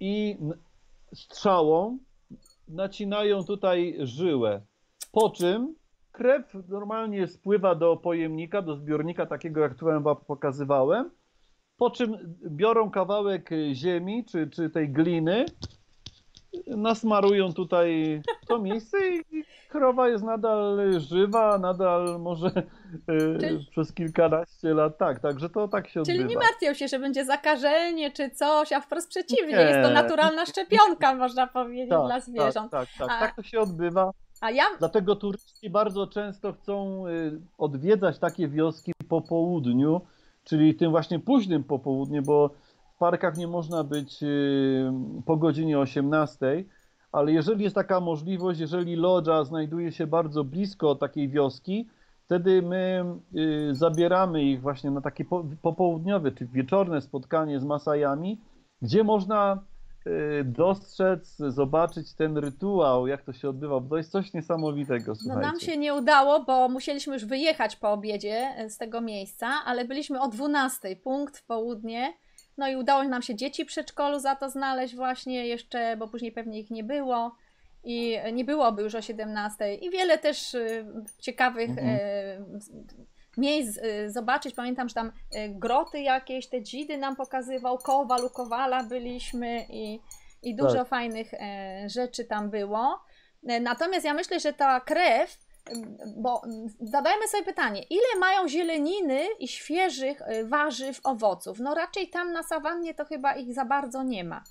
i 0.00 0.38
strzałą 1.14 1.98
nacinają 2.68 3.44
tutaj 3.44 3.96
żyłę. 4.00 4.62
Po 5.12 5.30
czym 5.30 5.74
krew 6.16 6.54
normalnie 6.68 7.26
spływa 7.26 7.74
do 7.74 7.96
pojemnika, 7.96 8.62
do 8.62 8.76
zbiornika 8.76 9.26
takiego, 9.26 9.60
jak 9.60 9.74
tu 9.74 9.86
wam 9.86 10.04
pokazywałem. 10.26 11.10
Po 11.76 11.90
czym 11.90 12.36
biorą 12.50 12.90
kawałek 12.90 13.50
ziemi 13.72 14.24
czy, 14.24 14.50
czy 14.50 14.70
tej 14.70 14.88
gliny, 14.88 15.44
nasmarują 16.66 17.52
tutaj 17.52 18.20
to 18.48 18.58
miejsce 18.68 18.98
i 19.08 19.22
krowa 19.68 20.08
jest 20.08 20.24
nadal 20.24 20.78
żywa, 21.00 21.58
nadal 21.58 22.20
może 22.20 22.46
e, 23.08 23.38
Czyli- 23.40 23.66
przez 23.70 23.92
kilkanaście 23.94 24.74
lat. 24.74 24.98
Tak, 24.98 25.20
także 25.20 25.48
to 25.50 25.68
tak 25.68 25.88
się 25.88 26.02
Czyli 26.02 26.18
odbywa. 26.22 26.40
nie 26.40 26.46
martwią 26.46 26.74
się, 26.74 26.88
że 26.88 26.98
będzie 26.98 27.24
zakażenie 27.24 28.10
czy 28.10 28.30
coś, 28.30 28.72
a 28.72 28.80
wprost 28.80 29.08
przeciwnie, 29.10 29.56
Nie. 29.56 29.60
jest 29.62 29.88
to 29.88 29.90
naturalna 29.94 30.46
szczepionka, 30.46 31.14
można 31.14 31.46
powiedzieć, 31.46 31.90
tak, 31.90 32.06
dla 32.06 32.20
zwierząt. 32.20 32.70
Tak, 32.72 32.88
tak, 32.98 33.08
tak, 33.08 33.16
A- 33.16 33.20
tak 33.20 33.36
to 33.36 33.42
się 33.42 33.60
odbywa. 33.60 34.10
A 34.40 34.50
ja, 34.50 34.64
Dlatego 34.78 35.16
turyści 35.16 35.70
bardzo 35.70 36.06
często 36.06 36.52
chcą 36.52 37.06
y, 37.06 37.40
odwiedzać 37.58 38.18
takie 38.18 38.48
wioski 38.48 38.92
po 39.08 39.20
południu, 39.20 40.00
czyli 40.44 40.74
tym 40.74 40.90
właśnie 40.90 41.18
późnym 41.18 41.64
popołudniu, 41.64 42.22
bo 42.22 42.50
w 42.96 42.98
parkach 42.98 43.36
nie 43.36 43.48
można 43.48 43.84
być 43.84 44.22
y, 44.22 44.92
po 45.26 45.36
godzinie 45.36 45.78
18, 45.78 46.64
ale 47.12 47.32
jeżeli 47.32 47.64
jest 47.64 47.74
taka 47.74 48.00
możliwość, 48.00 48.60
jeżeli 48.60 48.96
lodża 48.96 49.44
znajduje 49.44 49.92
się 49.92 50.06
bardzo 50.06 50.44
blisko 50.44 50.94
takiej 50.94 51.28
wioski, 51.28 51.88
wtedy 52.24 52.62
my 52.62 53.04
y, 53.36 53.74
zabieramy 53.74 54.42
ich 54.42 54.60
właśnie 54.60 54.90
na 54.90 55.00
takie 55.00 55.24
po, 55.24 55.44
popołudniowe 55.62 56.32
czy 56.32 56.46
wieczorne 56.46 57.00
spotkanie 57.00 57.60
z 57.60 57.64
Masajami, 57.64 58.40
gdzie 58.82 59.04
można 59.04 59.62
dostrzec, 60.44 61.36
zobaczyć 61.36 62.14
ten 62.14 62.38
rytuał, 62.38 63.06
jak 63.06 63.22
to 63.22 63.32
się 63.32 63.48
odbywa, 63.48 63.80
bo 63.80 63.90
to 63.90 63.96
jest 63.96 64.10
coś 64.10 64.32
niesamowitego, 64.32 65.12
no 65.12 65.14
słuchajcie. 65.14 65.46
nam 65.46 65.60
się 65.60 65.76
nie 65.76 65.94
udało, 65.94 66.44
bo 66.44 66.68
musieliśmy 66.68 67.14
już 67.14 67.24
wyjechać 67.24 67.76
po 67.76 67.92
obiedzie 67.92 68.54
e, 68.56 68.70
z 68.70 68.78
tego 68.78 69.00
miejsca, 69.00 69.48
ale 69.64 69.84
byliśmy 69.84 70.20
o 70.20 70.28
12, 70.28 70.96
punkt 70.96 71.38
w 71.38 71.44
południe. 71.44 72.14
No 72.58 72.68
i 72.68 72.76
udało 72.76 73.04
nam 73.04 73.22
się 73.22 73.34
dzieci 73.34 73.64
w 73.64 73.68
przedszkolu 73.68 74.18
za 74.18 74.36
to 74.36 74.50
znaleźć 74.50 74.96
właśnie 74.96 75.46
jeszcze, 75.46 75.96
bo 75.96 76.08
później 76.08 76.32
pewnie 76.32 76.60
ich 76.60 76.70
nie 76.70 76.84
było. 76.84 77.36
I 77.84 78.18
nie 78.32 78.44
byłoby 78.44 78.82
już 78.82 78.94
o 78.94 79.02
17. 79.02 79.74
I 79.74 79.90
wiele 79.90 80.18
też 80.18 80.54
y, 80.54 80.86
ciekawych 81.18 81.70
Mhm. 81.70 82.60
Miejsc 83.36 83.78
y, 83.78 84.10
zobaczyć. 84.10 84.54
Pamiętam, 84.54 84.88
że 84.88 84.94
tam 84.94 85.12
e, 85.34 85.48
groty 85.48 86.00
jakieś, 86.00 86.48
te 86.48 86.62
dzidy 86.62 86.98
nam 86.98 87.16
pokazywał, 87.16 87.78
Kowal, 87.78 88.24
u 88.24 88.30
Kowala 88.30 88.84
byliśmy 88.84 89.66
i, 89.70 90.00
i 90.42 90.56
dużo 90.56 90.74
Tak. 90.78 90.88
fajnych 90.88 91.34
e, 91.34 91.84
rzeczy 91.88 92.24
tam 92.24 92.50
było. 92.50 93.00
E, 93.48 93.60
Natomiast 93.60 94.04
ja 94.04 94.14
myślę, 94.14 94.40
że 94.40 94.52
ta 94.52 94.80
krew, 94.80 95.38
m, 95.66 95.96
bo 96.16 96.42
zadajmy 96.80 97.28
sobie 97.28 97.44
pytanie, 97.44 97.82
ile 97.90 98.20
mają 98.20 98.48
zieleniny 98.48 99.26
i 99.38 99.48
świeżych 99.48 100.18
warzyw, 100.44 101.00
owoców? 101.04 101.58
No 101.60 101.74
raczej 101.74 102.10
tam 102.10 102.32
na 102.32 102.42
sawannie 102.42 102.94
to 102.94 103.04
chyba 103.04 103.34
ich 103.36 103.54
za 103.54 103.64
bardzo 103.64 104.02
nie 104.02 104.24
ma. 104.24 104.44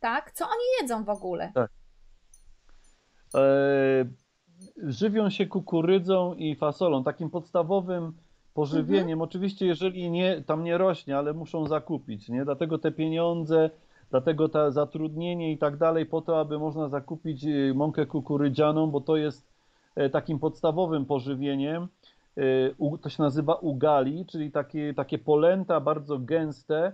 Tak? 0.00 0.32
Co 0.32 0.44
oni 0.44 0.62
jedzą 0.80 1.04
w 1.04 1.08
ogóle? 1.08 1.52
E, 3.34 4.04
żywią 4.82 5.30
się 5.30 5.46
kukurydzą 5.46 6.34
i 6.34 6.54
fasolą, 6.56 7.04
takim 7.04 7.30
podstawowym 7.30 8.12
pożywieniem. 8.54 9.02
Mhm. 9.02 9.22
Oczywiście, 9.22 9.66
jeżeli 9.66 10.10
nie, 10.10 10.42
tam 10.46 10.64
nie 10.64 10.78
rośnie, 10.78 11.18
ale 11.18 11.32
muszą 11.32 11.66
zakupić, 11.66 12.28
nie? 12.28 12.44
Dlatego 12.44 12.78
te 12.78 12.92
pieniądze, 12.92 13.70
dlatego 14.10 14.48
to 14.48 14.72
zatrudnienie 14.72 15.52
i 15.52 15.58
tak 15.58 15.76
dalej, 15.76 16.06
po 16.06 16.20
to, 16.20 16.40
aby 16.40 16.58
można 16.58 16.88
zakupić 16.88 17.44
e, 17.44 17.74
mąkę 17.74 18.06
kukurydzianą, 18.06 18.90
bo 18.90 19.00
to 19.00 19.16
jest 19.16 19.46
e, 19.96 20.10
takim 20.10 20.38
podstawowym 20.38 21.06
pożywieniem. 21.06 21.88
E, 22.36 22.98
To 23.02 23.08
się 23.08 23.22
nazywa 23.22 23.54
ugali, 23.54 24.26
czyli 24.26 24.50
takie, 24.50 24.94
takie 24.94 25.18
polęta 25.18 25.80
bardzo 25.80 26.18
gęste, 26.18 26.92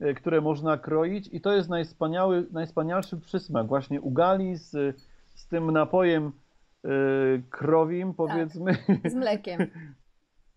e, 0.00 0.14
które 0.14 0.40
można 0.40 0.78
kroić 0.78 1.28
i 1.32 1.40
to 1.40 1.52
jest 1.52 1.68
najwspaniały, 1.68 2.46
najwspanialszy 2.52 3.16
przysmak 3.16 3.66
właśnie 3.66 4.00
ugali 4.00 4.56
z, 4.56 4.96
z 5.34 5.48
tym 5.48 5.70
napojem 5.70 6.32
krowim, 7.50 8.14
powiedzmy, 8.14 8.76
Z 9.04 9.14
mlekiem. 9.14 9.66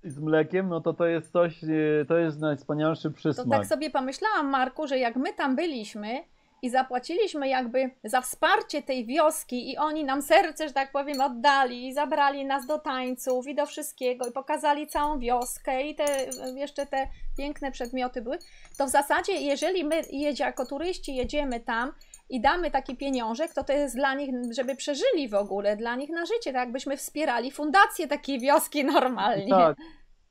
z 0.03 0.19
mlekiem, 0.19 0.69
no 0.69 0.81
to 0.81 0.93
to 0.93 1.05
jest 1.05 1.31
coś, 1.31 1.63
e, 1.63 2.05
to 2.07 2.17
jest 2.17 2.39
najwspanialszy 2.39 3.09
To 3.09 3.15
przysmak. 3.15 3.59
tak 3.59 3.67
sobie 3.67 3.89
pomyślałam, 3.89 4.47
Marku, 4.49 4.87
że 4.87 4.97
jak 4.99 5.15
my 5.15 5.33
tam 5.33 5.55
byliśmy 5.55 6.23
i 6.61 6.69
zapłaciliśmy 6.69 7.47
jakby 7.47 7.91
za 8.03 8.21
wsparcie 8.21 8.81
tej 8.81 9.05
wioski 9.05 9.71
i 9.71 9.77
oni 9.77 10.03
nam 10.03 10.21
serce, 10.21 10.67
że 10.67 10.73
tak 10.73 10.91
powiem, 10.91 11.21
oddali 11.21 11.87
i 11.87 11.93
zabrali 11.93 12.45
nas 12.45 12.67
do 12.67 12.79
tańców 12.79 13.47
i 13.47 13.55
do 13.55 13.65
wszystkiego 13.65 14.27
i 14.27 14.31
pokazali 14.31 14.87
całą 14.87 15.19
wioskę 15.19 15.83
i 15.87 15.95
te 15.95 16.05
jeszcze 16.55 16.85
te 16.85 17.07
piękne 17.37 17.71
przedmioty 17.71 18.21
były, 18.21 18.37
to 18.77 18.85
w 18.85 18.89
zasadzie 18.89 19.33
jeżeli 19.33 19.83
my 19.83 20.01
jedzie, 20.11 20.43
jako 20.43 20.65
turyści 20.65 21.15
jedziemy 21.15 21.59
tam 21.59 21.91
i 22.29 22.41
damy 22.41 22.71
taki 22.71 22.97
pieniążek, 22.97 23.53
to 23.53 23.63
to 23.63 23.73
jest 23.73 23.95
dla 23.95 24.15
nich, 24.15 24.29
żeby 24.55 24.75
przeżyli 24.75 25.29
w 25.29 25.33
ogóle, 25.33 25.77
dla 25.77 25.95
nich 25.95 26.09
na 26.09 26.25
życie, 26.25 26.53
tak 26.53 26.55
jakbyśmy 26.55 26.97
wspierali 26.97 27.51
fundację 27.51 28.07
takiej 28.07 28.39
wioski 28.39 28.85
normalnie. 28.85 29.49
Tak. 29.49 29.77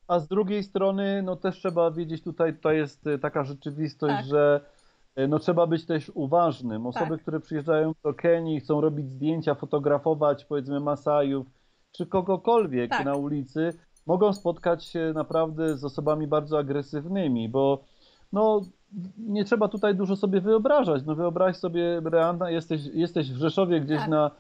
A 0.09 0.19
z 0.19 0.29
drugiej 0.29 0.63
strony, 0.63 1.23
no 1.23 1.37
też 1.37 1.59
trzeba 1.59 1.91
wiedzieć, 1.91 2.23
tutaj, 2.23 2.55
tutaj 2.55 2.77
jest 2.77 3.07
y, 3.07 3.19
taka 3.19 3.45
rzeczywistość, 3.45 4.15
Tak. 4.15 4.25
że 4.25 4.61
y, 5.19 5.29
no 5.29 5.39
trzeba 5.39 5.67
być 5.67 5.87
też 5.87 6.11
uważnym. 6.15 6.87
Osoby, 6.87 7.11
Tak. 7.11 7.23
które 7.23 7.41
przyjeżdżają 7.41 7.93
do 8.05 8.15
Kenii, 8.15 8.61
chcą 8.61 8.81
robić 8.81 9.11
zdjęcia, 9.11 9.55
fotografować 9.55 10.45
powiedzmy 10.45 10.81
Masajów, 10.81 11.47
czy 11.93 12.07
kogokolwiek 12.07 12.91
Tak. 12.91 13.05
na 13.05 13.15
ulicy, 13.15 13.73
mogą 14.07 14.33
spotkać 14.33 14.85
się 14.85 15.13
naprawdę 15.15 15.77
z 15.77 15.85
osobami 15.85 16.27
bardzo 16.27 16.59
agresywnymi, 16.59 17.49
bo 17.49 17.85
no 18.33 18.61
nie 19.19 19.45
trzeba 19.45 19.69
tutaj 19.69 19.95
dużo 19.95 20.17
sobie 20.17 20.41
wyobrażać. 20.41 21.03
No 21.07 21.15
wyobraź 21.15 21.57
sobie, 21.57 22.01
Reanda, 22.05 22.51
jesteś, 22.51 22.81
jesteś 22.95 23.33
w 23.33 23.37
Rzeszowie 23.37 23.81
gdzieś 23.81 23.99
Tak. 24.01 24.09
na, 24.09 24.31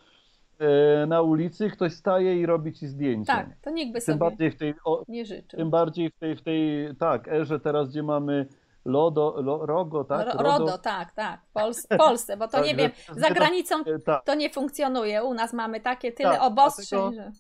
e, 0.58 1.06
na 1.06 1.22
ulicy, 1.22 1.70
ktoś 1.70 1.92
staje 1.92 2.40
i 2.40 2.46
robi 2.46 2.72
ci 2.72 2.86
zdjęcie. 2.86 3.32
Tak, 3.32 3.46
to 3.62 3.70
nikt 3.70 3.92
by 3.92 3.98
Tym 3.98 4.06
sobie 4.06 4.18
bardziej 4.18 4.50
w 4.50 4.56
tej, 4.56 4.74
o, 4.84 5.04
nie 5.08 5.24
życzył. 5.26 5.58
tym 5.58 5.70
bardziej 5.70 6.10
w 6.10 6.18
tej, 6.18 6.36
w 6.36 6.42
tej 6.42 6.88
tak, 6.98 7.28
erze 7.28 7.60
teraz, 7.60 7.88
gdzie 7.90 8.02
mamy 8.02 8.46
Lodo, 8.84 9.34
lo, 9.42 9.66
Rogo, 9.66 10.04
tak? 10.04 10.34
Ro- 10.34 10.42
RODO, 10.42 10.78
tak, 10.78 11.12
tak, 11.12 11.40
w 11.50 11.54
Pols- 11.54 11.96
Polsce, 11.98 12.36
bo 12.36 12.48
to 12.48 12.60
nie 12.64 12.68
Tak, 12.70 12.76
wiem, 12.78 12.90
że- 13.14 13.20
za 13.20 13.30
granicą 13.30 13.76
E, 13.84 13.98
Tak, 13.98 14.24
to 14.24 14.34
nie 14.34 14.50
funkcjonuje. 14.50 15.24
U 15.24 15.34
nas 15.34 15.52
mamy 15.52 15.80
takie 15.80 16.12
tyle 16.12 16.30
Tak, 16.30 16.42
obostrzeń, 16.42 17.00
dlatego- 17.00 17.22
że 17.22 17.30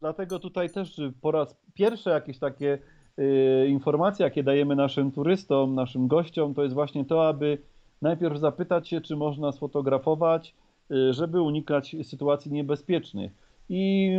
dlatego 0.00 0.38
tutaj 0.38 0.70
też 0.70 1.00
po 1.20 1.30
raz 1.30 1.56
pierwszy 1.74 2.10
jakieś 2.10 2.38
takie 2.38 2.78
y, 3.18 3.68
informacje, 3.68 4.24
jakie 4.24 4.42
dajemy 4.42 4.76
naszym 4.76 5.12
turystom, 5.12 5.74
naszym 5.74 6.08
gościom, 6.08 6.54
to 6.54 6.62
jest 6.62 6.74
właśnie 6.74 7.04
to, 7.04 7.28
aby 7.28 7.58
najpierw 8.02 8.38
zapytać 8.38 8.88
się, 8.88 9.00
czy 9.00 9.16
można 9.16 9.52
sfotografować, 9.52 10.54
y, 10.90 11.12
żeby 11.12 11.42
unikać 11.42 11.96
sytuacji 12.02 12.52
niebezpiecznych. 12.52 13.32
I 13.68 14.12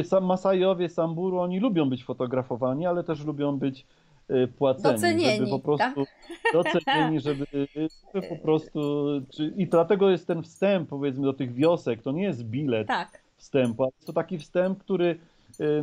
y, 0.00 0.04
sam 0.04 0.24
Masajowie, 0.24 0.88
Samburu, 0.88 1.38
oni 1.38 1.60
lubią 1.60 1.90
być 1.90 2.04
fotografowani, 2.04 2.86
ale 2.86 3.04
też 3.04 3.24
lubią 3.24 3.58
być 3.58 3.86
płaceni, 4.58 4.94
Docenieni, 4.94 5.38
żeby 5.38 5.50
po 5.50 5.58
prostu 5.58 6.04
tak? 6.04 6.52
docenieni, 6.52 7.20
żeby, 7.20 7.46
żeby 8.14 8.28
po 8.28 8.36
prostu, 8.36 8.80
czy, 9.30 9.52
i 9.56 9.66
dlatego 9.66 10.10
jest 10.10 10.26
ten 10.26 10.42
wstęp, 10.42 10.88
powiedzmy, 10.88 11.24
do 11.24 11.32
tych 11.32 11.54
wiosek, 11.54 12.02
to 12.02 12.12
nie 12.12 12.22
jest 12.22 12.44
bilet, 12.44 12.88
tak, 12.88 13.22
wstępu. 13.36 13.82
ale 13.82 13.92
To 14.06 14.12
taki 14.12 14.38
wstęp, 14.38 14.78
który, 14.78 15.18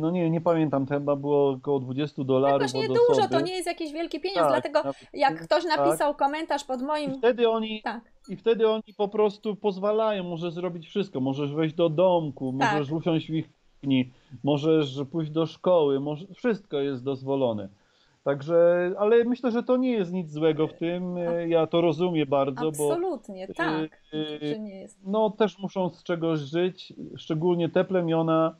no 0.00 0.10
nie, 0.10 0.30
nie 0.30 0.40
pamiętam, 0.40 0.86
chyba 0.86 1.16
było 1.16 1.50
około 1.50 1.80
20 1.80 2.24
dolarów 2.24 2.60
jakoś 2.60 2.74
nie 2.74 2.80
od 2.80 2.86
dużo, 2.86 3.20
osoby. 3.20 3.28
to 3.28 3.40
nie 3.40 3.52
jest 3.52 3.66
jakiś 3.66 3.92
wielki 3.92 4.20
pieniądz, 4.20 4.52
Tak, 4.52 4.72
dlatego 4.72 4.94
jak 5.12 5.42
ktoś 5.44 5.64
tak. 5.64 5.78
napisał 5.78 6.14
komentarz 6.14 6.64
pod 6.64 6.80
I 6.80 6.84
moim... 6.84 7.14
wtedy 7.14 7.48
oni, 7.50 7.82
Tak, 7.82 8.00
i 8.28 8.36
wtedy 8.36 8.68
oni 8.68 8.94
po 8.96 9.08
prostu 9.08 9.56
pozwalają, 9.56 10.24
możesz 10.24 10.52
zrobić 10.52 10.86
wszystko, 10.86 11.20
możesz 11.20 11.54
wejść 11.54 11.74
do 11.74 11.88
domku, 11.88 12.54
Tak. 12.58 12.72
możesz 12.72 12.92
usiąść 12.92 13.30
w 13.30 13.34
ich 13.34 13.48
kuchni, 13.86 14.12
możesz 14.44 15.00
pójść 15.12 15.30
do 15.30 15.46
szkoły, 15.46 16.00
może, 16.00 16.26
wszystko 16.34 16.80
jest 16.80 17.04
dozwolone. 17.04 17.68
Także, 18.24 18.90
ale 18.98 19.24
myślę, 19.24 19.50
że 19.50 19.62
to 19.62 19.76
nie 19.76 19.92
jest 19.92 20.12
nic 20.12 20.30
złego 20.30 20.68
w 20.68 20.72
tym, 20.72 21.16
y, 21.16 21.48
ja 21.48 21.66
to 21.66 21.80
rozumiem 21.80 22.28
bardzo, 22.28 22.72
bo 22.78 22.92
absolutnie, 22.92 23.48
tak, 23.48 24.00
y, 24.14 24.46
że 24.46 24.58
nie 24.58 24.80
jest. 24.80 24.98
no 25.04 25.30
też 25.30 25.58
muszą 25.58 25.88
z 25.88 26.02
czegoś 26.02 26.40
żyć, 26.40 26.92
szczególnie 27.16 27.68
te 27.68 27.84
plemiona, 27.84 28.56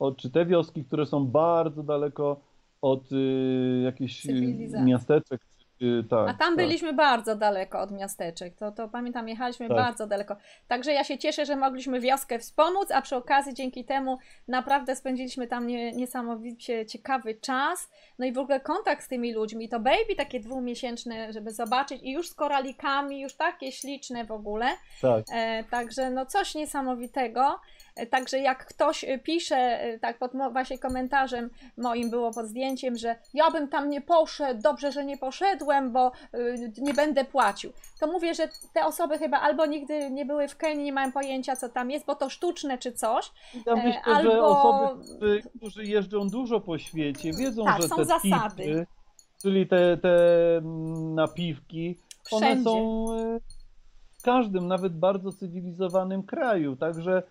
o, 0.00 0.12
czy 0.12 0.30
te 0.30 0.46
wioski, 0.46 0.84
które 0.84 1.06
są 1.06 1.26
bardzo 1.26 1.82
daleko 1.82 2.40
od 2.82 3.12
y, 3.12 3.80
jakichś 3.84 4.26
y, 4.26 4.68
miasteczek. 4.84 5.40
Y, 5.82 6.04
tak, 6.10 6.28
A 6.28 6.34
tam 6.34 6.36
tak. 6.38 6.56
byliśmy 6.56 6.92
bardzo 6.92 7.36
daleko 7.36 7.80
od 7.80 7.90
miasteczek, 7.90 8.56
to, 8.56 8.72
to 8.72 8.88
pamiętam, 8.88 9.28
jechaliśmy 9.28 9.68
Tak. 9.68 9.76
bardzo 9.76 10.06
daleko. 10.06 10.36
Także 10.68 10.92
ja 10.92 11.04
się 11.04 11.18
cieszę, 11.18 11.46
że 11.46 11.56
mogliśmy 11.56 12.00
wioskę 12.00 12.38
wspomóc, 12.38 12.90
a 12.90 13.02
przy 13.02 13.16
okazji 13.16 13.54
dzięki 13.54 13.84
temu 13.84 14.18
naprawdę 14.48 14.96
spędziliśmy 14.96 15.46
tam 15.46 15.66
nie, 15.66 15.92
niesamowicie 15.92 16.86
ciekawy 16.86 17.34
czas. 17.34 17.90
No 18.18 18.26
i 18.26 18.32
w 18.32 18.38
ogóle 18.38 18.60
kontakt 18.60 19.04
z 19.04 19.08
tymi 19.08 19.32
ludźmi, 19.32 19.68
to 19.68 19.80
baby 19.80 20.14
takie 20.16 20.40
dwumiesięczne, 20.40 21.32
żeby 21.32 21.50
zobaczyć 21.50 22.02
i 22.02 22.12
już 22.12 22.28
z 22.28 22.34
koralikami, 22.34 23.20
już 23.20 23.34
takie 23.36 23.72
śliczne 23.72 24.24
w 24.24 24.32
ogóle. 24.32 24.66
Tak, 25.02 25.24
E, 25.32 25.64
także 25.64 26.10
no 26.10 26.26
coś 26.26 26.54
niesamowitego. 26.54 27.60
E, 27.96 28.06
także 28.06 28.38
jak 28.38 28.66
ktoś 28.66 29.04
e, 29.04 29.18
pisze, 29.18 29.56
e, 29.56 29.98
tak 29.98 30.18
pod 30.18 30.32
właśnie 30.52 30.78
komentarzem 30.78 31.50
moim 31.76 32.10
było 32.10 32.30
pod 32.32 32.46
zdjęciem, 32.46 32.96
że 32.96 33.16
ja 33.34 33.50
bym 33.50 33.68
tam 33.68 33.90
nie 33.90 34.00
poszedł, 34.00 34.62
dobrze, 34.62 34.92
że 34.92 35.04
nie 35.04 35.18
poszedłem, 35.18 35.69
bo 35.92 36.12
y, 36.34 36.72
nie 36.78 36.94
będę 36.94 37.24
płacił. 37.24 37.72
To 38.00 38.06
mówię, 38.06 38.34
że 38.34 38.48
te 38.72 38.86
osoby 38.86 39.18
chyba 39.18 39.40
albo 39.40 39.66
nigdy 39.66 40.10
nie 40.10 40.24
były 40.26 40.48
w 40.48 40.56
Kenii, 40.56 40.84
nie 40.84 40.92
mają 40.92 41.12
pojęcia 41.12 41.56
co 41.56 41.68
tam 41.68 41.90
jest, 41.90 42.06
bo 42.06 42.14
to 42.14 42.30
sztuczne 42.30 42.78
czy 42.78 42.92
coś. 42.92 43.32
ja 43.66 43.72
E, 43.72 43.76
myślę, 43.76 44.00
że 44.06 44.10
albo- 44.16 44.46
osoby, 44.46 45.42
którzy- 45.58 45.84
jeżdżą 45.84 46.28
dużo 46.28 46.60
po 46.60 46.78
świecie, 46.78 47.32
wiedzą, 47.32 47.64
Tak, 47.64 47.82
że 47.82 47.88
są 47.88 47.96
te 47.96 48.04
zasady. 48.04 48.62
tipy, 48.62 48.86
czyli 49.42 49.66
te, 49.66 49.96
te 49.96 50.16
mm, 50.56 51.14
napiwki, 51.14 51.98
one 52.32 52.46
Wszędzie. 52.46 52.64
są 52.64 53.06
y, 53.36 53.40
w 54.18 54.22
każdym, 54.22 54.66
nawet 54.68 54.98
bardzo 54.98 55.32
cywilizowanym 55.32 56.22
kraju. 56.22 56.76
Także 56.76 57.22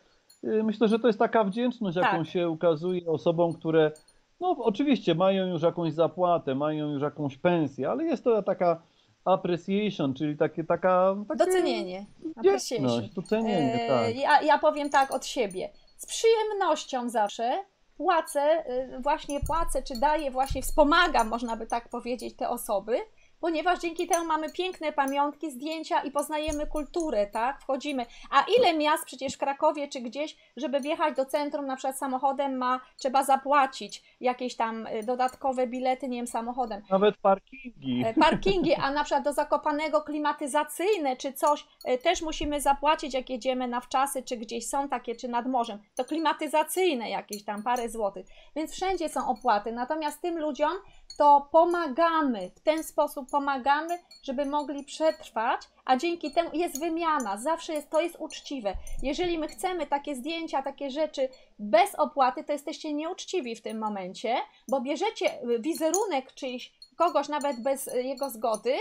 y, 0.43 0.63
myślę, 0.63 0.87
że 0.87 0.99
to 0.99 1.07
jest 1.07 1.19
taka 1.19 1.43
wdzięczność, 1.43 1.97
jaką 1.97 2.17
Tak. 2.17 2.27
się 2.27 2.49
ukazuje 2.49 3.05
osobom, 3.07 3.53
które 3.53 3.91
no 4.39 4.55
oczywiście 4.59 5.15
mają 5.15 5.47
już 5.47 5.61
jakąś 5.61 5.93
zapłatę, 5.93 6.55
mają 6.55 6.89
już 6.91 7.01
jakąś 7.01 7.37
pensję, 7.37 7.89
ale 7.89 8.03
jest 8.03 8.23
to 8.23 8.43
taka 8.43 8.81
appreciation, 9.25 10.13
czyli 10.13 10.37
takie, 10.37 10.63
taka 10.63 11.15
takie 11.27 11.45
Docenienie. 11.45 12.05
appreciation. 12.37 13.09
docenienie, 13.15 13.85
E, 13.85 13.87
tak. 13.87 14.15
ja, 14.15 14.41
ja 14.41 14.57
powiem 14.57 14.89
tak 14.89 15.11
od 15.13 15.25
siebie. 15.25 15.69
Z 15.97 16.05
przyjemnością 16.05 17.09
zawsze 17.09 17.63
płacę, 17.97 18.41
e, 18.41 18.99
właśnie 19.01 19.39
płacę, 19.39 19.83
czy 19.83 19.99
daję, 19.99 20.31
właśnie 20.31 20.61
wspomagam, 20.61 21.27
można 21.27 21.55
by 21.55 21.67
tak 21.67 21.89
powiedzieć, 21.89 22.35
te 22.35 22.49
osoby, 22.49 22.97
ponieważ 23.39 23.79
dzięki 23.79 24.07
temu 24.07 24.25
mamy 24.25 24.51
piękne 24.51 24.93
pamiątki, 24.93 25.51
zdjęcia 25.51 26.01
i 26.01 26.11
poznajemy 26.11 26.67
kulturę, 26.67 27.27
tak? 27.27 27.61
Wchodzimy. 27.61 28.05
A 28.31 28.45
ile 28.57 28.73
miast 28.73 29.05
przecież 29.05 29.33
w 29.33 29.37
Krakowie 29.37 29.87
czy 29.87 30.01
gdzieś, 30.01 30.37
żeby 30.57 30.79
wjechać 30.79 31.15
do 31.15 31.25
centrum 31.25 31.65
na 31.65 31.75
przykład 31.75 31.97
samochodem 31.97 32.57
ma, 32.57 32.79
trzeba 32.97 33.23
zapłacić 33.23 34.03
jakieś 34.19 34.55
tam 34.55 34.87
e, 34.87 35.03
dodatkowe 35.03 35.67
bilety, 35.67 36.09
nie 36.09 36.17
wiem, 36.17 36.27
samochodem. 36.27 36.81
Nawet 36.89 37.17
parkingi. 37.17 38.03
E, 38.05 38.13
parkingi, 38.13 38.73
a 38.73 38.91
na 38.91 39.03
przykład 39.03 39.23
do 39.23 39.33
Zakopanego 39.33 40.01
klimatyzacyjne 40.01 41.17
czy 41.17 41.33
coś 41.33 41.65
e, 41.85 41.97
też 41.97 42.21
musimy 42.21 42.61
zapłacić, 42.61 43.13
jak 43.13 43.29
jedziemy 43.29 43.67
na 43.67 43.81
wczasy, 43.81 44.23
czy 44.23 44.37
gdzieś 44.37 44.67
są 44.67 44.89
takie, 44.89 45.15
czy 45.15 45.27
nad 45.27 45.47
morzem. 45.47 45.79
To 45.95 46.05
klimatyzacyjne 46.05 47.09
jakieś 47.09 47.43
tam 47.43 47.63
parę 47.63 47.89
złotych. 47.89 48.25
Więc 48.55 48.71
wszędzie 48.71 49.09
są 49.09 49.27
opłaty. 49.27 49.71
Natomiast 49.71 50.21
tym 50.21 50.39
ludziom 50.39 50.71
to 51.19 51.47
pomagamy, 51.51 52.51
w 52.55 52.59
ten 52.59 52.83
sposób 52.83 53.29
pomagamy, 53.29 53.99
żeby 54.23 54.45
mogli 54.45 54.83
przetrwać, 54.83 55.61
a 55.85 55.97
dzięki 55.97 56.31
temu 56.31 56.49
jest 56.53 56.79
wymiana. 56.79 57.37
Zawsze 57.37 57.73
jest, 57.73 57.89
to 57.89 58.01
jest 58.01 58.15
uczciwe. 58.19 58.73
Jeżeli 59.03 59.37
my 59.37 59.47
chcemy 59.47 59.87
takie 59.87 60.15
zdjęcia, 60.15 60.61
takie 60.61 60.91
rzeczy 60.91 61.29
bez 61.59 61.95
opłaty, 61.95 62.43
to 62.43 62.53
jesteście 62.53 62.93
nieuczciwi 62.93 63.55
w 63.55 63.61
tym 63.61 63.79
momencie, 63.79 64.35
bo 64.67 64.81
bierzecie 64.81 65.43
y, 65.43 65.59
wizerunek 65.59 66.33
czyjś, 66.33 66.73
kogoś 66.95 67.27
nawet 67.27 67.63
bez 67.63 67.87
y, 67.87 68.03
jego 68.03 68.29
zgody, 68.29 68.73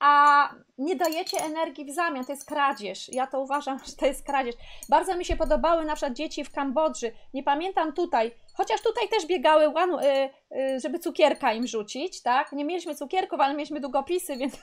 a 0.00 0.48
nie 0.78 0.96
dajecie 0.96 1.44
energii 1.44 1.84
w 1.84 1.90
zamian. 1.90 2.24
To 2.24 2.32
jest 2.32 2.48
kradzież. 2.48 3.08
Ja 3.08 3.26
to 3.26 3.40
uważam, 3.40 3.78
że 3.86 3.92
to 3.92 4.06
jest 4.06 4.26
kradzież. 4.26 4.54
Bardzo 4.88 5.16
mi 5.16 5.24
się 5.24 5.36
podobały 5.36 5.84
na 5.84 5.94
przykład 5.94 6.16
dzieci 6.16 6.44
w 6.44 6.52
Kambodży. 6.52 7.12
Nie 7.34 7.42
pamiętam 7.42 7.92
tutaj, 7.92 8.34
chociaż 8.54 8.82
tutaj 8.82 9.08
też 9.08 9.26
biegały, 9.26 9.64
y, 9.66 10.30
y, 10.56 10.80
żeby 10.80 10.98
cukierka 10.98 11.52
im 11.52 11.66
rzucić, 11.66 12.22
tak? 12.22 12.52
Nie 12.52 12.64
mieliśmy 12.64 12.94
cukierków, 12.94 13.40
ale 13.40 13.54
mieliśmy 13.54 13.80
długopisy, 13.80 14.36
więc 14.40 14.54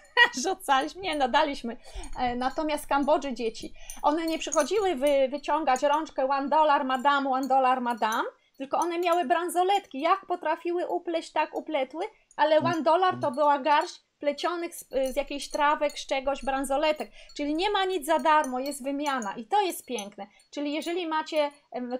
rzucaliśmy, 0.43 1.01
nie, 1.01 1.15
no 1.15 1.27
daliśmy. 1.27 1.77
E, 2.19 2.35
Natomiast 2.35 2.87
Kambodży 2.87 3.33
dzieci, 3.33 3.73
one 4.01 4.25
nie 4.25 4.39
przychodziły 4.39 4.95
wy, 4.95 5.27
wyciągać 5.29 5.83
rączkę 5.83 6.29
one 6.29 6.49
dollar 6.49 6.85
madam, 6.85 7.27
one 7.27 7.47
dollar 7.47 7.81
madam, 7.81 8.25
tylko 8.57 8.77
one 8.77 8.99
miały 8.99 9.25
bransoletki. 9.25 9.99
Jak 9.99 10.25
potrafiły 10.25 10.87
upleść, 10.87 11.31
tak 11.31 11.55
upletły, 11.55 12.05
ale 12.37 12.57
one 12.57 12.81
dollar 12.81 13.19
to 13.21 13.31
była 13.31 13.59
garść 13.59 14.05
plecionych 14.25 14.75
z, 14.75 14.85
z 15.13 15.15
jakichś 15.15 15.47
trawek, 15.47 15.99
z 15.99 16.05
czegoś, 16.05 16.45
bransoletek. 16.45 17.11
Czyli 17.37 17.55
nie 17.55 17.69
ma 17.69 17.85
nic 17.85 18.05
za 18.05 18.19
darmo, 18.19 18.59
jest 18.59 18.83
wymiana 18.83 19.33
i 19.37 19.45
to 19.45 19.61
jest 19.61 19.85
piękne. 19.85 20.27
Czyli 20.51 20.73
jeżeli 20.73 21.07
macie, 21.07 21.51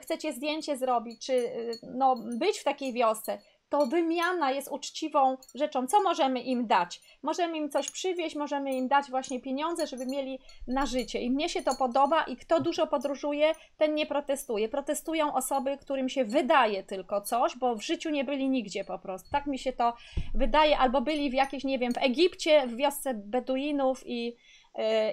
chcecie 0.01 0.33
zdjęcie 0.33 0.77
zrobić, 0.77 1.25
czy 1.25 1.33
y, 1.33 1.79
no, 1.83 2.15
być 2.15 2.59
w 2.59 2.63
takiej 2.63 2.93
wiosce, 2.93 3.41
to 3.69 3.85
wymiana 3.85 4.51
jest 4.51 4.71
uczciwą 4.71 5.37
rzeczą. 5.55 5.87
Co 5.87 6.01
możemy 6.01 6.41
im 6.41 6.67
dać? 6.67 7.01
Możemy 7.23 7.57
im 7.57 7.69
coś 7.69 7.91
przywieźć, 7.91 8.35
możemy 8.35 8.73
im 8.73 8.87
dać 8.87 9.09
właśnie 9.09 9.41
pieniądze, 9.41 9.87
żeby 9.87 10.05
mieli 10.05 10.39
na 10.67 10.85
życie. 10.85 11.21
I 11.21 11.31
mnie 11.31 11.49
się 11.49 11.63
to 11.63 11.75
podoba 11.75 12.23
i 12.23 12.37
kto 12.37 12.59
dużo 12.59 12.87
podróżuje, 12.87 13.53
ten 13.77 13.95
nie 13.95 14.05
protestuje. 14.05 14.69
Protestują 14.69 15.33
osoby, 15.33 15.77
którym 15.77 16.09
się 16.09 16.25
wydaje 16.25 16.83
tylko 16.83 17.21
coś, 17.21 17.57
bo 17.57 17.75
w 17.75 17.81
życiu 17.81 18.09
nie 18.09 18.23
byli 18.23 18.49
nigdzie 18.49 18.83
po 18.83 18.99
prostu. 18.99 19.29
Tak 19.31 19.45
mi 19.45 19.59
się 19.59 19.73
to 19.73 19.93
wydaje, 20.33 20.77
albo 20.77 21.01
byli 21.01 21.29
w 21.29 21.33
jakiejś, 21.33 21.63
nie 21.63 21.79
wiem, 21.79 21.93
w 21.93 21.97
Egipcie, 21.97 22.67
w 22.67 22.75
wiosce 22.75 23.13
Beduinów 23.13 24.03
i 24.05 24.35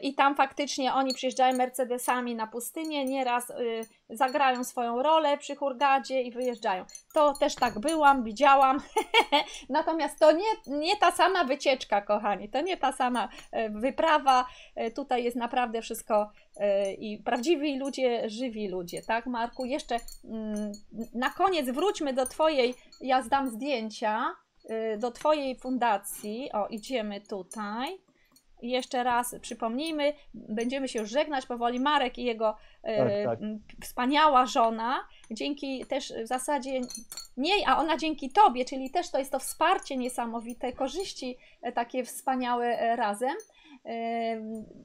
I 0.03 0.15
tam 0.15 0.35
faktycznie 0.35 0.95
oni 0.95 1.15
przyjeżdżają 1.15 1.57
Mercedesami 1.57 2.35
na 2.35 2.47
pustynię, 2.47 3.05
nieraz 3.05 3.51
y, 3.51 3.81
zagrają 4.11 4.65
swoją 4.65 5.03
rolę 5.03 5.39
przy 5.39 5.57
Hurgadzie 5.57 6.23
i 6.23 6.31
wyjeżdżają. 6.31 6.85
To 7.15 7.33
też 7.33 7.55
tak 7.55 7.79
byłam, 7.79 8.25
widziałam. 8.25 8.81
Natomiast 9.69 10.19
to 10.19 10.33
nie, 10.33 10.45
nie 10.67 10.97
ta 10.97 11.11
sama 11.11 11.45
wycieczka, 11.45 12.01
kochani, 12.01 12.49
to 12.49 12.61
nie 12.61 12.77
ta 12.77 12.93
sama 12.93 13.29
e, 13.51 13.71
wyprawa. 13.71 14.47
E, 14.75 14.91
tutaj 14.91 15.25
jest 15.25 15.37
naprawdę 15.37 15.83
wszystko 15.83 16.31
i 16.99 17.19
prawdziwi 17.25 17.79
ludzie, 17.79 18.31
żywi 18.31 18.69
ludzie, 18.69 19.03
tak, 19.03 19.27
Marku? 19.27 19.65
Jeszcze 19.65 19.97
mm, 20.25 20.73
na 21.15 21.31
koniec 21.31 21.71
wróćmy 21.71 22.13
do 22.13 22.27
Twojej, 22.27 22.75
ja 23.01 23.23
zdam 23.23 23.51
zdjęcia, 23.51 24.37
do 24.99 25.11
Twojej 25.11 25.59
fundacji. 25.59 26.53
O, 26.53 26.67
idziemy 26.67 27.21
tutaj 27.21 27.99
jeszcze 28.63 29.05
raz 29.05 29.35
przypomnijmy, 29.41 30.15
będziemy 30.35 30.89
się 30.89 30.99
już 30.99 31.11
żegnać 31.11 31.47
powoli. 31.47 31.81
Marek 31.81 32.19
i 32.19 32.25
jego 32.25 32.57
e, 32.83 33.25
tak, 33.25 33.41
tak. 33.41 33.49
wspaniała 33.85 34.47
żona, 34.47 35.09
dzięki 35.31 35.87
też 35.87 36.13
w 36.25 36.27
zasadzie 36.27 36.81
nie, 37.37 37.53
a 37.67 37.79
ona 37.79 37.97
dzięki 37.97 38.31
tobie, 38.31 38.65
czyli 38.65 38.91
też 38.91 39.11
to 39.11 39.19
jest 39.19 39.33
to 39.33 39.39
wsparcie 39.39 39.97
niesamowite, 39.97 40.73
korzyści 40.73 41.37
e, 41.63 41.73
takie 41.73 42.05
wspaniałe 42.05 42.67
e, 42.67 42.97
razem. 42.97 43.37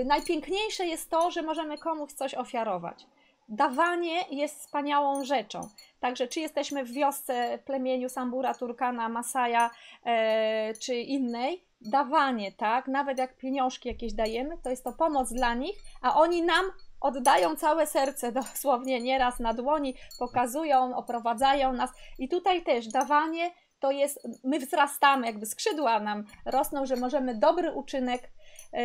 Najpiękniejsze 0.05 0.87
jest 0.87 1.11
to, 1.11 1.31
że 1.31 1.43
możemy 1.43 1.79
komuś 1.79 2.13
coś 2.13 2.35
ofiarować 2.35 3.07
dawanie 3.51 4.25
jest 4.31 4.61
wspaniałą 4.61 5.25
rzeczą. 5.25 5.69
Także 6.01 6.29
czy 6.29 6.41
jesteśmy 6.41 6.85
w 6.85 6.93
wiosce, 6.93 7.59
plemieniu 7.65 8.09
Sambura, 8.09 8.55
Turkana, 8.55 9.09
Masaja 9.09 9.71
e, 10.05 10.75
czy 10.75 10.95
innej, 10.95 11.65
dawanie, 11.81 12.53
tak, 12.53 12.89
nawet 12.89 13.19
jak 13.19 13.37
pieniążki 13.37 13.89
jakieś 13.89 14.13
dajemy, 14.13 14.59
to 14.63 14.71
jest 14.71 14.85
to 14.85 14.93
pomoc 14.93 15.33
dla 15.33 15.55
nich, 15.55 15.77
a 16.03 16.15
oni 16.15 16.43
nam 16.43 16.65
oddają 17.01 17.57
całe 17.57 17.87
serce 17.87 18.33
dosłownie 18.43 19.01
nieraz 19.01 19.41
na 19.41 19.55
dłoni, 19.55 19.95
pokazują, 20.19 20.97
oprowadzają 20.97 21.73
nas. 21.73 21.91
I 22.19 22.29
tutaj 22.29 22.63
też 22.63 22.89
dawanie 22.89 23.51
to 23.81 23.91
jest, 23.91 24.29
my 24.45 24.59
wzrastamy, 24.59 25.27
jakby 25.27 25.47
skrzydła 25.47 26.01
nam 26.01 26.25
rosną, 26.45 26.87
że 26.87 26.97
możemy 26.97 27.35
dobry 27.35 27.73
uczynek 27.73 28.31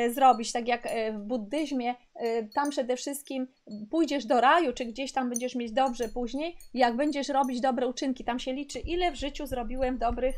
zrobić, 0.09 0.51
tak 0.51 0.67
jak 0.67 0.85
e, 0.85 1.11
w 1.11 1.19
buddyzmie, 1.19 1.95
e, 2.15 2.43
tam 2.43 2.69
przede 2.69 2.95
wszystkim 2.95 3.47
pójdziesz 3.91 4.25
do 4.25 4.41
raju, 4.41 4.73
czy 4.73 4.85
gdzieś 4.85 5.11
tam 5.11 5.29
będziesz 5.29 5.55
mieć 5.55 5.71
dobrze 5.71 6.09
później, 6.09 6.57
jak 6.73 6.95
będziesz 6.95 7.29
robić 7.29 7.61
dobre 7.61 7.87
uczynki, 7.87 8.23
tam 8.23 8.39
się 8.39 8.53
liczy, 8.53 8.79
ile 8.79 9.11
w 9.11 9.15
życiu 9.15 9.47
zrobiłem 9.47 9.97
dobrych 9.97 10.35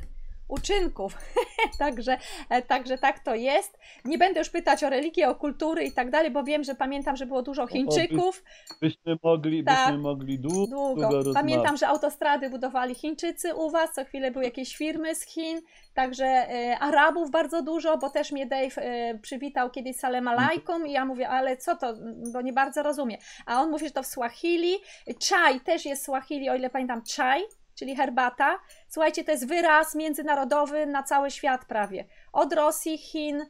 uczynków. 0.47 1.17
także, 1.79 2.17
e, 2.49 2.61
także 2.61 2.97
tak 2.97 3.19
to 3.19 3.35
jest. 3.35 3.79
Nie 4.05 4.17
będę 4.17 4.39
już 4.39 4.49
pytać 4.49 4.83
o 4.83 4.89
religię, 4.89 5.29
o 5.29 5.35
kultury 5.35 5.83
i 5.83 5.91
tak 5.91 6.11
dalej, 6.11 6.31
bo 6.31 6.43
wiem, 6.43 6.63
że 6.63 6.75
pamiętam, 6.75 7.15
że 7.15 7.25
było 7.25 7.41
dużo 7.41 7.67
Chińczyków. 7.67 8.43
byśmy 8.81 9.17
mogli, 9.23 9.63
tak, 9.63 9.87
byśmy 9.87 9.97
mogli 10.01 10.39
długo, 10.39 10.91
długo. 10.91 11.33
Pamiętam, 11.33 11.77
że 11.77 11.87
autostrady 11.87 12.49
budowali 12.49 12.95
Chińczycy 12.95 13.55
u 13.55 13.69
Was, 13.69 13.91
co 13.91 14.05
chwilę 14.05 14.31
były 14.31 14.45
jakieś 14.45 14.75
firmy 14.75 15.15
z 15.15 15.21
Chin, 15.21 15.61
także 15.93 16.25
e, 16.25 16.79
Arabów 16.79 17.31
bardzo 17.31 17.61
dużo, 17.61 17.97
bo 17.97 18.09
też 18.09 18.31
mnie 18.31 18.45
Dave 18.45 18.77
e, 18.77 19.19
przywitał 19.19 19.69
kiedyś 19.69 19.95
Salem 19.95 20.27
Alaikum 20.27 20.87
i 20.87 20.91
ja 20.91 21.05
mówię, 21.05 21.29
ale 21.29 21.57
co 21.57 21.75
to, 21.75 21.93
bo 22.33 22.41
nie 22.41 22.53
bardzo 22.53 22.83
rozumiem. 22.83 23.19
A 23.45 23.61
on 23.61 23.69
mówi, 23.69 23.85
że 23.85 23.91
to 23.91 24.03
w 24.03 24.07
Swahili. 24.07 24.75
Czaj 25.19 25.59
też 25.59 25.85
jest 25.85 26.03
Swahili, 26.03 26.49
o 26.49 26.55
ile 26.55 26.69
pamiętam, 26.69 27.01
czaj 27.03 27.41
czyli 27.77 27.95
herbata. 27.95 28.59
Słuchajcie, 28.87 29.23
to 29.23 29.31
jest 29.31 29.47
wyraz 29.47 29.95
międzynarodowy 29.95 30.85
na 30.85 31.03
cały 31.03 31.31
świat 31.31 31.65
prawie. 31.65 32.05
Od 32.33 32.53
Rosji, 32.53 32.97
Chin, 32.97 33.45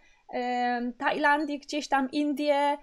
Tajlandii, 0.98 1.60
gdzieś 1.60 1.88
tam 1.88 2.12
Indie, 2.12 2.78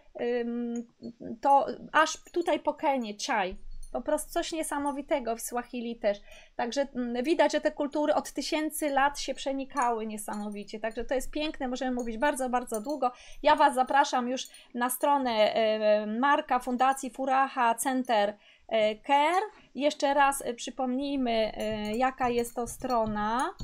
to 1.40 1.66
aż 1.92 2.18
tutaj 2.32 2.60
po 2.60 2.74
Kenię, 2.74 3.14
czaj. 3.14 3.56
Po 3.92 4.02
prostu 4.02 4.32
coś 4.32 4.52
niesamowitego 4.52 5.36
w 5.36 5.40
Swahili 5.40 5.96
też. 5.96 6.18
Także 6.56 6.86
mm, 6.94 7.24
widać, 7.24 7.52
że 7.52 7.60
te 7.60 7.72
kultury 7.72 8.14
od 8.14 8.32
tysięcy 8.32 8.90
lat 8.90 9.20
się 9.20 9.34
przenikały 9.34 10.06
niesamowicie. 10.06 10.80
Także 10.80 11.04
to 11.04 11.14
jest 11.14 11.30
piękne, 11.30 11.68
możemy 11.68 11.92
mówić 11.92 12.18
bardzo, 12.18 12.48
bardzo 12.48 12.80
długo. 12.80 13.12
Ja 13.42 13.56
Was 13.56 13.74
zapraszam 13.74 14.28
już 14.28 14.46
na 14.74 14.90
stronę 14.90 15.54
Marka 16.20 16.58
Fundacji 16.58 17.10
Furaha 17.10 17.74
Center 17.74 18.36
E, 18.68 18.96
Care. 19.06 19.42
Jeszcze 19.74 20.14
raz 20.14 20.42
e, 20.42 20.54
przypomnijmy, 20.54 21.30
e, 21.30 21.96
jaka 21.96 22.28
jest 22.28 22.56
to 22.56 22.66
strona. 22.66 23.54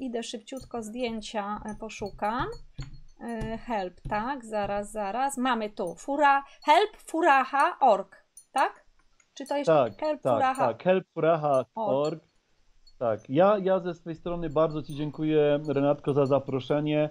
Idę 0.00 0.22
szybciutko 0.22 0.82
zdjęcia 0.82 1.62
poszukam. 1.80 2.46
Help, 3.66 4.00
tak? 4.08 4.44
Zaraz, 4.44 4.92
zaraz. 4.92 5.38
Mamy 5.38 5.70
tu 5.70 5.94
fura, 5.94 6.44
helpfuraha.org, 6.62 8.24
tak? 8.52 8.84
Czy 9.34 9.46
to 9.46 9.56
jeszcze 9.56 9.72
tak, 9.72 10.00
helpfuraha? 10.00 10.66
Tak, 10.66 10.76
tak, 10.76 10.82
helpfuraha.org. 10.82 12.24
Tak, 12.98 13.30
ja, 13.30 13.58
ja 13.58 13.80
ze 13.80 13.94
swojej 13.94 14.16
strony 14.16 14.50
bardzo 14.50 14.82
Ci 14.82 14.94
dziękuję, 14.94 15.60
Renatko, 15.68 16.12
za 16.12 16.26
zaproszenie. 16.26 17.10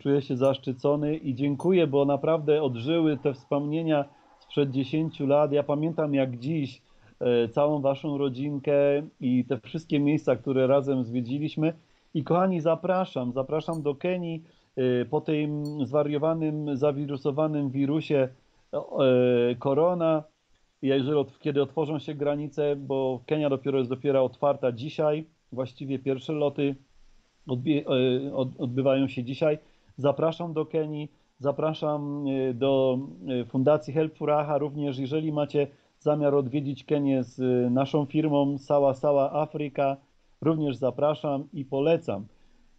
Czuję 0.00 0.22
się 0.22 0.36
zaszczycony 0.36 1.16
i 1.16 1.34
dziękuję, 1.34 1.86
bo 1.86 2.04
naprawdę 2.04 2.62
odżyły 2.62 3.16
te 3.16 3.34
wspomnienia 3.34 4.04
sprzed 4.40 4.70
10 4.70 5.20
lat. 5.20 5.52
Ja 5.52 5.62
pamiętam 5.62 6.14
jak 6.14 6.38
dziś 6.38 6.76
e, 6.76 6.87
całą 7.50 7.80
waszą 7.80 8.18
rodzinkę 8.18 8.72
i 9.20 9.44
te 9.44 9.58
wszystkie 9.60 10.00
miejsca, 10.00 10.36
które 10.36 10.66
razem 10.66 11.04
zwiedziliśmy. 11.04 11.72
I 12.14 12.24
kochani, 12.24 12.60
zapraszam, 12.60 13.32
zapraszam 13.32 13.82
do 13.82 13.94
Kenii 13.94 14.44
e, 14.76 15.04
po 15.04 15.20
tym 15.20 15.64
zwariowanym, 15.86 16.76
zawirusowanym 16.76 17.70
wirusie 17.70 18.28
e, 18.72 18.78
korona. 19.58 20.22
Jeżeli, 20.82 21.24
kiedy 21.40 21.62
otworzą 21.62 21.98
się 21.98 22.14
granice, 22.14 22.76
bo 22.76 23.20
Kenia 23.26 23.50
dopiero 23.50 23.78
jest 23.78 23.90
dopiero 23.90 24.24
otwarta 24.24 24.72
dzisiaj, 24.72 25.26
właściwie 25.52 25.98
pierwsze 25.98 26.32
loty 26.32 26.74
odbywają 28.58 29.08
się 29.08 29.24
dzisiaj. 29.24 29.58
Zapraszam 29.96 30.52
do 30.52 30.66
Kenii. 30.66 31.12
Zapraszam 31.38 32.24
do 32.54 32.98
Fundacji 33.48 33.92
Help 33.92 34.16
Furaha 34.16 34.58
również, 34.58 34.98
jeżeli 34.98 35.32
macie 35.32 35.66
zamiar 36.00 36.34
odwiedzić 36.34 36.84
Kenię 36.84 37.24
z 37.24 37.38
y, 37.38 37.70
naszą 37.70 38.06
firmą 38.06 38.58
Sała 38.58 38.94
Sała 38.94 39.32
Afryka, 39.32 39.96
również 40.40 40.76
zapraszam 40.76 41.48
i 41.52 41.64
polecam. 41.64 42.26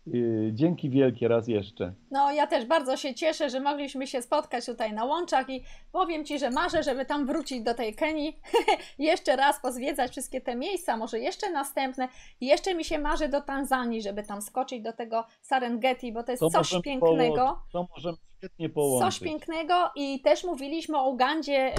Yy, 0.08 0.52
Dzięki 0.54 0.90
wielkie 0.90 1.28
raz 1.28 1.48
jeszcze. 1.48 1.94
No, 2.12 2.32
ja 2.32 2.48
też 2.48 2.66
bardzo 2.66 2.98
się 2.98 3.16
cieszę, 3.16 3.50
że 3.50 3.60
mogliśmy 3.60 4.08
się 4.08 4.22
spotkać 4.22 4.66
tutaj 4.66 4.94
na 4.94 5.06
łączach 5.06 5.50
i 5.50 5.64
powiem 5.92 6.26
Ci, 6.26 6.40
że 6.40 6.50
marzę, 6.50 6.84
żeby 6.84 7.06
tam 7.06 7.26
wrócić 7.26 7.64
do 7.64 7.74
tej 7.74 7.96
Kenii, 7.96 8.40
jeszcze 9.00 9.36
raz 9.36 9.62
pozwiedzać 9.62 10.12
wszystkie 10.12 10.42
te 10.42 10.56
miejsca, 10.56 10.98
może 10.98 11.20
jeszcze 11.20 11.52
następne. 11.52 12.08
I 12.42 12.46
jeszcze 12.48 12.76
mi 12.76 12.84
się 12.84 13.00
marzy 13.00 13.30
do 13.30 13.42
Tanzanii, 13.42 14.02
żeby 14.02 14.24
tam 14.24 14.42
skoczyć 14.42 14.82
do 14.82 14.94
tego 14.94 15.26
Serengeti, 15.42 16.12
bo 16.12 16.24
to 16.24 16.32
jest 16.32 16.42
To 16.42 16.50
coś 16.50 16.82
pięknego. 16.84 17.36
połączyć. 17.36 17.72
To 17.72 17.88
możemy 17.96 18.18
świetnie 18.38 18.70
połączyć. 18.70 19.20
Coś 19.20 19.20
pięknego 19.30 19.74
i 19.96 20.22
też 20.22 20.44
mówiliśmy 20.44 20.98
o 20.98 21.10
Ugandzie 21.10 21.74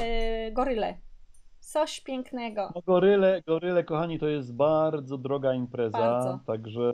y, 0.48 0.52
goryle. 0.52 0.94
Coś 1.72 2.00
pięknego. 2.00 2.72
No 2.74 2.82
goryle, 2.86 3.42
goryle, 3.46 3.84
kochani, 3.84 4.18
to 4.18 4.26
jest 4.28 4.54
bardzo 4.56 5.18
droga 5.18 5.54
impreza, 5.54 5.98
Bardzo. 5.98 6.40
także 6.46 6.92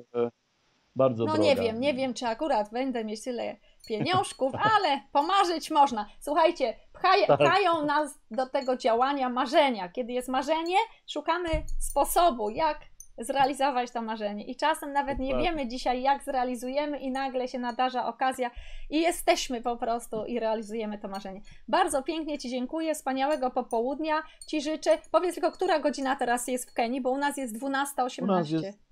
bardzo 0.96 1.24
No 1.24 1.32
droga. 1.34 1.48
nie 1.48 1.56
wiem, 1.56 1.80
nie 1.80 1.94
wiem, 1.94 2.14
czy 2.14 2.26
akurat 2.26 2.70
będę 2.72 3.04
mieć 3.04 3.24
tyle 3.24 3.56
pieniążków, 3.88 4.52
ale 4.76 5.00
pomarzyć 5.12 5.70
można. 5.70 6.06
Słuchajcie, 6.20 6.76
pchaj, 6.92 7.26
Tak. 7.26 7.40
pchają 7.40 7.84
nas 7.86 8.20
do 8.30 8.46
tego 8.46 8.76
działania 8.76 9.28
marzenia. 9.28 9.88
Kiedy 9.88 10.12
jest 10.12 10.28
marzenie, 10.28 10.76
szukamy 11.06 11.48
sposobu, 11.78 12.50
jak 12.50 12.80
zrealizować 13.18 13.90
to 13.90 14.02
marzenie. 14.02 14.44
I 14.44 14.56
czasem 14.56 14.92
nawet 14.92 15.18
nie 15.18 15.36
wiemy 15.36 15.68
dzisiaj, 15.68 16.02
jak 16.02 16.22
zrealizujemy, 16.22 16.98
i 16.98 17.10
nagle 17.10 17.48
się 17.48 17.58
nadarza 17.58 18.06
okazja, 18.06 18.50
i 18.90 19.00
jesteśmy 19.00 19.62
po 19.62 19.76
prostu 19.76 20.24
i 20.24 20.38
realizujemy 20.38 20.98
to 20.98 21.08
marzenie. 21.08 21.40
Bardzo 21.68 22.02
pięknie 22.02 22.38
Ci 22.38 22.50
dziękuję, 22.50 22.94
wspaniałego 22.94 23.50
popołudnia 23.50 24.22
Ci 24.46 24.60
życzę. 24.60 24.98
Powiedz 25.10 25.34
tylko, 25.34 25.52
która 25.52 25.78
godzina 25.78 26.16
teraz 26.16 26.48
jest 26.48 26.70
w 26.70 26.74
Kenii, 26.74 27.00
bo 27.00 27.10
u 27.10 27.18
nas 27.18 27.36
jest 27.36 27.58
12.18. 27.58 28.85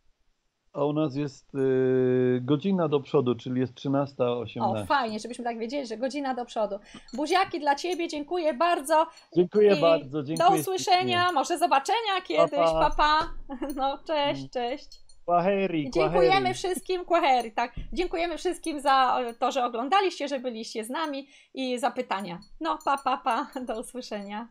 A 0.75 0.85
u 0.85 0.93
nas 0.93 1.17
jest 1.17 1.55
y, 1.55 2.41
godzina 2.43 2.89
do 2.89 3.01
przodu, 3.01 3.35
czyli 3.35 3.61
jest 3.61 3.75
13.18. 3.75 4.83
O, 4.83 4.87
fajnie, 4.87 5.21
żebyśmy 5.21 5.45
tak 5.45 5.59
wiedzieli, 5.59 5.87
że 5.87 5.97
godzina 5.97 6.35
do 6.35 6.45
przodu. 6.45 6.79
Buziaki 7.13 7.61
dla 7.61 7.75
Ciebie, 7.75 8.09
dziękuję 8.09 8.55
bardzo. 8.55 9.07
Dziękuję 9.37 9.77
I 9.77 9.81
bardzo, 9.81 10.23
dziękuję 10.23 10.49
Do 10.51 10.57
usłyszenia, 10.61 11.33
może 11.33 11.59
zobaczenia 11.59 12.21
kiedyś, 12.25 12.51
Pa, 12.51 12.91
papa. 12.91 12.97
Pa. 12.97 13.57
No, 13.77 13.99
cześć, 14.07 14.51
cześć. 14.51 15.05
Kwaheri, 15.23 15.91
dziękujemy 15.91 16.31
kwaheri. 16.31 16.55
wszystkim, 16.55 17.05
Kwaheri, 17.05 17.53
tak. 17.53 17.73
Dziękujemy 17.93 18.39
wszystkim 18.39 18.81
za 18.81 19.19
to, 19.39 19.53
że 19.53 19.65
oglądaliście, 19.65 20.29
że 20.29 20.41
byliście 20.41 20.85
z 20.85 20.91
nami 20.91 21.29
i 21.55 21.79
za 21.79 21.91
pytania. 21.91 22.39
No, 22.61 22.79
pa, 22.85 22.99
pa, 22.99 23.17
pa, 23.17 23.47
do 23.67 23.81
usłyszenia. 23.81 24.49